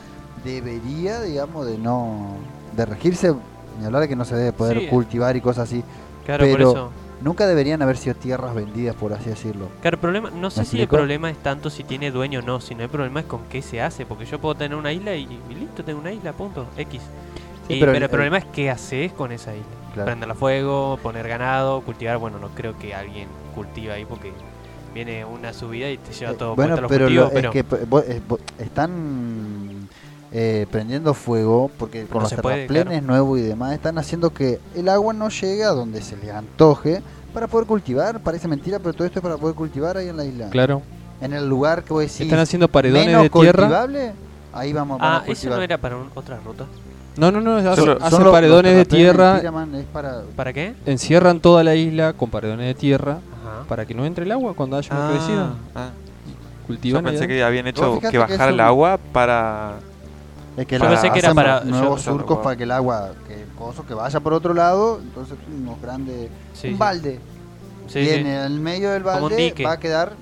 [0.44, 2.36] debería, digamos, de no
[2.76, 3.34] de regirse,
[3.78, 5.82] ni hablar de que no se debe poder Sí, cultivar y cosas así.
[6.26, 6.90] Claro, pero- por eso.
[7.20, 9.66] Nunca deberían haber sido tierras vendidas, por así decirlo.
[9.80, 12.42] Claro, el problema, no sé ¿Me si el problema es tanto si tiene dueño o
[12.42, 15.16] no, sino el problema es con qué se hace, porque yo puedo tener una isla
[15.16, 17.00] y, y listo, tengo una isla, punto, X.
[17.68, 19.66] Sí, Y- pero pero, el- el, problema es qué haces con esa isla.
[19.94, 20.06] Claro.
[20.06, 22.18] Prenderla a fuego, poner ganado, cultivar.
[22.18, 24.32] Bueno, no creo que alguien cultive ahí porque
[24.94, 27.28] viene una subida y te lleva Eh, todo bueno, a los pero, cultivos.
[27.28, 28.20] lo- pero es que eh,
[28.58, 29.88] están
[30.32, 34.88] eh, prendiendo fuego porque con No los terraplenes nuevos y demás están haciendo que el
[34.90, 37.00] agua no llegue a donde se les antoje
[37.32, 38.20] para poder cultivar.
[38.20, 40.50] Parece mentira, pero todo esto es para poder cultivar ahí en la isla.
[40.50, 40.82] Claro.
[41.20, 43.62] En el lugar que vos decís Están haciendo paredones menos de tierra.
[43.64, 44.12] cultivable,
[44.52, 45.56] ahí vamos, a ah, eso cultivar.
[45.58, 46.66] no era para un- otra ruta.
[47.18, 50.74] No, no, no, hace, Son paredones los de tierra, es para ¿Para qué?
[50.86, 53.64] encierran toda la isla con paredones de tierra Ajá.
[53.68, 55.52] para que no entre el agua cuando haya una Ah, crecida.
[55.74, 55.90] ah.
[56.28, 57.26] Yo Cultivan pensé allá.
[57.26, 59.74] que habían hecho que bajar el agua para...
[60.56, 63.10] Es que Yo la- pensé que era para- nuevos yo- surcos para que el agua,
[63.26, 66.78] que coso que vaya por otro lado, entonces unos grandes, Sí, un sí.
[66.78, 67.20] balde.
[67.88, 68.10] Sí, y sí.
[68.14, 70.12] en el medio del balde va a quedar,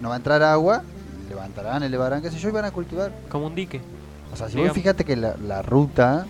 [0.00, 0.82] no va a entrar agua,
[1.28, 3.10] levantarán, elevarán, qué sé yo, y van a cultivar.
[3.28, 3.80] Como un dique.
[4.32, 4.70] O sea, si Digamos.
[4.70, 6.26] vos fíjate que la, la ruta,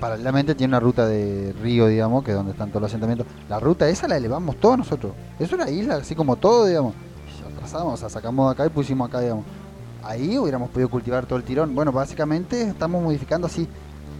[0.00, 3.26] paralelamente tiene una ruta de río, digamos, que es donde están todos los asentamientos.
[3.48, 5.12] La ruta esa la elevamos todos nosotros.
[5.38, 6.94] Es una isla, así como todo, digamos.
[7.56, 9.44] Y Pasamos, o sea, sacamos de acá y pusimos acá, digamos.
[10.02, 11.74] Ahí hubiéramos podido cultivar todo el tirón.
[11.74, 13.66] Bueno, básicamente estamos modificando así.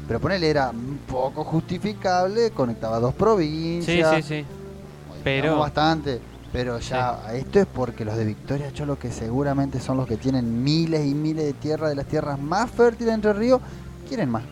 [0.08, 4.16] Pero ponele, era un poco justificable, conectaba dos Sí, provincias.
[4.16, 4.44] sí, sí.
[5.08, 6.20] modificamos Pero- bastante.
[6.52, 10.62] Pero ya, esto es porque los de Victoria Cholo, que seguramente son los que tienen
[10.62, 13.60] miles y miles de tierras, de las tierras más fértiles entre ríos,
[14.08, 14.44] quieren más.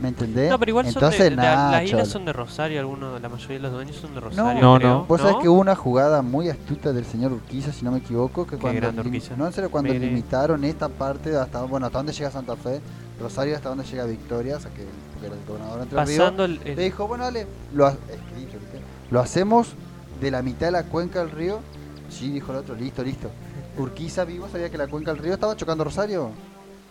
[0.00, 0.48] ¿Me entendés?
[0.50, 3.56] No, pero igual Entonces, son de, la- las islas son de Rosario, algunos, la mayoría
[3.58, 4.62] de los dueños son de Rosario.
[4.62, 4.88] No, creo.
[4.90, 5.04] no.
[5.04, 8.44] Vos sabés que hubo una jugada muy astuta del señor Urquiza, si no me equivoco,
[8.46, 10.06] que Qué cuando, lim- no, en serio, cuando Mire.
[10.06, 12.80] limitaron esta parte hasta, bueno, hasta donde llega Santa Fe,
[13.20, 16.60] Rosario hasta donde llega Victoria, o sea que porque era el gobernador entre Pasando el,
[16.64, 18.80] el- le dijo, bueno, dale, lo, ha- escrito, ¿viste?
[19.10, 19.74] lo hacemos
[20.18, 21.60] de la mitad de la cuenca del río.
[22.08, 23.30] Sí, dijo el otro, listo, listo.
[23.76, 26.30] Urquiza vivo sabía que la cuenca del río estaba chocando Rosario.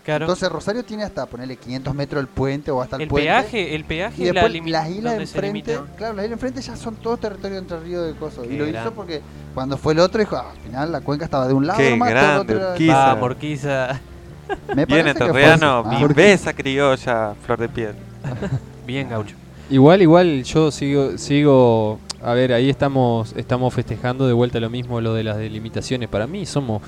[0.10, 0.26] Claro.
[0.26, 3.28] Entonces Rosario tiene hasta ponerle 500 metros el puente o hasta el, el puente.
[3.28, 6.62] peaje, el peaje Y es la después limi- las islas enfrente, claro, las islas enfrente
[6.62, 8.42] ya son todo territorio de Entre Ríos de Coso.
[8.42, 8.92] Qué Y lo hizo grande.
[8.96, 9.22] porque
[9.54, 11.92] cuando fue el otro dijo, ah, al final la cuenca estaba de un lado Qué
[11.92, 12.94] nomás, todo el grande, otro era- Urquiza.
[12.96, 14.02] Va, Morquiza.
[14.76, 15.20] Me Bien así.
[15.24, 17.94] Ah, viveza criolla, flor de piel.
[18.88, 19.36] Bien, gaucho.
[19.70, 25.00] Igual, igual, yo sigo, sigo, a ver, ahí estamos, estamos festejando de vuelta lo mismo,
[25.00, 26.10] lo de las delimitaciones.
[26.10, 26.82] Para mí somos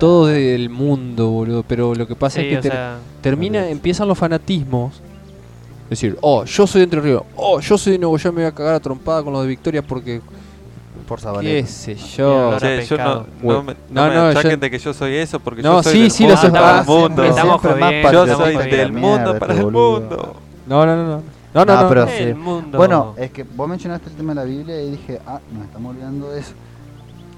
[0.00, 4.08] todos del mundo, boludo, pero lo que pasa Sí, es que ter- sea, termina, empiezan
[4.08, 4.96] los fanatismos.
[5.84, 8.42] Es decir, oh, yo soy de Entre Ríos, oh, yo soy de Nuevo, yo me
[8.42, 10.20] voy a cagar a trompada con los de Victoria porque,
[11.08, 11.68] por qué Zabaleta.
[11.68, 12.56] sé yo.
[12.58, 15.14] Che, yo no, no me, no, no me no, achaquen yo- de que yo soy
[15.16, 17.24] eso, porque No, yo soy sí, del sí, mundo para el mundo.
[17.24, 20.36] estamos jodiendo, Yo soy del Mierda, mundo para el mundo.
[20.66, 21.22] No, no, no, no.
[21.52, 21.88] No, no, No, no.
[21.88, 22.32] pero- sí.
[22.34, 22.78] mundo.
[22.78, 25.90] Bueno, es que vos mencionaste el tema de la Biblia y dije, ah, nos estamos
[25.96, 26.52] olvidando de eso.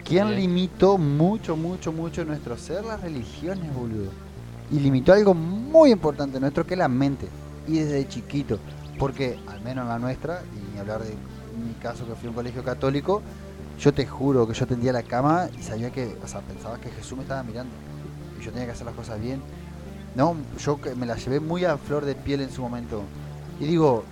[0.05, 0.35] ¿Quién Sí.
[0.35, 2.85] limitó mucho, mucho, mucho nuestro ser?
[2.85, 4.11] Las religiones, boludo.
[4.71, 7.29] Y limitó algo muy importante nuestro que es la mente.
[7.69, 8.59] Y desde chiquito.
[8.99, 10.43] Porque, al menos en la nuestra,
[10.75, 13.23] y hablar de mi caso que fui a un colegio católico,
[13.79, 16.91] yo te juro que yo tendía la cama y sabía que, o sea, pensaba que
[16.91, 17.73] Jesús me estaba mirando.
[18.41, 19.41] Y yo tenía que hacer las cosas bien.
[20.15, 23.03] No, yo me la llevé muy a flor de piel en su momento.
[23.61, 24.05] Y digo,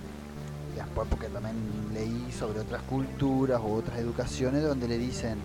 [0.75, 1.55] después porque también
[1.93, 5.37] leí sobre otras culturas o otras educaciones donde le dicen,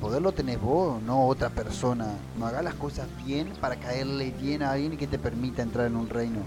[0.00, 2.06] poder lo tenés vos, no otra persona.
[2.38, 5.96] No hagas las cosas bien para caerle bien a alguien que te permita entrar en
[5.96, 6.40] un reino.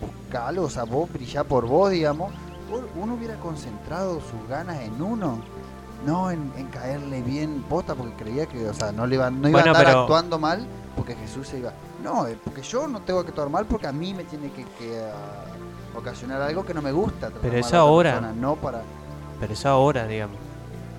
[0.00, 2.32] Buscalo, o sea, vos brillá por vos, digamos.
[3.00, 5.38] Uno hubiera concentrado sus ganas en uno,
[6.04, 9.48] no en, en caerle bien posta, porque creía que, o sea, no, le iba, no
[9.48, 11.72] iba Bueno, a estar pero- actuando mal porque Jesús se iba.
[12.04, 14.64] No, eh, porque yo no tengo que actuar mal porque a mí me tiene que,
[14.78, 17.30] que, ah, ocasionar algo que no me gusta.
[17.40, 18.12] Pero es ahora.
[18.12, 18.82] persona, no para.
[19.40, 20.36] Pero eso ahora, digamos.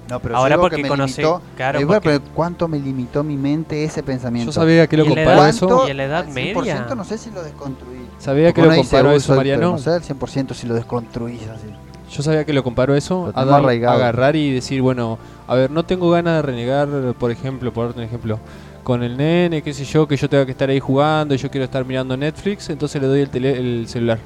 [0.09, 3.37] No, pero Ahora yo porque limitó- claro, Eh, bueno, porque- pero ¿cuánto me limitó mi
[3.37, 4.51] mente ese pensamiento?
[4.51, 5.87] Yo sabía que lo ¿Y en la comparó eso.
[5.87, 6.53] y en la edad media?
[6.53, 7.99] 100% no sé si lo desconstruí.
[8.17, 9.71] Sabía que lo comparó "Uy, eso, soy", pero Mariano.
[9.73, 11.67] No sé al 100% si lo desconstruís así.
[12.11, 15.69] Yo sabía que lo comparó eso Lo a dar- agarrar y decir, bueno, a ver,
[15.69, 16.87] no tengo ganas de renegar,
[17.19, 18.39] por ejemplo, por darte un ejemplo,
[18.83, 21.51] con el nene, qué sé yo, que yo tenga que estar ahí jugando y yo
[21.51, 24.17] quiero estar mirando Netflix, entonces le doy el, tele- el celular.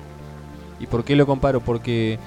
[0.79, 1.59] ¿Y por qué lo comparo?
[1.59, 2.17] Porque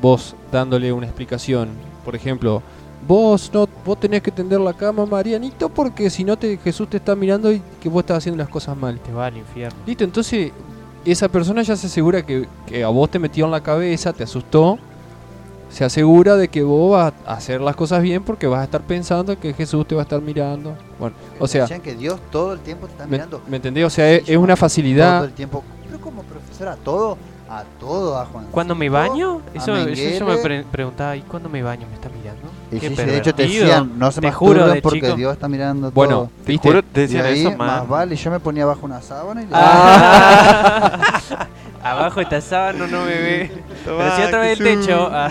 [0.00, 1.68] vos dándole una explicación,
[2.06, 2.62] por ejemplo,
[3.06, 6.98] vos no vos tenés que tender la cama, Marianito, porque si no te Jesús te
[6.98, 8.98] está mirando y que vos estás haciendo las cosas mal.
[9.00, 9.78] Te va al infierno.
[9.86, 10.52] Listo, entonces
[11.04, 14.22] esa persona ya se asegura que, que a vos te metió en la cabeza, te
[14.22, 14.78] asustó,
[15.68, 18.82] se asegura de que vos vas a hacer las cosas bien porque vas a estar
[18.82, 20.76] pensando que Jesús te va a estar mirando.
[21.00, 23.40] Bueno, o sea, Decían que Dios todo el tiempo te está ¿me, mirando.
[23.48, 23.84] me entendés?
[23.84, 25.24] O sea, Sí, es, es una Todo facilidad.
[25.24, 25.64] el tiempo.
[25.86, 27.16] Pero como profesora, a todo,
[27.48, 28.46] a todo, a Juan.
[28.52, 29.40] ¿Cuando me baño?
[29.54, 31.86] Eso, a eso yo me pre- preguntaba, ¿y cuando me baño?
[31.88, 32.42] ¿Me está mirando?
[32.72, 34.26] Y sí, sí, de hecho te decían, no se Te
[34.74, 35.14] de porque chico.
[35.16, 36.30] Dios está mirando Bueno, todo.
[36.44, 36.68] Te ¿viste?
[36.68, 39.50] juro, te Y ahí, eso, más vale, yo me ponía bajo una sábana y le
[39.54, 40.98] Ah.
[41.84, 43.52] Abajo esta sábana no me ve.
[43.84, 44.86] Pero si otra vez el Jesús.
[44.86, 45.08] techo.
[45.12, 45.28] ah.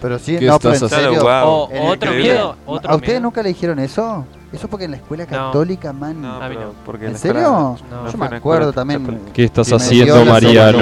[0.00, 1.24] Pero sí, ¿Qué no, pero en serio.
[1.24, 2.56] O el- otro miedo.
[2.66, 3.22] Otro ¿A ustedes miedo.
[3.22, 4.26] nunca le dijeron eso?
[4.52, 5.30] Eso porque en la escuela No.
[5.30, 6.20] católica, man.
[6.20, 6.74] No, A mí pero no.
[6.84, 7.76] porque ¿En serio?
[7.90, 8.10] No.
[8.10, 9.20] Yo me acuerdo también.
[9.32, 10.78] ¿Qué estás haciendo, Mariano?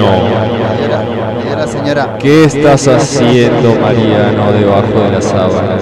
[1.56, 2.16] la señora.
[2.18, 5.76] ¿Qué estás haciendo, Mariano, debajo de la sábana?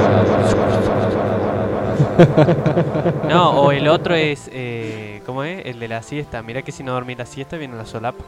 [3.29, 4.51] No, o el otro es.
[4.53, 5.65] Eh, ¿Cómo es?
[5.67, 6.43] El de la siesta.
[6.43, 8.25] Mirá que si no dormís la siesta viene la solapa.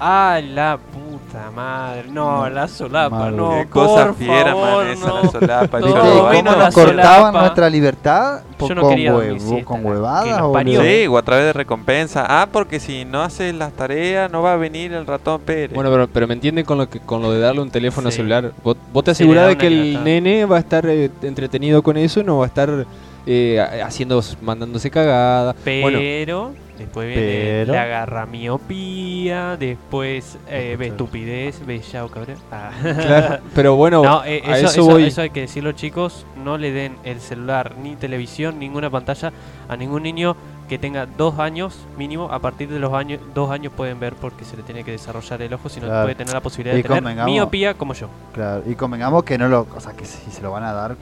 [0.00, 2.04] Ah, la puta madre.
[2.10, 3.36] No, la solapa, Madre.
[3.36, 3.50] no.
[3.50, 5.22] Qué cosa por fiera, favor, man, esa no.
[5.22, 5.80] la solapa.
[5.80, 6.50] No, ¿Viste cholo, cómo ¿no?
[6.58, 7.40] la nos cortaban solapa.
[7.40, 8.40] nuestra libertad?
[8.58, 10.58] Po- Yo no con, quería huevo- con huevadas, o.
[10.82, 12.26] Sí, o a través de recompensa.
[12.28, 15.74] Ah, porque si no haces las tareas no va a venir el ratón Pérez.
[15.74, 18.16] Bueno, pero, pero me entienden con lo que con lo de darle un teléfono Sí.
[18.16, 18.52] celular.
[18.62, 20.04] Vos, vos te asegurás de que el libertad.
[20.04, 22.84] nene va a estar eh, entretenido con eso y no va a estar
[23.26, 25.54] eh, a- haciendo, mandándose cagada.
[25.64, 32.08] Bueno, Pero después viene Pero- la agarra miopía, después eh, ve estupidez, ve ya o
[32.08, 32.36] cabrón.
[32.50, 32.70] Ah.
[32.82, 35.04] claro, pero bueno, No, eh, a eso, eso eso- voy.
[35.04, 39.32] eso hay que decirlo chicos, no le den el celular ni televisión, ninguna pantalla
[39.68, 40.36] a ningún niño
[40.68, 44.44] que tenga dos años mínimo, a partir de los años, dos años pueden ver porque
[44.46, 46.04] se le tiene que desarrollar el ojo, si no Claro.
[46.04, 48.08] puede tener la posibilidad Y de tener miopía como yo.
[48.32, 49.66] Claro, y convengamos que no lo.
[49.76, 50.96] O sea, que si se lo van a dar,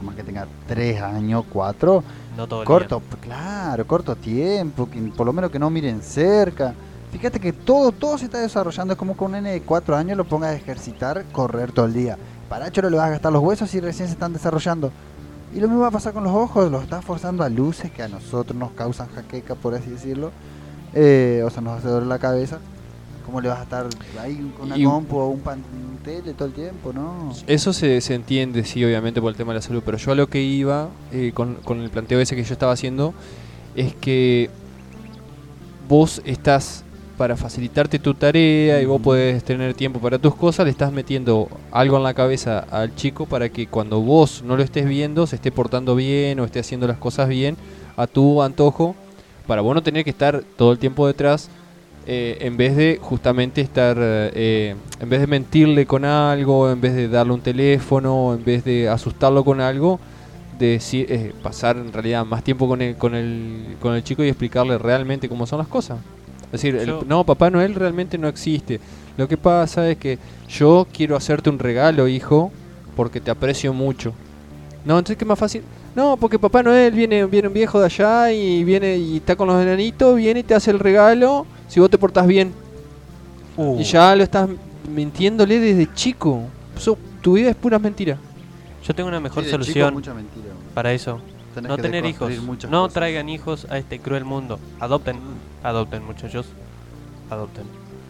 [0.00, 2.02] por, más que tenga tres años, cuatro,
[2.36, 6.74] No todo el corto, claro, corto tiempo, que por lo menos que no miren cerca.
[7.12, 8.92] Fíjate que todo, todo se está desarrollando.
[8.92, 11.92] Es como que un nene de cuatro años lo pongas a ejercitar, correr todo el
[11.92, 12.16] día.
[12.48, 14.92] Para no le vas a gastar los huesos y recién se están desarrollando.
[15.52, 18.04] Y lo mismo va a pasar con los ojos, los estás forzando a luces que
[18.04, 20.30] a nosotros nos causan jaqueca, por así decirlo.
[20.94, 22.58] Eh, o sea, nos hace doler la cabeza.
[23.30, 23.86] ¿Cómo le vas a estar
[24.20, 26.92] ahí con una Y- compu o un, pan, un tele todo el tiempo?
[26.92, 27.32] No.
[27.46, 30.14] Eso se, se entiende, sí, obviamente por el tema de la salud, pero yo a
[30.16, 33.14] lo que iba eh, con, con el planteo ese que yo estaba haciendo
[33.76, 34.50] es que
[35.88, 36.82] vos estás
[37.16, 41.46] para facilitarte tu tarea y vos podés tener tiempo para tus cosas, le estás metiendo
[41.70, 45.36] algo en la cabeza al chico para que cuando vos no lo estés viendo se
[45.36, 47.56] esté portando bien o esté haciendo las cosas bien
[47.96, 48.96] a tu antojo,
[49.46, 51.48] para vos no tener que estar todo el tiempo detrás,
[52.12, 56.92] eh, en vez de justamente estar, eh, en vez de mentirle con algo, en vez
[56.96, 60.00] de darle un teléfono, en vez de asustarlo con algo,
[60.58, 64.24] de decir- eh, pasar en realidad más tiempo con el, con, el, con el chico
[64.24, 65.98] y explicarle realmente cómo son las cosas.
[66.46, 68.80] Es decir, el- no, Papá Noel realmente no existe.
[69.16, 70.18] Lo que pasa es que
[70.48, 72.50] yo quiero hacerte un regalo, hijo,
[72.96, 74.12] porque te aprecio mucho.
[74.84, 75.62] No, entonces qué más fácil.
[75.94, 79.46] No, porque Papá Noel viene, viene un viejo de allá y viene y está con
[79.46, 82.52] los enanitos, viene y te hace el regalo si vos te portás bien.
[83.56, 84.48] Uh, Y ya lo estás
[84.92, 86.42] mintiéndole desde chico.
[86.76, 88.16] So- tu vida es pura mentira.
[88.84, 90.46] Yo tengo una mejor Sí, de chico, solución mucha mentira.
[90.74, 91.20] para eso.
[91.54, 92.30] Tenés No que tener hijos.
[92.70, 92.94] No cosas.
[92.94, 94.58] traigan hijos a este cruel mundo.
[94.78, 95.16] Adopten.
[95.62, 96.46] Adopten, muchachos.
[97.28, 97.64] Adopten.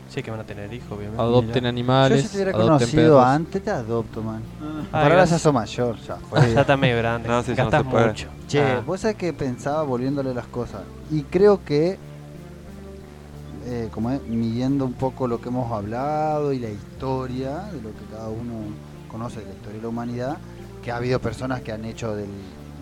[0.09, 1.21] Sí que van a tener hijos, obviamente.
[1.23, 3.25] Adopten Yo animales, si te hubiera adopten conocido perros.
[3.25, 4.43] antes te adopto, man.
[4.91, 6.41] Para ahora ya sos mayor, ya Ah, fue.
[6.55, 7.29] ya está medio grande.
[7.29, 7.43] No,
[7.91, 8.07] puede.
[8.09, 8.27] mucho.
[8.49, 8.83] Che, Ah.
[8.85, 10.83] vos sabés que pensaba volviéndole las cosas.
[11.11, 11.99] Y creo que,
[13.71, 17.91] eh, como es, midiendo un poco lo que hemos hablado y la historia, de lo
[17.91, 18.53] que cada uno
[19.09, 20.39] conoce de la historia de la humanidad,
[20.83, 22.27] que ha habido personas que han hecho del-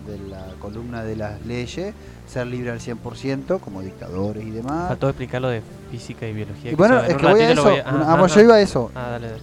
[0.07, 1.93] de la columna de las leyes
[2.27, 4.87] ser libre al 100%, como dictadores y demás.
[4.87, 5.61] Faltó explicar lo de
[5.91, 6.71] física y biología.
[6.71, 7.63] Y bueno, es que voy a eso.
[7.63, 8.43] lo voy a- ah, vamos, ah, yo ah.
[8.43, 8.91] iba a eso.
[8.95, 9.41] Ah, dale, dale.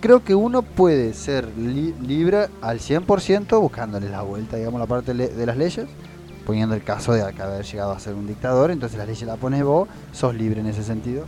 [0.00, 5.12] Creo que uno puede ser li- libre al 100% buscándole la vuelta, digamos, la parte
[5.12, 5.86] de las leyes,
[6.46, 9.62] poniendo el caso de haber llegado a ser un dictador, entonces las leyes las pones
[9.64, 11.26] vos, sos libre en ese sentido.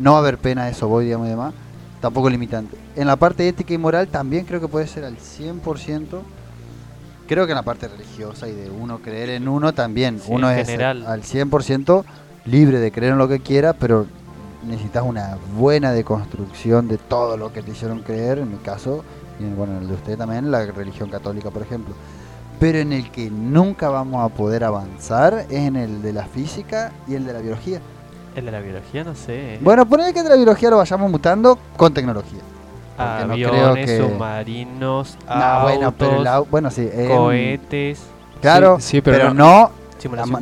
[0.00, 1.54] No va a haber pena eso, voy, digamos, y demás.
[2.00, 2.76] Tampoco limitante.
[2.96, 6.22] En la parte ética y moral también creo que puede ser al 100%.
[7.28, 10.18] Creo que en la parte religiosa y de uno creer en uno también.
[10.18, 11.06] Sí, uno es general.
[11.06, 12.04] al 100%
[12.46, 14.06] libre de creer en lo que quiera, pero
[14.66, 19.04] necesitas una buena deconstrucción de todo lo que te hicieron creer, en mi caso,
[19.38, 21.94] y en, bueno, en el de usted también, la religión católica, por ejemplo.
[22.62, 26.92] Pero en el que nunca vamos a poder avanzar es en el de la física
[27.08, 27.80] y el de la biología.
[28.36, 29.58] El de la biología, no sé.
[29.60, 32.38] Bueno, poner que el de la biología lo vayamos mutando con tecnología.
[32.96, 37.08] porque no creo Aviones, que- submarinos, Nah, bueno, pero el autos, au- bueno, sí, eh,
[37.12, 38.00] cohetes,
[38.40, 39.70] claro, Sí, sí, pero, pero no,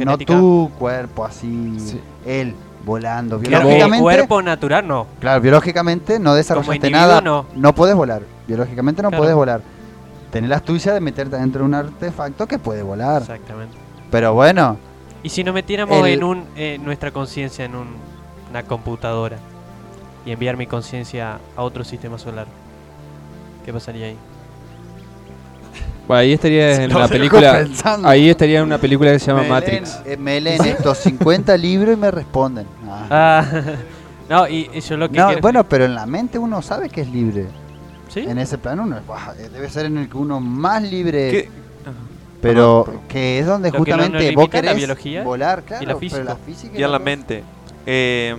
[0.04, 2.00] no tu cuerpo así, Sí.
[2.26, 3.38] él volando.
[3.40, 5.06] Que el Biológicamente, cuerpo natural no.
[5.20, 7.46] claro, biológicamente no desarrollaste nada, no.
[7.54, 9.22] no podés volar, biológicamente no Claro.
[9.22, 9.60] podés volar.
[10.30, 13.22] Tenés la astucia de meterte dentro de un artefacto que puede volar.
[13.22, 13.76] Exactamente.
[14.10, 14.76] Pero bueno,
[15.22, 17.94] Y si nos metiéramos El- en un, eh, nuestra conciencia en un-
[18.50, 19.36] una computadora
[20.24, 22.46] y enviar mi conciencia a otro sistema solar,
[23.66, 24.16] ¿qué pasaría ahí?
[26.08, 27.52] Bueno, ahí estaría en dejo película.
[27.58, 28.08] pensando.
[28.08, 30.00] Ahí estaría en una película que se llama me Matrix.
[30.04, 32.66] leen, eh, me leen estos 50 libros y me responden.
[32.88, 33.06] Ah.
[33.10, 33.46] Ah,
[34.30, 36.88] no, y, y yo lo que No, quiero- bueno, pero en la mente uno sabe
[36.88, 37.46] que es libre.
[38.10, 38.20] ¿Sí?
[38.20, 41.48] En ese plano uno eh, debe ser en el que uno más libre ¿Qué?
[42.42, 45.82] Pero que es donde Lo que no- no justamente vos la querés biología volar, claro,
[45.82, 46.24] la pero física.
[46.24, 47.44] la física Y a la mente.
[47.86, 48.34] Eh,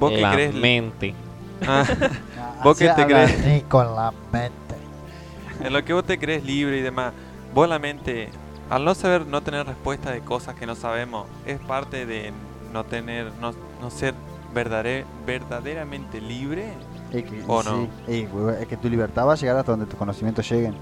[0.00, 0.54] ¿Vos qué La crees?
[0.54, 1.14] mente.
[1.66, 2.10] Ah, cosa.
[2.64, 3.64] ¿Vos Así te crees?
[3.64, 4.54] con la mente.
[5.62, 7.12] en lo que vos te crees libre y demás,
[7.54, 8.30] vos la mente,
[8.70, 12.32] al no saber, no tener respuesta de cosas que no sabemos, es parte de
[12.72, 14.14] no tener, no, no ser
[15.26, 16.72] verdaderamente libre.
[17.12, 17.82] Es que, ¿O sí, no?
[18.06, 20.74] es que- es que tu libertad va a llegar hasta donde tus conocimientos lleguen.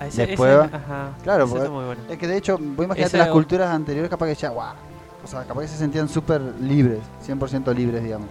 [0.00, 2.00] Ah, ese- después ese- ajá, Claro, porque- bueno.
[2.08, 4.74] Es que de hecho, vos imaginate las o- culturas anteriores capaz que decían, guau.
[5.22, 8.28] O sea, capaz que se sentían súper libres, 100% libres, digamos.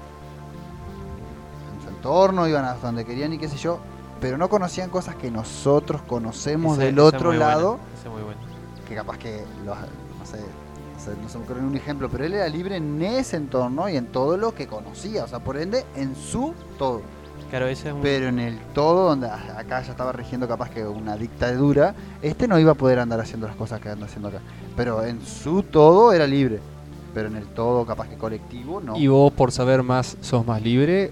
[1.75, 3.79] En su entorno, iban hasta donde querían y qué sé yo.
[4.21, 7.79] Pero no conocían cosas que nosotros conocemos Ese- del otro muy bueno, lado.
[7.97, 8.39] ese es muy bueno.
[8.87, 12.25] que capaz que los, no sé, no sé, no se me ocurre un ejemplo, pero
[12.25, 15.55] él era libre en ese entorno y en todo lo que conocía, o sea, por
[15.57, 17.01] ende, en su todo.
[17.49, 18.01] Claro, ese es un...
[18.01, 22.47] Pero en el todo, donde a- acá ya estaba rigiendo capaz que una dictadura, este
[22.47, 24.39] no iba a poder andar haciendo las cosas que anda haciendo acá.
[24.75, 26.59] Pero en su todo era libre,
[27.13, 28.97] pero en el todo capaz que colectivo no.
[28.97, 31.11] ¿Y vos por saber más sos más libre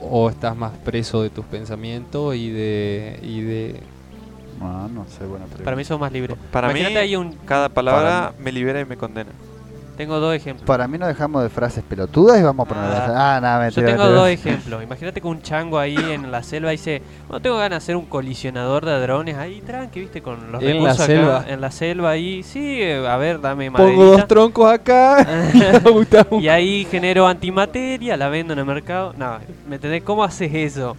[0.00, 3.80] o estás más preso de tus pensamientos y de y de
[4.60, 5.64] Ah, no sé, bueno, pero...
[5.64, 6.36] Para mí son más libres.
[6.52, 7.32] Para mí, Imagínate hay un...
[7.44, 9.30] cada palabra me libera y me condena.
[9.96, 10.66] Tengo dos ejemplos.
[10.66, 12.84] Para mí no dejamos de frases pelotudas y vamos a poner...
[12.84, 13.36] Ah.
[13.36, 14.08] Ah, nada, Yo tengo mentira.
[14.20, 14.82] dos ejemplos.
[14.82, 17.00] Imagínate que un chango ahí en la selva dice,
[17.30, 20.82] no tengo ganas de hacer un colisionador de drones ahí, tranqui, viste, con los En
[20.82, 21.44] la recursos acá, selva.
[21.48, 22.42] en la selva ahí.
[22.42, 24.26] Sí, eh, a ver, dame pongo dos maderita.
[24.26, 25.24] troncos acá
[26.40, 29.14] y ahí genero antimateria, la vendo en el mercado.
[29.16, 29.38] No,
[29.68, 30.02] ¿me entendés?
[30.02, 30.96] ¿Cómo haces eso?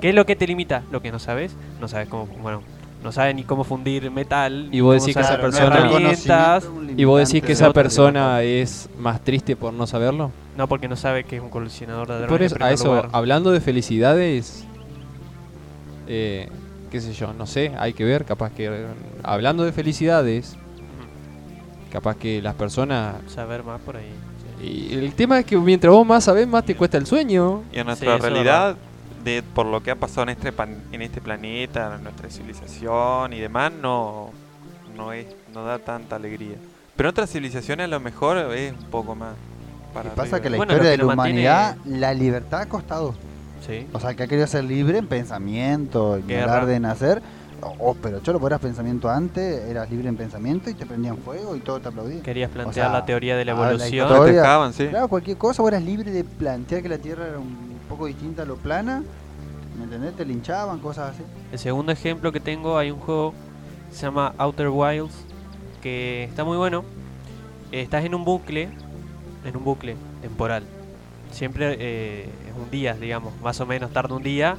[0.00, 0.82] ¿Qué es lo que te limita?
[0.90, 2.62] Lo que no sabes, no sabes cómo, bueno,
[3.02, 4.68] no sabe ni cómo fundir metal.
[4.72, 5.90] Y vos decís que esa persona-.
[6.96, 10.30] ¿Y vos decís que esa persona es más triste por no saberlo?
[10.56, 12.26] No, porque no sabe que es un colisionador de.
[12.26, 13.08] Por eso, a eso, lugar.
[13.12, 14.64] hablando de felicidades,
[16.06, 16.48] eh,
[16.90, 18.86] qué sé yo, no sé, hay que ver, capaz que, eh,
[19.22, 20.56] hablando de felicidades,
[21.92, 23.16] capaz que las personas...
[23.28, 24.12] Saber más por ahí.
[24.60, 24.88] sí.
[24.90, 27.62] Y el tema es que mientras vos más sabés, más te cuesta el sueño.
[27.72, 28.76] Y en nuestra realidad,
[29.26, 33.32] de, por lo que ha pasado en este, pan- en este planeta, en nuestra civilización
[33.32, 34.30] y demás, no,
[34.96, 36.56] no, es, no da tanta alegría.
[36.96, 39.34] Pero en otras civilizaciones a lo mejor es un poco más.
[39.92, 40.40] Para Y pasa arriba.
[40.40, 43.14] que la Bueno, historia lo de que la mantiene- humanidad, la libertad ha costado.
[43.66, 43.86] Sí.
[43.92, 47.20] O sea, que ha querido ser libre en pensamiento, en hablar de nacer.
[47.62, 51.16] O, o- pero yo lo eras pensamiento antes, eras libre en pensamiento y te prendían
[51.16, 52.22] fuego y todo te aplaudía.
[52.22, 54.06] Querías plantear sea, la teoría de la a ver, la evolución.
[54.06, 54.86] historia- sí.
[54.88, 58.42] Claro, cualquier cosa, vos eras libre de plantear que la Tierra era un poco distinta
[58.42, 59.02] a lo plana.
[59.76, 60.16] ¿Me entendés?
[60.16, 61.22] Te linchaban, cosas así.
[61.52, 63.34] El segundo ejemplo que tengo, hay un juego
[63.90, 65.14] que se llama Outer Wilds,
[65.82, 66.84] que está muy bueno.
[67.72, 68.68] Eh, estás en un bucle,
[69.44, 70.64] en un bucle temporal.
[71.30, 74.56] Siempre eh, es un día, digamos, más o menos tarda un día,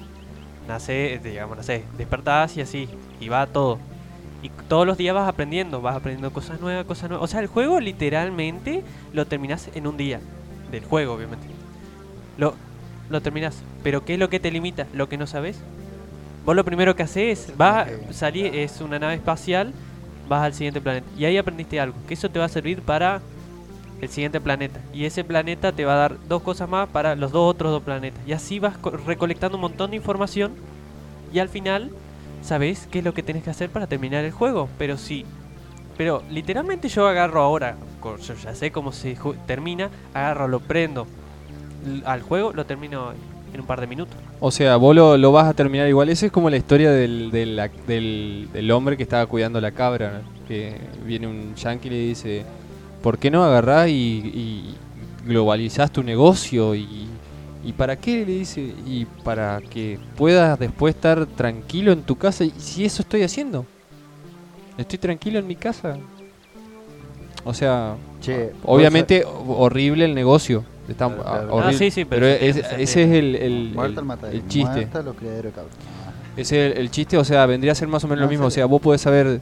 [0.68, 2.88] nace, eh, digamos, sé, despertás y así,
[3.20, 3.80] y va todo.
[4.44, 7.24] Y todos los días vas aprendiendo, vas aprendiendo cosas nuevas, cosas nuevas.
[7.24, 8.84] O sea, el juego literalmente
[9.14, 10.20] lo terminás en un día,
[10.70, 11.48] del juego, obviamente.
[13.10, 13.64] Lo terminás.
[13.84, 14.88] Pero ¿qué es lo que te limita?
[14.94, 15.60] Lo que no sabes.
[16.46, 19.74] Vos lo primero que haces, vas Ok, a salir, es una nave espacial,
[20.30, 21.08] vas al siguiente planeta.
[21.18, 23.22] Y ahí aprendiste algo, que eso te va a servir para
[24.02, 24.80] el siguiente planeta.
[24.94, 27.84] Y ese planeta te va a dar dos cosas más para los dos otros dos
[27.84, 28.22] planetas.
[28.26, 30.54] Y así vas co- recolectando un montón de información.
[31.34, 31.92] Y al final,
[32.42, 34.70] sabes qué es lo que tenés que hacer para terminar el juego.
[34.78, 35.26] Pero sí.
[35.98, 39.18] Pero literalmente yo agarro ahora, yo ya sé cómo se
[39.48, 41.08] termina, agarro, lo prendo
[42.06, 43.12] al juego, lo termino
[43.54, 44.16] en un par de minutos.
[44.40, 46.10] O sea, vos lo, lo vas a terminar igual.
[46.10, 49.72] Esa es como la historia del, del, ac- del- del hombre que estaba cuidando la
[49.72, 50.22] cabra.
[50.24, 50.48] ¿no?
[50.48, 52.46] Que viene un yankee y le dice,
[53.02, 54.76] ¿por qué no agarrás y, y
[55.26, 56.76] globalizás tu negocio?
[56.76, 57.08] Y,
[57.66, 58.26] ¿Y para qué?
[58.26, 62.46] Le dice, y para que puedas después estar tranquilo en tu casa.
[62.46, 63.66] Y si eso estoy haciendo,
[64.78, 65.98] estoy tranquilo en mi casa.
[67.44, 70.64] O sea, Che, obviamente ho- horrible el negocio.
[70.88, 72.84] Está ah, horrible, Ah, sí, sí, pero pero sí es- tiene sentido.
[72.84, 74.72] ese es el, el- Muerta el- el matadero, el chiste.
[74.72, 75.74] muerta los criaderos de cabros.
[76.38, 78.30] Ese es el, el chiste, o sea, vendría a ser más o menos No, lo
[78.30, 78.46] mismo.
[78.46, 79.42] O sea, vos podés saber,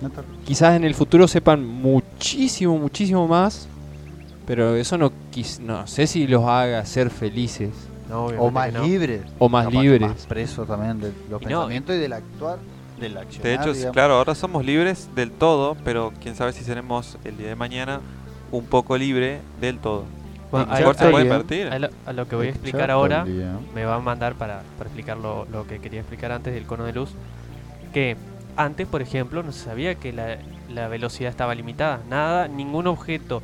[0.00, 0.10] No
[0.44, 3.66] quizás en el futuro sepan muchísimo, muchísimo más,
[4.46, 7.70] pero eso no, quis- no sé si los haga ser felices
[8.08, 9.22] No, O más libres.
[9.38, 10.02] o más libres.
[10.02, 12.58] Más presos también de los Y pensamientos y del actuar,
[13.00, 13.14] del.
[13.42, 13.92] De hecho, digamos.
[13.94, 18.00] claro, ahora somos libres del todo, pero quién sabe si seremos el día de mañana
[18.52, 20.04] un poco libre del todo.
[20.54, 23.96] Bueno, A puede a lo, a lo que voy a explicar Chato ahora, me va
[23.96, 27.10] a mandar para, para explicar lo, lo que quería explicar antes del cono de luz.
[27.92, 28.16] Que
[28.56, 30.38] antes, por ejemplo, no se sabía que la,
[30.72, 32.02] la velocidad estaba limitada.
[32.08, 33.42] Nada, ningún objeto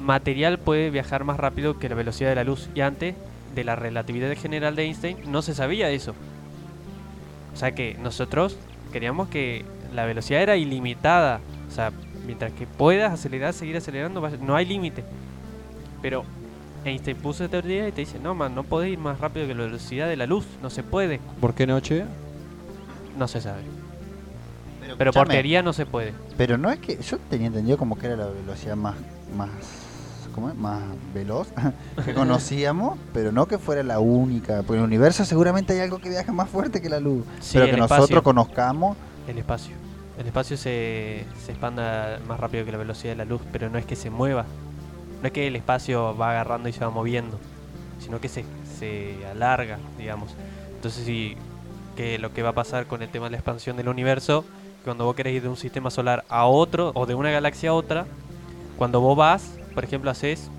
[0.00, 2.68] material puede viajar más rápido que la velocidad de la luz.
[2.76, 3.16] Y antes
[3.56, 6.14] de la relatividad general de Einstein no se sabía eso.
[7.52, 8.56] O sea que nosotros
[8.92, 11.40] queríamos que la velocidad era ilimitada.
[11.68, 11.90] O sea,
[12.24, 15.02] mientras que puedas acelerar, seguir acelerando, no hay límite.
[16.06, 16.22] Pero
[16.84, 19.56] Einstein puso esta teoría y te dice, no, man, no podés ir más rápido que
[19.56, 20.46] la velocidad de la luz.
[20.62, 21.18] No se puede.
[21.40, 22.04] ¿Por qué noche?
[23.18, 23.62] No se sabe.
[24.82, 26.14] Pero, Pero por teoría no se puede.
[26.36, 27.02] Pero no es que.
[27.02, 28.94] Yo tenía entendido como que era la velocidad más.
[29.36, 29.50] más
[30.32, 30.54] ¿Cómo es?
[30.54, 30.80] Más
[31.12, 31.48] veloz
[32.04, 34.58] que conocíamos, pero no que fuera la única.
[34.58, 37.24] Porque en el universo seguramente hay algo que viaja más fuerte que la luz.
[37.40, 37.96] Sí, pero que espacio.
[37.96, 38.96] nosotros conozcamos.
[39.26, 39.74] El espacio.
[40.20, 43.76] El espacio se, se expanda más rápido que la velocidad de la luz, pero no
[43.76, 44.46] es que se mueva.
[45.20, 47.38] No es que el espacio va agarrando y se va moviendo,
[47.98, 48.44] sino que se,
[48.78, 50.34] se alarga, digamos.
[50.74, 51.36] Entonces, sí,
[51.96, 54.44] que lo que va a pasar con el tema de la expansión del universo,
[54.84, 57.72] cuando vos querés ir de un sistema solar a otro, o de una galaxia a
[57.72, 58.06] otra,
[58.76, 60.50] cuando vos vas, por ejemplo, haces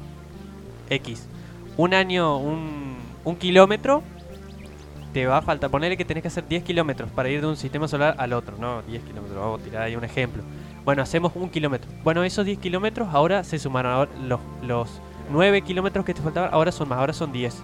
[0.89, 1.27] X,
[1.77, 4.01] un año, un, un kilómetro,
[5.13, 7.57] te va a faltar, ponerle que tenés que hacer 10 kilómetros para ir de un
[7.57, 10.43] sistema solar al otro, no 10 kilómetros, vamos a tirar ahí un ejemplo.
[10.87, 11.91] Bueno, hacemos un kilómetro.
[12.01, 15.01] Bueno, esos 10 kilómetros ahora se sumaron, ahora los, los
[15.33, 17.57] 9 kilómetros que te faltaban, ahora son más, ahora son 10.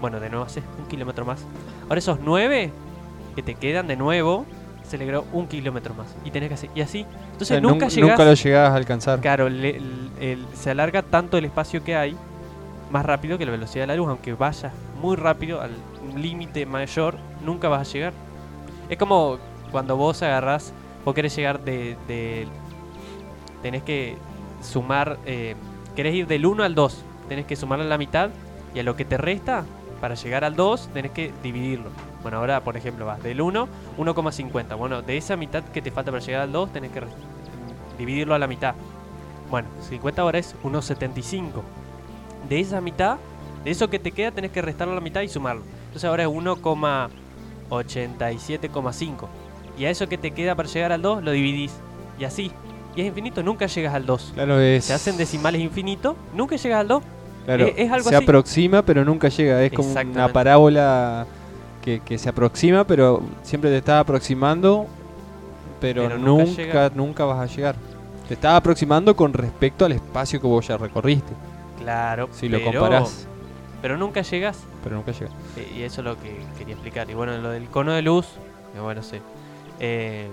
[0.00, 1.44] Bueno, de nuevo haces un kilómetro más.
[1.88, 2.70] Ahora esos 9
[3.34, 4.46] que te quedan de nuevo,
[4.88, 6.06] se le un kilómetro más.
[6.24, 7.00] Y tenés que hacer, y así.
[7.32, 8.10] Entonces O sea, nunca nun- llegás.
[8.10, 9.18] nunca lo llegás a alcanzar.
[9.20, 12.14] Claro, le- el- el- se alarga tanto el espacio que hay
[12.92, 15.72] más rápido que la velocidad de la luz, aunque vayas muy rápido al
[16.14, 18.12] límite mayor, nunca vas a llegar.
[18.88, 19.38] Es como
[19.72, 20.72] cuando vos agarrás,
[21.04, 21.96] vos querés llegar de...
[23.62, 24.16] tenés que
[24.62, 25.54] sumar, eh,
[25.96, 28.30] ir del 1 al 2, tenés que sumarle la mitad
[28.74, 29.64] y a lo que te resta,
[30.02, 31.90] para llegar al 2, tenés que dividirlo.
[32.22, 33.68] Bueno, ahora, por ejemplo, vas del 1,
[33.98, 34.76] 1,50.
[34.76, 37.02] Bueno, de esa mitad que te falta para llegar al 2, tenés que
[37.98, 38.74] dividirlo a la mitad.
[39.48, 41.62] Bueno, 50 ahora es 1,75.
[42.48, 43.18] De esa mitad,
[43.64, 45.62] de eso que te queda, tenés que restarlo a la mitad y sumarlo.
[45.86, 49.28] Entonces ahora es 1,87,5.
[49.78, 51.72] Y a eso que te queda para llegar al 2, lo dividís.
[52.18, 52.52] Y así.
[52.94, 54.32] Y es infinito, nunca llegas al 2.
[54.34, 54.84] Claro, es.
[54.84, 57.02] Se hacen decimales infinitos, nunca llegas al 2.
[57.46, 58.24] Claro, es- es algo se así.
[58.24, 59.62] aproxima, pero nunca llega.
[59.62, 61.26] Es como una parábola
[61.82, 64.86] que, que se aproxima, pero siempre te está aproximando,
[65.80, 67.74] pero, Pero nunca nunca, vas a llegar.
[68.28, 71.32] Te está aproximando con respecto al espacio que vos ya recorriste.
[71.80, 73.26] Claro, Si lo comparás,
[73.80, 74.58] Pero nunca llegas.
[74.84, 75.32] pero nunca llegas.
[75.76, 77.10] Y eso es lo que quería explicar.
[77.10, 78.26] Y bueno, lo del cono de luz,
[78.80, 79.20] bueno, sé.
[79.80, 80.28] Eh,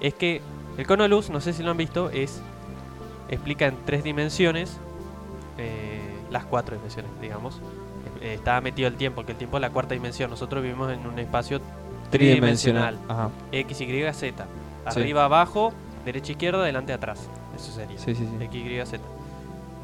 [0.00, 0.40] es que
[0.76, 2.40] el cono de luz, no sé si lo han visto, es
[3.28, 4.78] explica en tres dimensiones,
[5.58, 6.00] eh,
[6.30, 7.60] las cuatro dimensiones, digamos.
[8.20, 10.30] Eh, está metido el tiempo, que el tiempo es la cuarta dimensión.
[10.30, 11.60] Nosotros vivimos en un espacio
[12.10, 12.98] tridimensional.
[13.08, 13.30] Ajá.
[13.52, 14.46] X, Y, Z.
[14.84, 15.72] Arriba, abajo,
[16.04, 17.28] derecha, izquierda, adelante, atrás.
[17.56, 17.98] Eso sería.
[17.98, 18.44] Sí, sí, sí.
[18.44, 19.02] X, Y, Z.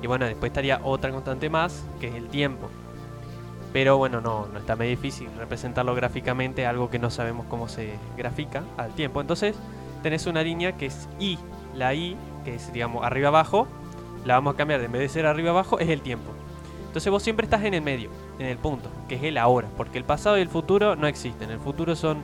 [0.03, 2.71] Y bueno, después estaría otra constante más, que es el tiempo.
[3.73, 7.95] Pero bueno, no, no está muy difícil representarlo gráficamente, algo que no sabemos cómo se
[8.17, 9.21] grafica al tiempo.
[9.21, 9.55] Entonces,
[10.03, 11.39] tenés una línea que es I.
[11.77, 13.69] La I, que es, digamos, arriba abajo,
[14.25, 14.81] la vamos a cambiar.
[14.81, 16.33] En vez de ser arriba abajo, es el tiempo.
[16.89, 18.11] Entonces vos siempre estás en el medio,
[18.41, 19.69] en el punto, que es el ahora.
[19.77, 21.53] Porque el pasado y el futuro no existen.
[21.53, 22.19] El futuro son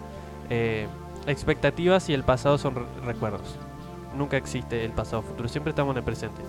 [0.50, 0.88] eh,
[1.28, 3.56] expectativas y el pasado son re- recuerdos.
[4.16, 6.42] Nunca existe el pasado futuro, siempre estamos en el presente.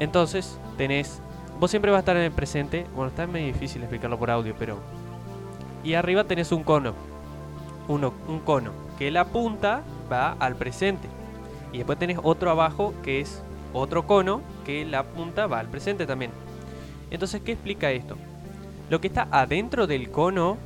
[0.00, 1.22] Entonces, tenés.
[1.60, 2.86] Vos siempre vas a estar en el presente.
[2.94, 4.78] Bueno, está medio difícil explicarlo por audio, pero.
[5.84, 6.94] Y arriba tenés un cono.
[7.86, 8.72] Uno, un cono.
[8.98, 11.06] Que la punta va al presente.
[11.70, 13.42] Y después tenés otro abajo que es
[13.74, 14.40] otro cono.
[14.64, 16.30] Que la punta va al presente también.
[17.10, 18.16] Entonces, ¿qué explica esto?
[18.88, 20.56] Lo que está adentro del cono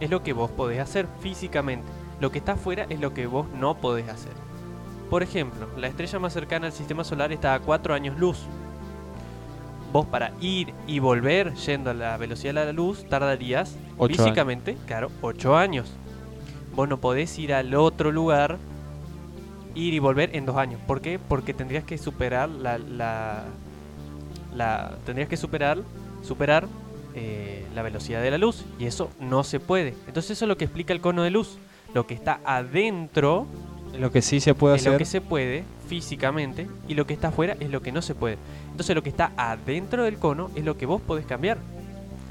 [0.00, 1.86] es lo que vos podés hacer físicamente.
[2.18, 4.32] Lo que está afuera es lo que vos no podés hacer.
[5.08, 8.48] Por ejemplo, la estrella más cercana al sistema solar está a 4 años luz.
[9.92, 14.76] Vos para ir y volver yendo a la velocidad de la luz tardarías Ocho físicamente,
[14.86, 15.92] claro, 8 años.
[16.76, 18.58] Vos no podés ir al otro lugar,
[19.74, 20.80] ir y volver en 2 años.
[20.86, 21.18] ¿Por qué?
[21.18, 22.78] Porque tendrías que superar la...
[22.78, 23.44] la,
[24.54, 25.78] la- tendrías que superar,
[26.22, 26.66] superar
[27.14, 28.64] eh, la velocidad de la luz.
[28.78, 29.94] Y eso no se puede.
[30.06, 31.58] Entonces eso es lo que explica el cono de luz.
[31.94, 33.46] Lo que está adentro
[33.98, 34.92] Lo que sí se puede es hacer.
[34.92, 38.14] lo que se puede físicamente y lo que está afuera es lo que no se
[38.14, 38.38] puede.
[38.70, 41.58] Entonces lo que está adentro del cono es lo que vos podés cambiar.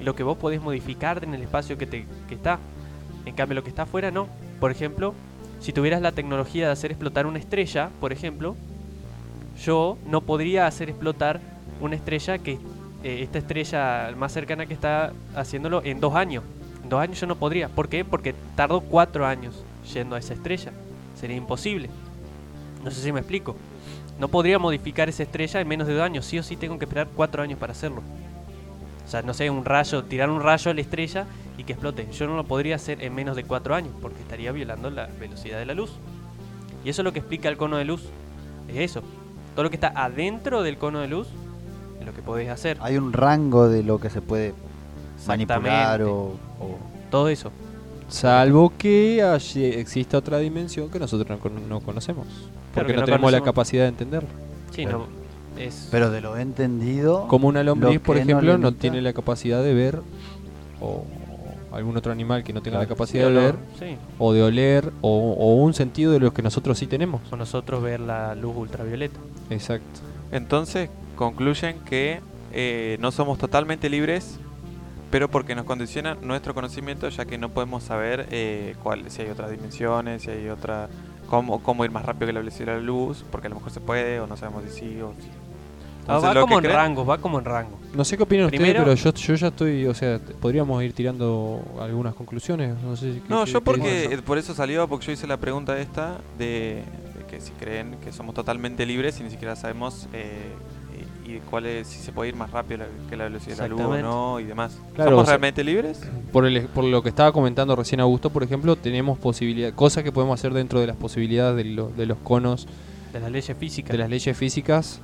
[0.02, 2.60] Lo que vos podés modificar en el espacio que, te, que está.
[3.26, 4.28] En cambio lo que está afuera no.
[4.60, 5.14] Por ejemplo,
[5.60, 8.56] si tuvieras la tecnología de hacer explotar una estrella, por ejemplo,
[9.64, 11.42] yo no podría hacer explotar
[11.82, 12.54] una estrella que
[13.04, 16.44] eh, esta estrella más cercana que está haciéndolo en dos años.
[16.84, 17.68] En dos años yo no podría.
[17.68, 18.06] ¿Por qué?
[18.06, 19.64] Porque tardo cuatro años
[19.94, 20.72] yendo a esa estrella.
[21.20, 21.90] Sería imposible.
[22.84, 23.56] No sé si me explico.
[24.20, 26.26] No podría modificar esa estrella en menos de dos años.
[26.26, 28.02] Sí o sí tengo que esperar cuatro años para hacerlo.
[29.06, 31.26] O sea, no sé, un rayo, tirar un rayo a la estrella
[31.58, 32.08] y que explote.
[32.12, 35.58] Yo no lo podría hacer en menos de cuatro años porque estaría violando la velocidad
[35.58, 35.92] de la luz.
[36.86, 38.04] Y eso es lo que explica el cono de luz.
[38.68, 39.02] Es eso.
[39.56, 41.28] Todo lo que está adentro del cono de luz
[42.00, 42.78] es lo que podés hacer.
[42.82, 44.54] Hay un rango de lo que se puede
[45.28, 46.12] manipular o,
[46.60, 46.78] o-
[47.10, 47.52] Todo eso.
[48.10, 52.28] Salvo que allí exista otra dimensión que nosotros no, con- no conocemos.
[52.74, 54.24] Porque que no, no tenemos la capacidad de entender.
[54.72, 55.08] Sí, Claro.
[55.56, 55.62] no.
[55.62, 55.88] Es.
[55.92, 59.74] Pero de lo entendido, Como una lombriz, Lo por ejemplo, no, tiene la capacidad de
[59.74, 60.02] ver,
[60.80, 61.04] o
[61.74, 63.96] algún otro animal que no tenga la capacidad de ver, Sí.
[64.18, 67.22] o de oler, o, o un sentido de los que nosotros sí tenemos.
[67.32, 69.20] O nosotros ver la luz ultravioleta.
[69.50, 70.00] Exacto.
[70.32, 72.22] Entonces concluyen que
[72.54, 74.40] eh, no somos totalmente libres,
[75.12, 79.30] pero porque nos condiciona nuestro conocimiento, ya que no podemos saber eh, cuál, si hay
[79.30, 80.88] otras dimensiones, si hay otra,
[81.28, 83.72] cómo, cómo ir más rápido que la velocidad de la luz, porque a lo mejor
[83.72, 85.28] se puede o no sabemos si sí o si.
[86.08, 87.78] Ah, Entonces, va lo como que en creen- rango, va como en rango.
[87.94, 90.94] No sé qué opinan Primero- ustedes, pero yo, yo ya estoy, o sea, podríamos ir
[90.94, 92.76] tirando algunas conclusiones.
[92.84, 95.38] No sé si- No, qué- yo qué porque por eso salió, porque yo hice la
[95.38, 96.84] pregunta esta de,
[97.18, 100.50] de que si creen que somos totalmente libres y ni siquiera sabemos eh,
[101.30, 103.62] y, y cuál es, si se puede ir más rápido la- que la velocidad de
[103.64, 104.78] la luz o no y demás.
[104.96, 106.02] Claro, ¿Somos o sea- realmente libres?
[106.32, 110.12] por, el, por lo que estaba comentando recién Augusto, por ejemplo, tenemos posibilidad, cosas que
[110.12, 112.68] podemos hacer dentro de las posibilidades de, lo- de los conos
[113.14, 113.92] De las leyes físicas.
[113.92, 115.02] de las leyes físicas,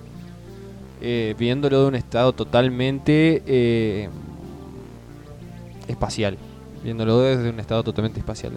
[1.02, 4.10] eh, viéndolo de un estado totalmente eh,
[5.88, 6.38] espacial,
[6.84, 8.54] viéndolo desde un estado totalmente espacial,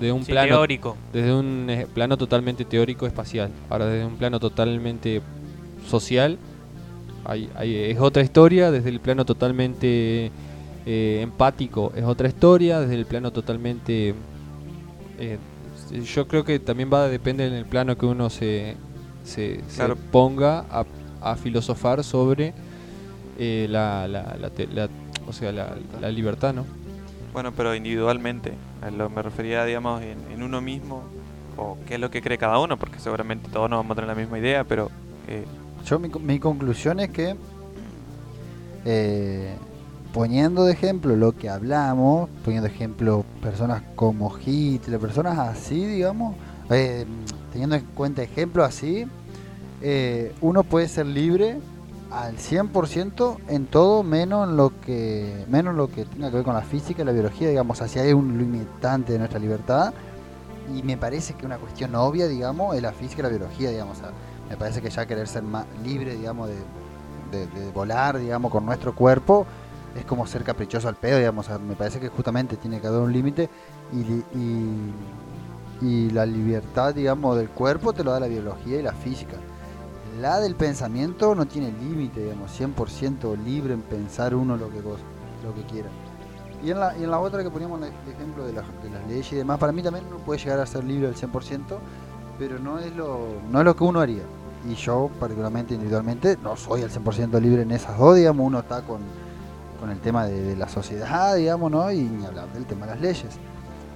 [0.00, 0.96] de un, Sí, plano, teórico.
[1.12, 3.50] desde un eh, plano totalmente teórico espacial.
[3.70, 5.20] Ahora desde un plano totalmente
[5.88, 6.38] social,
[7.24, 10.30] hay, hay- es otra historia, desde el plano totalmente
[10.86, 14.14] eh, empático es otra historia, desde el plano totalmente...
[15.18, 15.38] eh,
[16.14, 18.74] yo creo que también va a depender en el plano que uno se,
[19.24, 19.60] se,
[20.10, 20.84] ponga a,
[21.20, 22.52] a filosofar sobre
[23.38, 24.88] eh, la, la, la
[25.26, 26.64] o sea, la, la libertad, ¿no?
[27.32, 28.52] Bueno, pero individualmente.
[28.82, 31.02] A lo me refería, digamos, en, en uno mismo.
[31.56, 34.08] O qué es lo que cree cada uno, porque seguramente todos no vamos a tener
[34.08, 34.90] la misma idea, pero
[35.28, 35.44] eh,
[35.84, 37.36] Yo mi, mi conclusión es que
[38.84, 39.54] eh,
[40.12, 46.36] poniendo de ejemplo lo que hablamos, poniendo de ejemplo personas como Hitler, personas así, digamos,
[46.70, 47.04] eh,
[47.50, 49.06] teniendo en cuenta ejemplos así,
[49.82, 51.58] eh, uno puede ser libre
[52.10, 56.44] al 100% en todo menos en lo que menos en lo que tenga que ver
[56.44, 59.92] con la física y la biología, digamos, así hay un limitante de nuestra libertad.
[60.74, 63.98] Y me parece que una cuestión obvia, digamos, es la física y la biología, digamos,
[64.54, 66.54] me parece que ya querer ser más libre, digamos, de,
[67.74, 69.44] volar, digamos, con nuestro cuerpo,
[69.96, 72.86] es como ser caprichoso al pedo, digamos, o sea, me parece que justamente tiene que
[72.86, 73.50] haber un límite
[73.92, 74.22] y,
[76.12, 79.36] la libertad, digamos, del cuerpo te lo da la biología y la física.
[80.20, 85.54] La del pensamiento no tiene límite, digamos, 100% libre en pensar uno lo que, lo
[85.54, 85.88] que quiera.
[86.64, 89.32] Y en, la, y en la otra que poníamos el ejemplo de, de las leyes
[89.32, 91.60] y demás, para mí también uno puede llegar a ser libre al 100%,
[92.38, 93.18] pero no es lo,
[93.50, 94.22] no es lo que uno haría.
[94.68, 98.82] Y yo, particularmente, individualmente, no soy al 100% libre en esas dos, digamos, uno está
[98.82, 99.00] con,
[99.78, 101.90] con el tema de, la sociedad, digamos, ¿no?
[101.92, 103.36] Y ni hablar del tema de las leyes.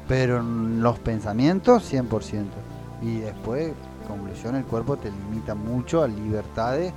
[0.06, 2.58] Pero en los pensamientos, 100%.
[3.00, 3.72] Y después,
[4.06, 6.92] conclusión, el cuerpo te limita mucho a libertades,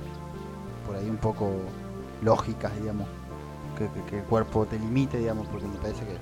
[0.86, 1.50] por ahí un poco
[2.22, 3.06] lógicas, digamos,
[3.78, 6.16] que- que el cuerpo te limite, digamos, porque me parece que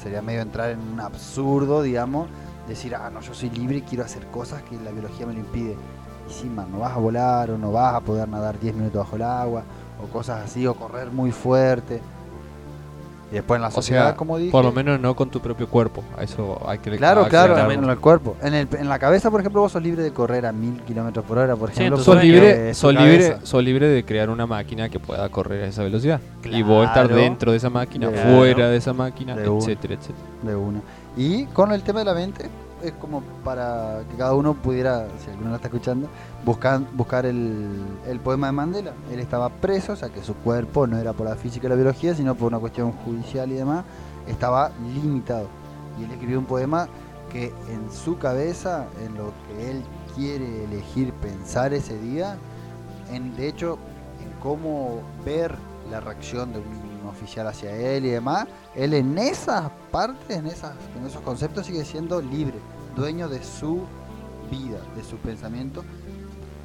[0.00, 2.28] sería medio entrar en un absurdo, digamos,
[2.68, 5.40] decir, ah, no, yo soy libre y quiero hacer cosas que la biología me lo
[5.40, 5.76] impide.
[6.28, 8.98] Y sí, man, no vas a volar o no vas a poder nadar 10 minutos
[9.04, 9.62] bajo el agua
[10.02, 12.00] o cosas así, o correr muy fuerte.
[13.30, 14.50] Y después en la O sociedad, sea, como dije...
[14.52, 16.04] por lo menos no con tu propio cuerpo.
[16.18, 18.36] A eso hay que Claro, claro, en el cuerpo.
[18.42, 21.24] En, el, en la cabeza, por ejemplo, vos sos libre de correr a mil kilómetros
[21.24, 21.96] por hora, por Sí, ejemplo.
[21.96, 25.66] tu Sos libre, sos, libre, sos libre de crear una máquina que pueda correr a
[25.68, 26.20] esa velocidad.
[26.44, 28.36] y vos estar dentro de esa máquina, Claro.
[28.36, 29.58] fuera de esa máquina, De una.
[29.60, 30.18] etcétera, etcétera.
[30.42, 30.80] De una.
[31.16, 32.50] Y con el tema de la mente,
[32.82, 36.08] es como para que cada uno pudiera, si alguno lo está escuchando,
[36.44, 38.92] buscar, buscar el, el poema de Mandela.
[39.10, 41.76] Él estaba preso, o sea que su cuerpo no era por la física y la
[41.76, 43.84] biología, sino por una cuestión judicial y demás,
[44.26, 45.46] estaba limitado.
[45.98, 46.88] Y él escribió un poema
[47.30, 49.82] que en su cabeza, en lo que él
[50.14, 52.36] quiere elegir pensar ese día,
[53.10, 53.78] en, de hecho,
[54.22, 55.54] en cómo ver
[55.90, 60.74] la reacción de un oficial hacia él y demás, él en esas partes, en, esas,
[60.98, 62.58] en esos conceptos sigue siendo libre,
[62.96, 63.82] dueño de su
[64.50, 65.84] vida, de su pensamiento,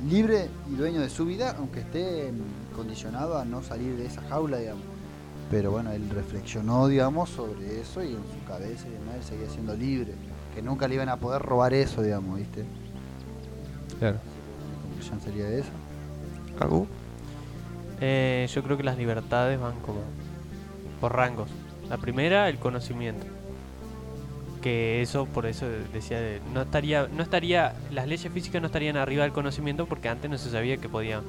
[0.09, 2.31] libre y dueño de su vida, aunque esté
[2.75, 4.83] condicionado a no salir de esa jaula, digamos.
[5.49, 9.49] Pero bueno, él reflexionó, digamos, sobre eso y en su cabeza y demás él seguía
[9.49, 10.13] siendo libre,
[10.53, 12.65] que nunca le iban a poder robar eso, digamos, ¿viste?
[13.99, 14.17] Claro.
[14.69, 15.71] Mi conclusión sería esa.
[16.59, 16.87] ¿Agu?
[18.01, 19.99] Eh, yo creo que las libertades van como
[20.99, 21.49] por rangos.
[21.89, 23.25] La primera, el conocimiento.
[24.61, 28.97] Que eso, por eso decía, de- no estaría, no estaría, las leyes físicas no estarían
[28.97, 31.21] arriba del conocimiento porque antes no se sabía que podía,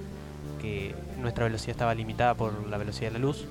[0.61, 3.45] que nuestra velocidad estaba limitada por la velocidad de la luz,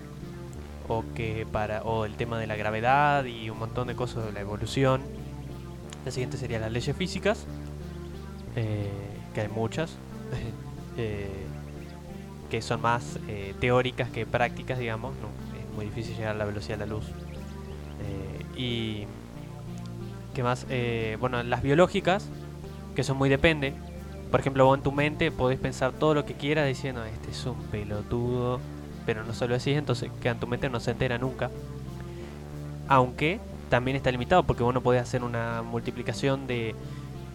[0.89, 4.31] o que para, o el tema de la gravedad y un montón de cosas de
[4.31, 5.01] la evolución.
[6.05, 7.45] La siguiente serían las leyes físicas,
[8.55, 8.89] eh,
[9.33, 9.91] que hay muchas.
[10.97, 11.29] eh,
[12.49, 15.13] que son más eh, teóricas que prácticas, digamos.
[15.15, 15.27] No,
[15.77, 17.05] muy difícil llegar a la velocidad de la luz.
[18.01, 19.07] Eh, y.
[20.33, 20.65] ¿Qué más?
[20.69, 22.27] Eh, bueno, las biológicas,
[22.95, 23.73] que son muy depende.
[24.29, 27.45] Por ejemplo, vos en tu mente podés pensar todo lo que quieras diciendo, este es
[27.45, 28.59] un pelotudo,
[29.05, 31.49] pero no solo así, entonces que en tu mente no se entera nunca.
[32.89, 33.39] Aunque
[33.69, 36.75] también está limitado, porque vos no podés hacer una multiplicación de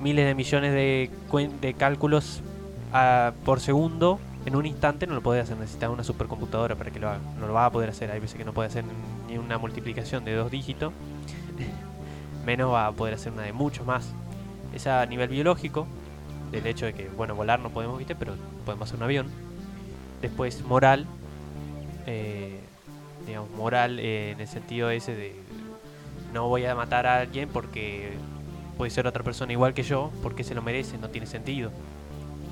[0.01, 2.43] miles de millones de, cálculos
[2.93, 6.99] ah, por segundo en un instante no lo podés hacer, necesitas una supercomputadora para que
[6.99, 7.21] lo haga.
[7.39, 8.85] No lo vas a poder hacer, hay veces que no puede hacer
[9.29, 10.93] ni una multiplicación de dos dígitos,
[12.47, 14.13] menos va a poder hacer una de mucho más.
[14.75, 15.87] Es a nivel biológico,
[16.51, 19.27] del hecho de que, bueno, volar no podemos, viste, pero podemos hacer un avión.
[20.21, 21.07] Después, moral,
[22.07, 22.61] eh,
[23.27, 25.35] digamos, moral eh, en el sentido ese de
[26.33, 28.13] no voy a matar a alguien porque
[28.77, 31.71] puede ser otra persona igual que yo, porque se lo merece, no tiene sentido.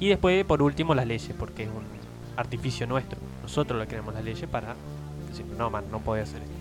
[0.00, 1.84] Y después, por último, las leyes, porque es un
[2.36, 3.18] artificio nuestro.
[3.42, 4.74] Nosotros le creamos las leyes para
[5.28, 6.54] decir, no, man, no puede hacer esto.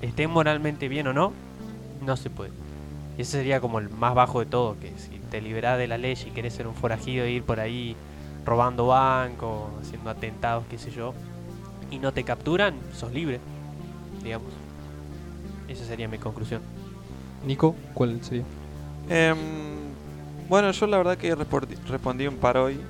[0.00, 1.32] Esté moralmente bien o no,
[2.06, 2.52] no se puede.
[3.18, 5.98] Y ese sería como el más bajo de todo, que si te liberás de la
[5.98, 7.96] ley y querés ser un forajido e ir por ahí
[8.44, 11.14] robando bancos, haciendo atentados, qué sé yo,
[11.90, 13.40] y no te capturan, sos libre.
[14.22, 14.52] digamos.
[15.68, 16.62] Esa sería mi conclusión.
[17.44, 18.44] Nico, ¿cuál sería?
[19.08, 19.36] Em,
[20.48, 22.80] bueno, yo la verdad que respondí un par hoy.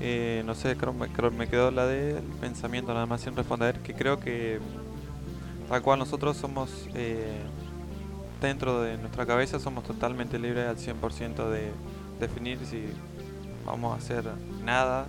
[0.00, 3.78] Eh, no sé, creo, creo me quedó la del pensamiento nada más sin responder.
[3.80, 4.60] Que creo que
[5.68, 7.40] tal cual nosotros somos eh,
[8.40, 11.70] dentro de nuestra cabeza somos totalmente libres al 100% de
[12.18, 12.84] definir si
[13.64, 14.24] vamos a hacer
[14.64, 15.06] nada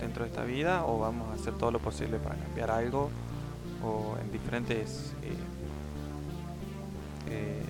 [0.00, 3.10] dentro de esta vida o vamos a hacer todo lo posible para cambiar algo
[3.84, 5.12] o en diferentes
[7.28, 7.62] eh,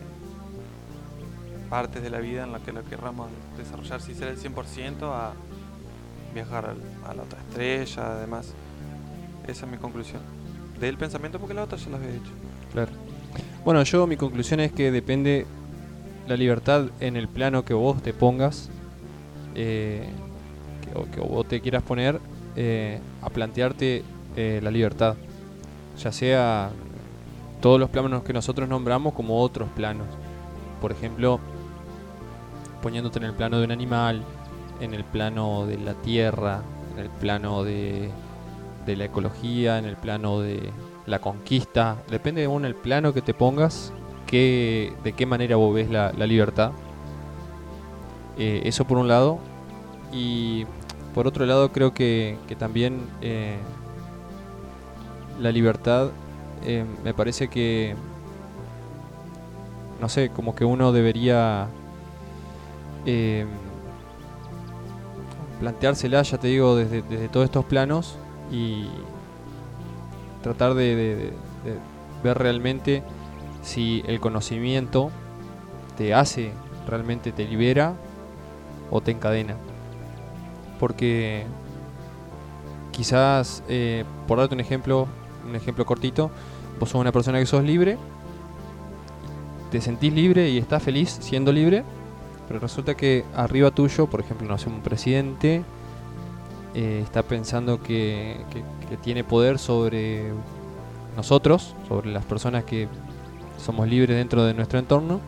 [1.72, 5.32] partes de la vida en la que lo querramos desarrollar, si será el 100% a
[6.34, 6.74] viajar
[7.06, 8.52] a la otra estrella, además.
[9.48, 10.20] Esa es mi conclusión.
[10.78, 12.30] Del pensamiento porque la otra ya la había hecho.
[12.74, 12.92] Claro.
[13.64, 15.46] Bueno, yo mi conclusión es que depende
[16.28, 18.68] la libertad en el plano que vos te pongas,
[19.54, 20.10] eh,
[20.84, 22.20] que, o que vos te quieras poner,
[22.54, 24.04] eh, a plantearte
[24.36, 25.14] eh, la libertad.
[25.98, 26.70] Ya sea
[27.62, 30.08] todos los planos que nosotros nombramos como otros planos.
[30.82, 31.40] Por ejemplo,
[32.82, 34.22] poniéndote en el plano de un animal,
[34.80, 38.10] en el plano de la tierra, en el plano de,
[38.86, 40.70] la ecología, en el plano de
[41.06, 41.96] la conquista.
[42.10, 43.92] Depende de uno el plano que te pongas,
[44.26, 46.72] que, de qué manera vos ves la, libertad.
[48.36, 49.38] Eh, eso por un lado.
[50.12, 50.66] Y
[51.14, 53.56] por otro lado creo que, que también eh,
[55.40, 56.10] la libertad
[56.64, 57.94] eh, me parece que,
[60.00, 61.68] no sé, como que uno debería
[63.06, 63.46] eh,
[65.60, 68.16] planteársela, ya te digo, desde, desde todos estos planos
[68.50, 68.86] y
[70.42, 71.32] tratar de,
[72.22, 73.02] ver realmente
[73.62, 75.10] si el conocimiento
[75.96, 76.52] te hace,
[76.86, 77.94] realmente te libera
[78.90, 79.56] o te encadena.
[80.78, 81.44] Porque
[82.90, 85.06] quizás, eh, por darte un ejemplo,
[85.48, 86.30] un ejemplo cortito,
[86.78, 87.98] vos sos una persona que sos libre,
[89.70, 91.84] te sentís libre y estás feliz siendo libre,
[92.52, 95.62] pero resulta que arriba tuyo, por ejemplo, no sé, un presidente
[96.74, 100.32] eh, está pensando que, que- tiene poder sobre
[101.16, 102.88] nosotros, sobre las personas que
[103.56, 105.18] somos libres dentro de nuestro entorno,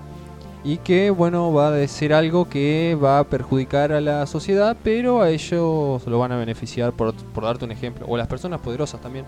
[0.64, 5.22] y que, bueno, va a decir algo que va a perjudicar a la sociedad, pero
[5.22, 9.00] a ellos lo van a beneficiar, por, por darte un ejemplo, o las personas poderosas
[9.00, 9.24] también.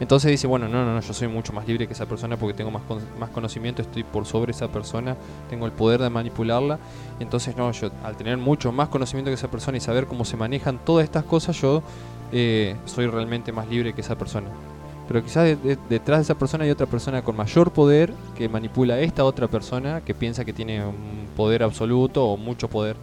[0.00, 2.54] Entonces dice, bueno, no, no, no, yo soy mucho más libre que esa persona porque
[2.54, 5.16] tengo más, con- más conocimiento, estoy por sobre esa persona,
[5.48, 6.78] tengo el poder de manipularla.
[7.20, 10.36] Entonces, no, yo al tener mucho más conocimiento que esa persona y saber cómo se
[10.36, 11.82] manejan todas estas cosas, yo
[12.32, 14.48] eh, soy realmente más libre que esa persona.
[15.06, 18.48] Pero quizás de- de- detrás de esa persona hay otra persona con mayor poder que
[18.48, 22.96] manipula a esta otra persona que piensa que tiene un poder absoluto o mucho poder.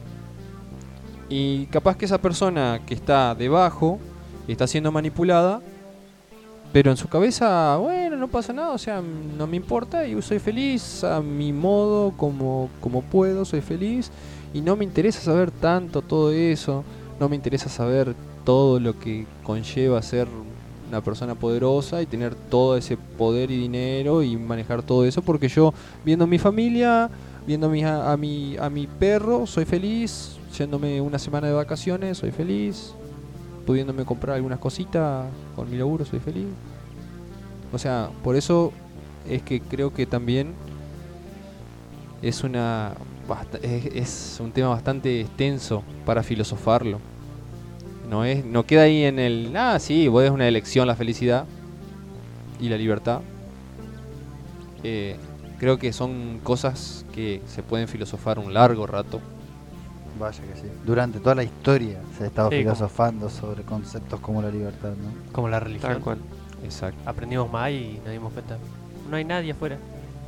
[1.30, 4.00] Y capaz que esa persona que está debajo
[4.48, 5.62] está siendo manipulada,
[6.74, 9.02] pero en su cabeza, bueno, no pasa nada, o sea,
[9.38, 14.10] no me importa y soy feliz a mi modo, como, como puedo, soy feliz.
[14.54, 16.84] Y no me interesa saber tanto todo eso,
[17.20, 18.16] no me interesa saber
[18.46, 20.28] todo lo que conlleva ser
[20.90, 25.48] una persona poderosa y tener todo ese poder y dinero y manejar todo eso, porque
[25.48, 25.74] yo
[26.04, 27.10] viendo mi familia,
[27.48, 32.18] viendo a mi, a, mi, a mi perro, soy feliz, yéndome una semana de vacaciones,
[32.18, 32.94] soy feliz,
[33.66, 36.48] pudiéndome comprar algunas cositas con mi laburo, soy feliz.
[37.74, 38.72] O sea, por eso
[39.28, 40.54] es que creo que también
[42.22, 42.94] es una
[43.64, 47.00] es un tema bastante extenso para filosofarlo.
[48.10, 51.46] No es no queda ahí en el ah sí, vos es una elección la felicidad
[52.60, 53.22] y la libertad.
[54.84, 55.16] Eh,
[55.60, 59.22] creo que son cosas que se pueden filosofar un largo rato.
[60.20, 60.68] Vaya que sí.
[60.86, 64.90] Durante toda la historia se ha estado Sí, como- filosofando sobre conceptos como la libertad,
[64.90, 65.32] ¿no?
[65.32, 65.94] Como la religión.
[65.94, 66.18] Tal cual.
[66.64, 67.00] Exacto.
[67.06, 68.58] Aprendimos más y nos dimos cuenta.
[69.10, 69.78] No hay nadie afuera.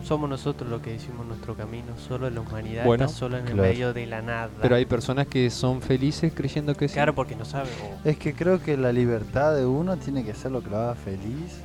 [0.03, 1.88] Somos nosotros los que hicimos nuestro camino.
[1.97, 3.69] Solo la humanidad Bueno, está sola en el claro.
[3.69, 4.49] medio de la nada.
[4.61, 6.95] Pero hay personas que son felices creyendo que sí.
[6.95, 7.72] Claro, porque no saben.
[8.03, 10.77] o- Es que creo que la libertad de uno tiene que ser lo que lo
[10.77, 11.61] haga feliz.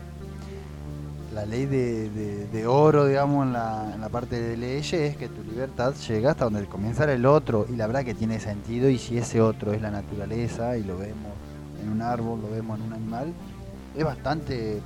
[1.35, 5.17] La ley de, de- de oro, digamos, en la, en la parte de leyes es
[5.17, 7.67] que tu libertad llega hasta donde comienza el otro.
[7.69, 8.89] Y la verdad que tiene sentido.
[8.89, 11.33] Y si ese otro es la naturaleza y lo vemos
[11.83, 13.33] en un árbol, lo vemos en un animal,
[13.97, 14.81] es bastante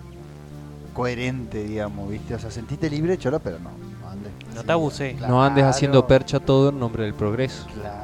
[0.93, 2.35] coherente, digamos, ¿viste?
[2.35, 3.70] O sea, sentiste libre, cholo, pero no.
[4.02, 5.16] No, andes No te abusé.
[5.27, 7.66] No andes haciendo claro, percha todo en nombre del progreso.
[7.81, 8.01] Claro,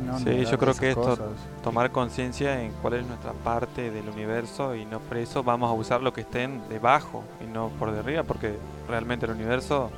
[0.00, 0.18] no, no.
[0.18, 1.26] Sí, no, yo creo que esto- cosas.
[1.62, 5.74] Tomar conciencia en cuál es nuestra parte del universo y no por eso vamos a
[5.74, 8.56] usar lo que estén debajo y no por de arriba, porque
[8.88, 9.90] realmente el universo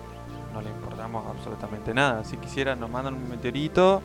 [0.53, 2.24] no le importamos absolutamente nada.
[2.24, 4.03] Si quisiera nos mandan un meteorito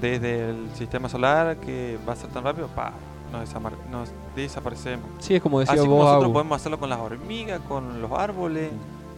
[0.00, 2.92] desde el sistema solar que va a ser tan rápido, pa,
[3.32, 5.04] nos, desamar- nos desaparecemos.
[5.18, 6.32] Sí, es como decía Así como vos, nosotros Agu.
[6.32, 8.70] podemos hacerlo con las hormigas, con los árboles,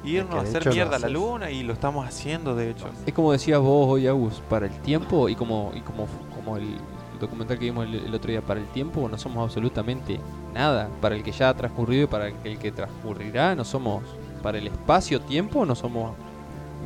[0.05, 2.87] irnos a hacer mierda a la luna y lo estamos haciendo de hecho.
[3.07, 6.77] Es como decías vos hoy, Agus, para el tiempo y como, y como, como el
[7.21, 10.19] documental que vimos el, el otro día, para el tiempo no somos absolutamente
[10.53, 10.89] nada.
[11.01, 14.03] Para el que ya ha transcurrido y para el que, el que transcurrirá no somos,
[14.43, 16.15] para el espacio-tiempo no somos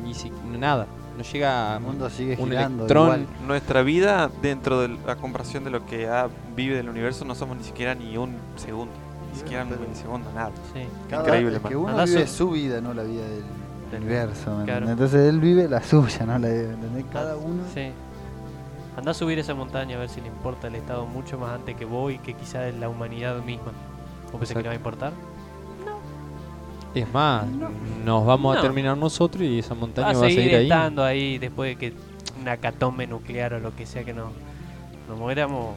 [0.03, 0.85] ni si- nada.
[1.17, 3.05] No llega El mundo sigue un girando electrón.
[3.05, 3.27] igual.
[3.47, 7.57] Nuestra vida dentro de la comparación de lo que ha- vive del universo no somos
[7.57, 8.91] ni siquiera ni un segundo,
[9.37, 10.51] ni siquiera un milisegundo, nada.
[10.73, 10.81] Sí.
[11.09, 13.43] Cada- Increíble, que uno vive su- su vida, no la vida del
[13.91, 14.57] Del- universo.
[14.57, 14.89] ¿me claro.
[14.89, 17.05] Entonces él vive la suya, no la de ¿entendés?
[17.11, 17.63] Cada uno.
[17.73, 17.91] Sí.
[18.97, 21.75] Anda a subir esa montaña a ver si le importa el Estado mucho más antes
[21.75, 23.71] que vos y que quizás la humanidad misma.
[24.31, 25.13] ¿Vos pensás que le va a importar?
[26.95, 27.45] Es más,
[28.03, 28.59] nos vamos No.
[28.59, 30.63] a terminar nosotros y esa montaña Va a va a seguir seguir ahí.
[30.63, 31.93] estando ahí después de que
[32.41, 34.31] una catombe nuclear o lo que sea que nos,
[35.07, 35.75] nos muéramos.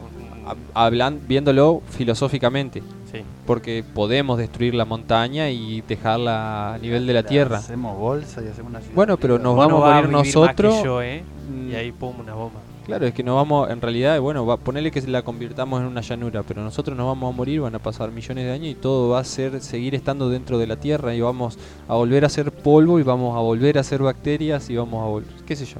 [0.73, 2.81] Ha- hablan- viéndolo filosóficamente,
[3.11, 3.23] Sí.
[3.45, 7.57] porque podemos destruir la montaña y dejarla a nivel de la tierra.
[7.57, 10.33] Hacemos bolsa y hacemos una ciudad Bueno, pero nos vamos a morir vivir más que
[10.33, 10.83] nosotros.
[10.83, 11.23] yo, ¿eh?
[11.49, 12.59] Mm, Y ahí pum, una bomba.
[12.85, 16.01] Claro, es que nos vamos, en realidad, bueno, va, ponerle que la convirtamos en una
[16.01, 19.09] llanura, pero nosotros nos vamos a morir, van a pasar millones de años y todo
[19.09, 22.51] va a ser seguir estando dentro de la Tierra y vamos a volver a ser
[22.51, 25.77] polvo y vamos a volver a ser bacterias y vamos a volver, qué sé yo.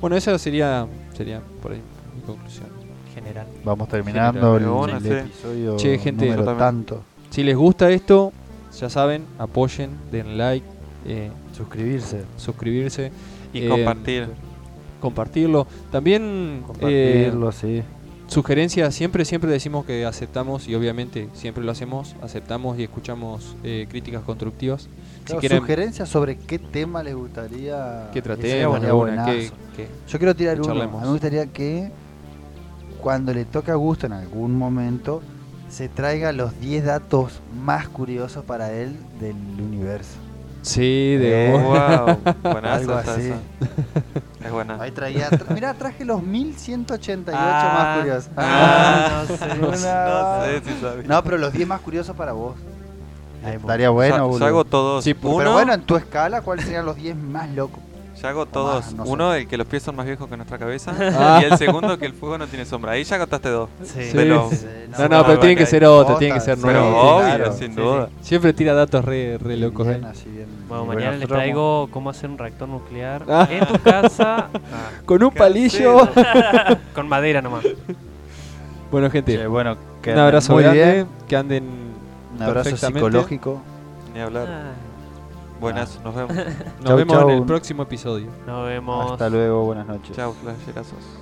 [0.00, 0.86] Bueno, esa sería,
[1.16, 1.80] sería por ahí
[2.14, 2.79] mi conclusión.
[3.30, 3.46] General.
[3.64, 5.10] Vamos terminando el, Pero bueno, el sí.
[5.12, 7.02] episodio Che, gente, número tanto.
[7.30, 8.32] Si les gusta esto,
[8.78, 10.66] ya saben, apoyen, den like,
[11.06, 12.24] eh, Suscribirse.
[12.36, 13.12] suscribirse,
[13.52, 14.28] Y Eh, compartir.
[15.00, 15.66] compartirlo.
[15.90, 17.82] También eh, sí.
[18.28, 23.86] Sugerencias, siempre, siempre decimos que aceptamos y obviamente siempre lo hacemos, aceptamos y escuchamos eh,
[23.90, 24.88] críticas constructivas.
[25.24, 30.36] Claro, si quieren Sugerencias sobre qué tema les gustaría que tratemos, que, que- Yo quiero
[30.36, 30.64] tirar uno.
[30.64, 31.00] A charlemos.
[31.00, 31.90] mí me gustaría que
[33.00, 35.22] cuando le toque a gusto en algún momento
[35.68, 40.16] se traiga los 10 datos más curiosos para él del universo.
[40.62, 43.28] Sí, de Eh, wow, buena Algo esa, así.
[43.28, 43.36] esa.
[44.46, 44.76] Es buena.
[44.80, 48.30] Ahí traía, tra- mirá, traje los 1188 Ah, más curiosos.
[48.36, 49.54] ah, no sé.
[49.58, 51.06] No Una- sé si sabes.
[51.06, 52.56] No, pero los 10 más curiosos para vos.
[53.46, 54.46] Estaría bueno, ya boludo.
[54.46, 55.04] hago todos.
[55.04, 57.80] Sí, Pero bueno, en tu escala, ¿cuáles serían los 10 más locos?
[58.22, 58.84] Ya hago todos.
[58.84, 59.10] más, no sé.
[59.10, 60.92] Uno, el que los pies son más viejos que nuestra cabeza.
[60.98, 61.40] Ah.
[61.42, 62.92] y el segundo, que el fuego no tiene sombra.
[62.92, 63.68] Ahí ya contaste dos.
[63.84, 64.10] Sí.
[64.10, 64.24] Sí.
[64.24, 64.62] Los-
[64.98, 67.04] No, no, pero tienen que ser otros, tienen que ser Sí, Pero nuevos.
[67.22, 67.52] obvio, claro.
[67.52, 68.08] sin Sí, duda.
[68.20, 69.86] Siempre tira datos re, re locos.
[69.86, 70.08] Bien, eh.
[70.10, 73.48] así bien- Bueno, mañana les traigo cómo hacer un reactor nuclear Ah.
[73.50, 74.48] en tu casa
[75.06, 76.08] Con un palillo.
[76.94, 77.64] con madera nomás.
[78.90, 80.92] Bueno, gente, bueno, que un abrazo muy grande.
[80.94, 81.06] bien.
[81.28, 81.64] Que anden
[82.36, 83.62] Un abrazo psicológico.
[84.14, 84.48] Ni hablar.
[85.60, 86.34] Buenas, nos vemos.
[86.34, 87.30] Nos Chau, vemos chau.
[87.30, 88.28] en el próximo episodio.
[88.46, 89.12] Nos vemos.
[89.12, 90.16] Hasta luego, buenas noches.
[90.16, 91.19] Chao, flasherazos.